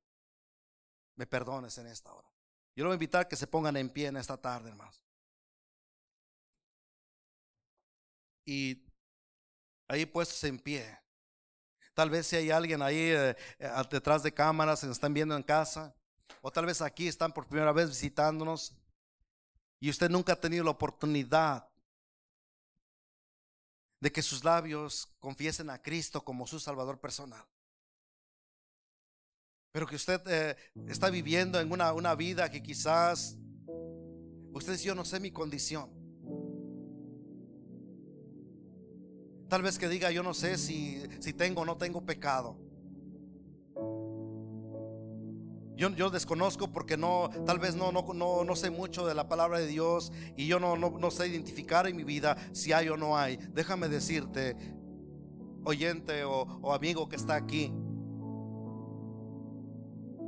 me 1.17 1.27
perdones 1.27 1.77
en 1.79 1.89
esta 1.89 2.13
hora. 2.13 2.31
Yo 2.77 2.85
le 2.85 2.91
voy 2.91 2.93
a 2.93 2.95
invitar 2.95 3.23
a 3.23 3.29
que 3.29 3.35
se 3.35 3.49
pongan 3.49 3.77
en 3.77 3.91
pie 3.91 4.07
en 4.07 4.19
esta 4.19 4.41
tarde, 4.41 4.69
hermanos. 4.69 5.03
Y 8.45 8.81
ahí 9.89 10.07
puestos 10.07 10.45
en 10.45 10.61
pie. 10.61 10.97
Tal 11.97 12.11
vez 12.11 12.27
si 12.27 12.37
hay 12.37 12.51
alguien 12.51 12.83
ahí 12.83 12.99
eh, 12.99 13.35
detrás 13.91 14.23
de 14.23 14.35
cámaras, 14.35 14.81
se 14.81 14.87
nos 14.87 14.99
están 14.99 15.15
viendo 15.15 15.35
en 15.35 15.43
casa, 15.43 15.95
o 16.43 16.53
tal 16.53 16.67
vez 16.67 16.83
aquí 16.83 17.09
están 17.09 17.33
por 17.33 17.47
primera 17.47 17.73
vez 17.73 17.89
visitándonos 17.89 18.77
y 19.81 19.89
usted 19.89 20.11
nunca 20.11 20.35
ha 20.35 20.41
tenido 20.41 20.63
la 20.63 20.73
oportunidad 20.73 21.67
de 23.99 24.13
que 24.13 24.21
sus 24.21 24.45
labios 24.45 25.09
confiesen 25.21 25.71
a 25.71 25.81
Cristo 25.81 26.23
como 26.23 26.47
su 26.47 26.61
Salvador 26.61 27.01
personal. 27.01 27.43
Pero 29.73 29.87
que 29.87 29.97
usted 29.97 30.21
eh, 30.27 30.55
está 30.89 31.09
viviendo 31.09 31.59
en 31.59 31.73
una, 31.73 31.95
una 31.95 32.15
vida 32.15 32.51
que 32.51 32.63
quizás 32.63 33.39
usted 34.53 34.73
dice, 34.73 34.85
yo 34.85 34.95
no 34.95 35.07
sé 35.07 35.19
mi 35.19 35.31
condición. 35.31 36.06
Tal 39.49 39.63
vez 39.63 39.79
que 39.79 39.89
diga, 39.89 40.11
yo 40.11 40.23
no 40.23 40.35
sé 40.35 40.59
si, 40.59 41.03
si 41.21 41.33
tengo 41.33 41.63
o 41.63 41.65
no 41.65 41.77
tengo 41.77 42.05
pecado. 42.05 42.57
Yo, 45.77 45.91
yo, 45.91 46.09
desconozco 46.11 46.73
porque 46.73 46.97
no, 46.97 47.29
tal 47.45 47.59
vez 47.59 47.77
no, 47.77 47.93
no, 47.93 48.03
no, 48.15 48.45
no, 48.45 48.57
sé 48.57 48.71
mucho 48.71 49.07
de 49.07 49.15
la 49.15 49.29
palabra 49.29 49.59
de 49.59 49.67
Dios 49.67 50.11
y 50.35 50.47
yo 50.47 50.59
no, 50.59 50.75
no, 50.77 51.11
sé 51.11 51.29
identificar 51.29 51.87
en 51.87 51.97
mi 51.97 52.03
vida 52.03 52.37
si 52.53 52.73
hay 52.73 52.89
o 52.89 52.97
no 52.97 53.19
hay. 53.19 53.37
Déjame 53.53 53.89
decirte, 53.89 54.57
oyente 55.65 56.25
o, 56.25 56.43
o 56.63 56.73
amigo 56.73 57.09
que 57.11 57.17
está 57.17 57.35
aquí, 57.35 57.75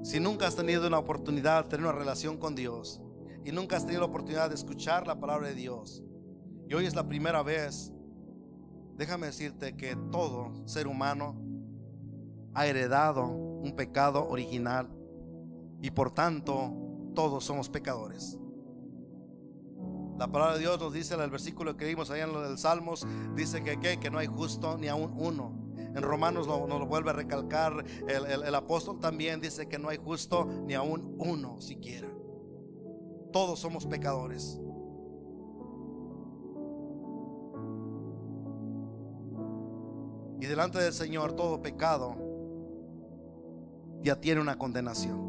si 0.02 0.20
nunca 0.20 0.46
has 0.46 0.54
tenido 0.54 0.86
una 0.86 0.98
oportunidad 0.98 1.64
de 1.64 1.70
tener 1.70 1.86
una 1.86 1.98
relación 1.98 2.36
con 2.36 2.54
Dios 2.54 3.00
y 3.44 3.50
nunca 3.50 3.76
has 3.76 3.84
tenido 3.84 4.02
la 4.02 4.06
oportunidad 4.06 4.50
de 4.50 4.54
escuchar 4.54 5.06
la 5.06 5.18
palabra 5.18 5.48
de 5.48 5.54
Dios 5.54 6.02
y 6.68 6.74
hoy 6.74 6.86
es 6.86 6.94
la 6.94 7.08
primera 7.08 7.42
vez, 7.42 7.92
déjame 8.98 9.28
decirte 9.28 9.76
que 9.76 9.96
todo 10.10 10.52
ser 10.66 10.88
humano 10.88 11.36
ha 12.52 12.66
heredado 12.66 13.26
un 13.26 13.74
pecado 13.76 14.28
original 14.28 14.90
y 15.80 15.90
por 15.92 16.10
tanto 16.10 16.74
todos 17.14 17.44
somos 17.44 17.68
pecadores. 17.70 18.38
La 20.18 20.26
palabra 20.26 20.54
de 20.54 20.60
Dios 20.60 20.80
nos 20.80 20.92
dice 20.92 21.14
en 21.14 21.20
el 21.20 21.30
versículo 21.30 21.76
que 21.76 21.84
vimos 21.86 22.10
allá 22.10 22.24
en 22.24 22.32
lo 22.32 22.42
del 22.42 22.58
Salmos, 22.58 23.06
dice 23.36 23.62
que, 23.62 23.78
que, 23.78 24.00
que 24.00 24.10
no 24.10 24.18
hay 24.18 24.26
justo 24.26 24.76
ni 24.76 24.88
aún 24.88 25.14
uno. 25.16 25.56
En 25.76 26.02
Romanos 26.02 26.48
nos 26.48 26.68
lo, 26.68 26.86
vuelve 26.86 27.10
a 27.10 27.12
recalcar 27.12 27.84
el, 28.08 28.42
el 28.42 28.54
apóstol 28.54 28.98
también, 28.98 29.40
dice 29.40 29.68
que 29.68 29.78
no 29.78 29.88
hay 29.88 29.96
justo 29.96 30.44
ni 30.44 30.74
aún 30.74 31.14
uno 31.18 31.60
siquiera. 31.60 32.08
Todos 33.32 33.60
somos 33.60 33.86
pecadores. 33.86 34.60
Y 40.40 40.46
delante 40.46 40.78
del 40.78 40.92
Señor 40.92 41.34
todo 41.34 41.60
pecado 41.62 42.16
ya 44.02 44.20
tiene 44.20 44.40
una 44.40 44.56
condenación. 44.56 45.28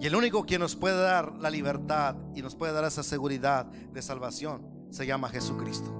Y 0.00 0.06
el 0.06 0.14
único 0.14 0.44
que 0.44 0.58
nos 0.58 0.76
puede 0.76 0.96
dar 0.96 1.34
la 1.40 1.50
libertad 1.50 2.16
y 2.34 2.42
nos 2.42 2.54
puede 2.54 2.72
dar 2.72 2.84
esa 2.84 3.02
seguridad 3.02 3.66
de 3.66 4.02
salvación 4.02 4.62
se 4.90 5.06
llama 5.06 5.28
Jesucristo. 5.28 5.94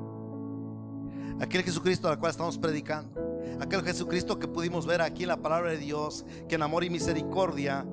Aquel 1.40 1.62
Jesucristo 1.62 2.08
al 2.08 2.18
cual 2.18 2.30
estamos 2.30 2.58
predicando. 2.58 3.40
Aquel 3.60 3.82
Jesucristo 3.82 4.38
que 4.38 4.48
pudimos 4.48 4.86
ver 4.86 5.00
aquí 5.02 5.22
en 5.24 5.28
la 5.28 5.36
palabra 5.36 5.70
de 5.70 5.78
Dios, 5.78 6.24
que 6.48 6.54
en 6.54 6.62
amor 6.62 6.84
y 6.84 6.90
misericordia 6.90 7.86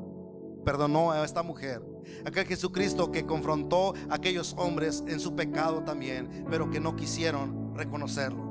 perdonó 0.63 1.11
a 1.11 1.23
esta 1.23 1.43
mujer. 1.43 1.81
Aquel 2.25 2.45
Jesucristo 2.45 3.11
que 3.11 3.25
confrontó 3.25 3.93
a 4.09 4.15
aquellos 4.15 4.53
hombres 4.57 5.03
en 5.07 5.19
su 5.19 5.35
pecado 5.35 5.83
también, 5.83 6.45
pero 6.49 6.69
que 6.69 6.79
no 6.79 6.95
quisieron 6.95 7.75
reconocerlo. 7.75 8.44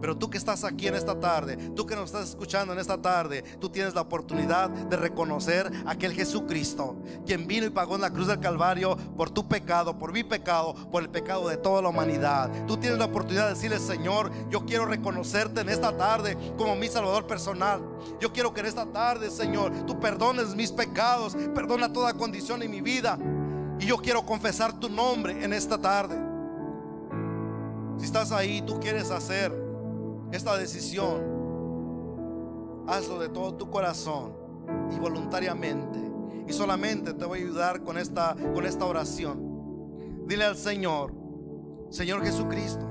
Pero 0.00 0.16
tú 0.16 0.28
que 0.30 0.38
estás 0.38 0.64
aquí 0.64 0.86
en 0.86 0.94
esta 0.94 1.18
tarde, 1.18 1.56
tú 1.74 1.86
que 1.86 1.96
nos 1.96 2.06
estás 2.06 2.30
escuchando 2.30 2.72
en 2.72 2.78
esta 2.78 3.00
tarde, 3.00 3.42
tú 3.60 3.68
tienes 3.68 3.94
la 3.94 4.02
oportunidad 4.02 4.68
de 4.68 4.96
reconocer 4.96 5.70
a 5.86 5.92
aquel 5.92 6.12
Jesucristo, 6.12 6.96
quien 7.24 7.46
vino 7.46 7.66
y 7.66 7.70
pagó 7.70 7.94
en 7.94 8.02
la 8.02 8.10
cruz 8.10 8.26
del 8.26 8.40
Calvario 8.40 8.96
por 9.16 9.30
tu 9.30 9.46
pecado, 9.48 9.98
por 9.98 10.12
mi 10.12 10.22
pecado, 10.22 10.74
por 10.90 11.02
el 11.02 11.08
pecado 11.08 11.48
de 11.48 11.56
toda 11.56 11.82
la 11.82 11.88
humanidad. 11.88 12.50
Tú 12.66 12.76
tienes 12.76 12.98
la 12.98 13.06
oportunidad 13.06 13.44
de 13.44 13.54
decirle, 13.54 13.78
Señor, 13.78 14.30
yo 14.50 14.64
quiero 14.66 14.86
reconocerte 14.86 15.60
en 15.60 15.68
esta 15.68 15.96
tarde 15.96 16.36
como 16.56 16.76
mi 16.76 16.88
Salvador 16.88 17.26
personal. 17.26 17.82
Yo 18.20 18.32
quiero 18.32 18.52
que 18.52 18.60
en 18.60 18.66
esta 18.66 18.86
tarde, 18.86 19.30
Señor, 19.30 19.72
tú 19.86 19.98
perdones 19.98 20.54
mis 20.54 20.72
pecados, 20.72 21.36
perdona 21.54 21.92
toda 21.92 22.14
condición 22.14 22.62
en 22.62 22.70
mi 22.70 22.80
vida. 22.80 23.18
Y 23.78 23.86
yo 23.86 23.98
quiero 23.98 24.24
confesar 24.24 24.78
tu 24.78 24.88
nombre 24.88 25.44
en 25.44 25.52
esta 25.52 25.78
tarde. 25.78 26.16
Si 27.98 28.04
estás 28.04 28.32
ahí, 28.32 28.62
tú 28.62 28.78
quieres 28.78 29.10
hacer 29.10 29.65
esta 30.32 30.56
decisión, 30.56 31.22
hazlo 32.86 33.18
de 33.18 33.28
todo 33.28 33.54
tu 33.54 33.70
corazón 33.70 34.32
y 34.94 34.98
voluntariamente. 34.98 35.98
Y 36.48 36.52
solamente 36.52 37.12
te 37.12 37.24
voy 37.24 37.40
a 37.40 37.42
ayudar 37.42 37.82
con 37.82 37.98
esta, 37.98 38.36
con 38.54 38.64
esta 38.66 38.84
oración. 38.84 40.24
Dile 40.26 40.44
al 40.44 40.56
Señor, 40.56 41.12
Señor 41.90 42.22
Jesucristo, 42.22 42.86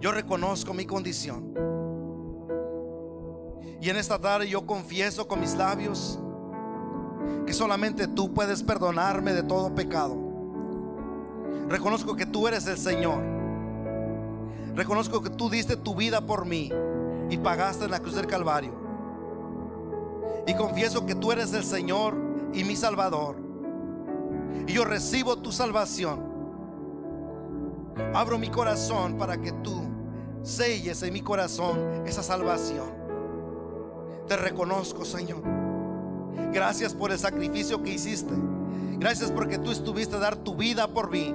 yo 0.00 0.12
reconozco 0.12 0.74
mi 0.74 0.84
condición. 0.84 1.54
Y 3.80 3.90
en 3.90 3.96
esta 3.96 4.18
tarde 4.18 4.48
yo 4.48 4.66
confieso 4.66 5.28
con 5.28 5.40
mis 5.40 5.54
labios 5.54 6.18
que 7.46 7.52
solamente 7.52 8.06
tú 8.06 8.32
puedes 8.32 8.62
perdonarme 8.62 9.32
de 9.32 9.42
todo 9.42 9.74
pecado. 9.74 10.16
Reconozco 11.68 12.16
que 12.16 12.26
tú 12.26 12.48
eres 12.48 12.66
el 12.66 12.78
Señor 12.78 13.33
Reconozco 14.74 15.22
que 15.22 15.30
tú 15.30 15.48
diste 15.48 15.76
tu 15.76 15.94
vida 15.94 16.20
por 16.20 16.46
mí 16.46 16.70
y 17.30 17.38
pagaste 17.38 17.84
en 17.84 17.90
la 17.92 18.00
cruz 18.00 18.14
del 18.14 18.26
Calvario. 18.26 18.72
Y 20.46 20.54
confieso 20.54 21.06
que 21.06 21.14
tú 21.14 21.32
eres 21.32 21.52
el 21.54 21.64
Señor 21.64 22.16
y 22.52 22.64
mi 22.64 22.76
Salvador. 22.76 23.36
Y 24.66 24.72
yo 24.72 24.84
recibo 24.84 25.36
tu 25.36 25.52
salvación. 25.52 26.34
Abro 28.14 28.38
mi 28.38 28.48
corazón 28.48 29.16
para 29.16 29.40
que 29.40 29.52
tú 29.52 29.82
selles 30.42 31.02
en 31.02 31.12
mi 31.12 31.22
corazón 31.22 32.02
esa 32.06 32.22
salvación. 32.22 32.88
Te 34.26 34.36
reconozco, 34.36 35.04
Señor. 35.04 35.42
Gracias 36.52 36.94
por 36.94 37.12
el 37.12 37.18
sacrificio 37.18 37.82
que 37.82 37.90
hiciste. 37.90 38.34
Gracias 38.98 39.30
porque 39.30 39.58
tú 39.58 39.70
estuviste 39.70 40.16
a 40.16 40.20
dar 40.20 40.36
tu 40.36 40.54
vida 40.56 40.88
por 40.88 41.10
mí. 41.10 41.34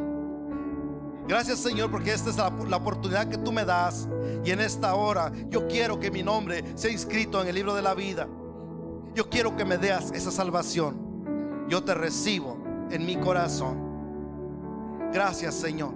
Gracias 1.30 1.60
Señor 1.60 1.92
porque 1.92 2.12
esta 2.12 2.32
es 2.32 2.38
la, 2.38 2.48
oportunidad 2.78 3.28
que 3.28 3.38
tú 3.38 3.52
me 3.52 3.64
das. 3.64 4.10
Y 4.44 4.50
en 4.50 4.60
esta 4.62 4.96
hora 4.96 5.32
yo 5.50 5.68
quiero 5.68 6.00
que 6.00 6.10
mi 6.10 6.24
nombre 6.24 6.64
sea 6.74 6.90
inscrito 6.90 7.40
en 7.40 7.48
el 7.48 7.54
libro 7.54 7.76
de 7.76 7.84
la 7.84 7.94
vida. 7.94 8.28
Yo 9.14 9.30
quiero 9.30 9.56
que 9.56 9.64
me 9.64 9.78
des 9.78 10.10
esa 10.12 10.32
salvación. 10.32 11.68
Yo 11.70 11.84
te 11.84 11.94
recibo 11.94 12.58
en 12.90 13.06
mi 13.06 13.16
corazón. 13.16 13.78
Gracias 15.14 15.54
Señor. 15.54 15.94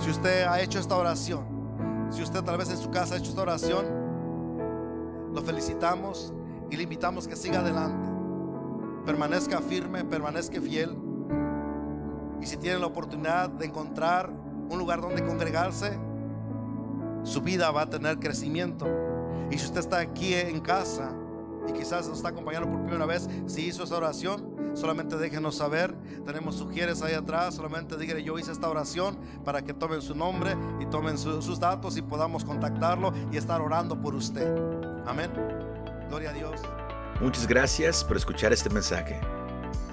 Si 0.00 0.10
usted 0.10 0.42
ha 0.42 0.60
hecho 0.60 0.80
esta 0.80 0.96
oración, 0.96 2.08
si 2.10 2.20
usted 2.20 2.42
tal 2.42 2.58
vez 2.58 2.68
en 2.70 2.78
su 2.78 2.90
casa 2.90 3.14
ha 3.14 3.18
hecho 3.18 3.30
esta 3.30 3.42
oración, 3.42 3.86
lo 5.32 5.40
felicitamos 5.40 6.34
y 6.68 6.76
le 6.76 6.82
invitamos 6.82 7.28
que 7.28 7.36
siga 7.36 7.60
adelante. 7.60 8.08
Permanezca 9.04 9.60
firme, 9.60 10.04
permanezca 10.04 10.60
fiel. 10.60 11.05
Y 12.40 12.46
si 12.46 12.56
tiene 12.56 12.78
la 12.78 12.86
oportunidad 12.86 13.48
de 13.48 13.66
encontrar 13.66 14.30
un 14.68 14.78
lugar 14.78 15.00
donde 15.00 15.24
congregarse, 15.24 15.98
su 17.22 17.40
vida 17.40 17.70
va 17.70 17.82
a 17.82 17.90
tener 17.90 18.18
crecimiento. 18.18 18.86
Y 19.50 19.58
si 19.58 19.66
usted 19.66 19.80
está 19.80 19.98
aquí 19.98 20.34
en 20.34 20.60
casa 20.60 21.12
y 21.68 21.72
quizás 21.72 22.08
nos 22.08 22.18
está 22.18 22.28
acompañando 22.30 22.70
por 22.70 22.82
primera 22.82 23.06
vez, 23.06 23.28
si 23.46 23.66
hizo 23.66 23.84
esa 23.84 23.96
oración, 23.96 24.56
solamente 24.74 25.16
déjenos 25.16 25.56
saber. 25.56 25.94
Tenemos 26.24 26.56
sugieres 26.56 27.02
ahí 27.02 27.14
atrás, 27.14 27.54
solamente 27.54 27.96
díganle 27.96 28.22
yo 28.22 28.38
hice 28.38 28.52
esta 28.52 28.68
oración 28.68 29.18
para 29.44 29.62
que 29.62 29.74
tomen 29.74 30.02
su 30.02 30.14
nombre 30.14 30.56
y 30.80 30.86
tomen 30.86 31.18
sus 31.18 31.58
datos 31.58 31.96
y 31.96 32.02
podamos 32.02 32.44
contactarlo 32.44 33.12
y 33.32 33.36
estar 33.36 33.60
orando 33.60 34.00
por 34.00 34.14
usted. 34.14 34.54
Amén. 35.06 35.30
Gloria 36.08 36.30
a 36.30 36.32
Dios. 36.32 36.60
Muchas 37.20 37.46
gracias 37.46 38.04
por 38.04 38.16
escuchar 38.16 38.52
este 38.52 38.68
mensaje. 38.68 39.18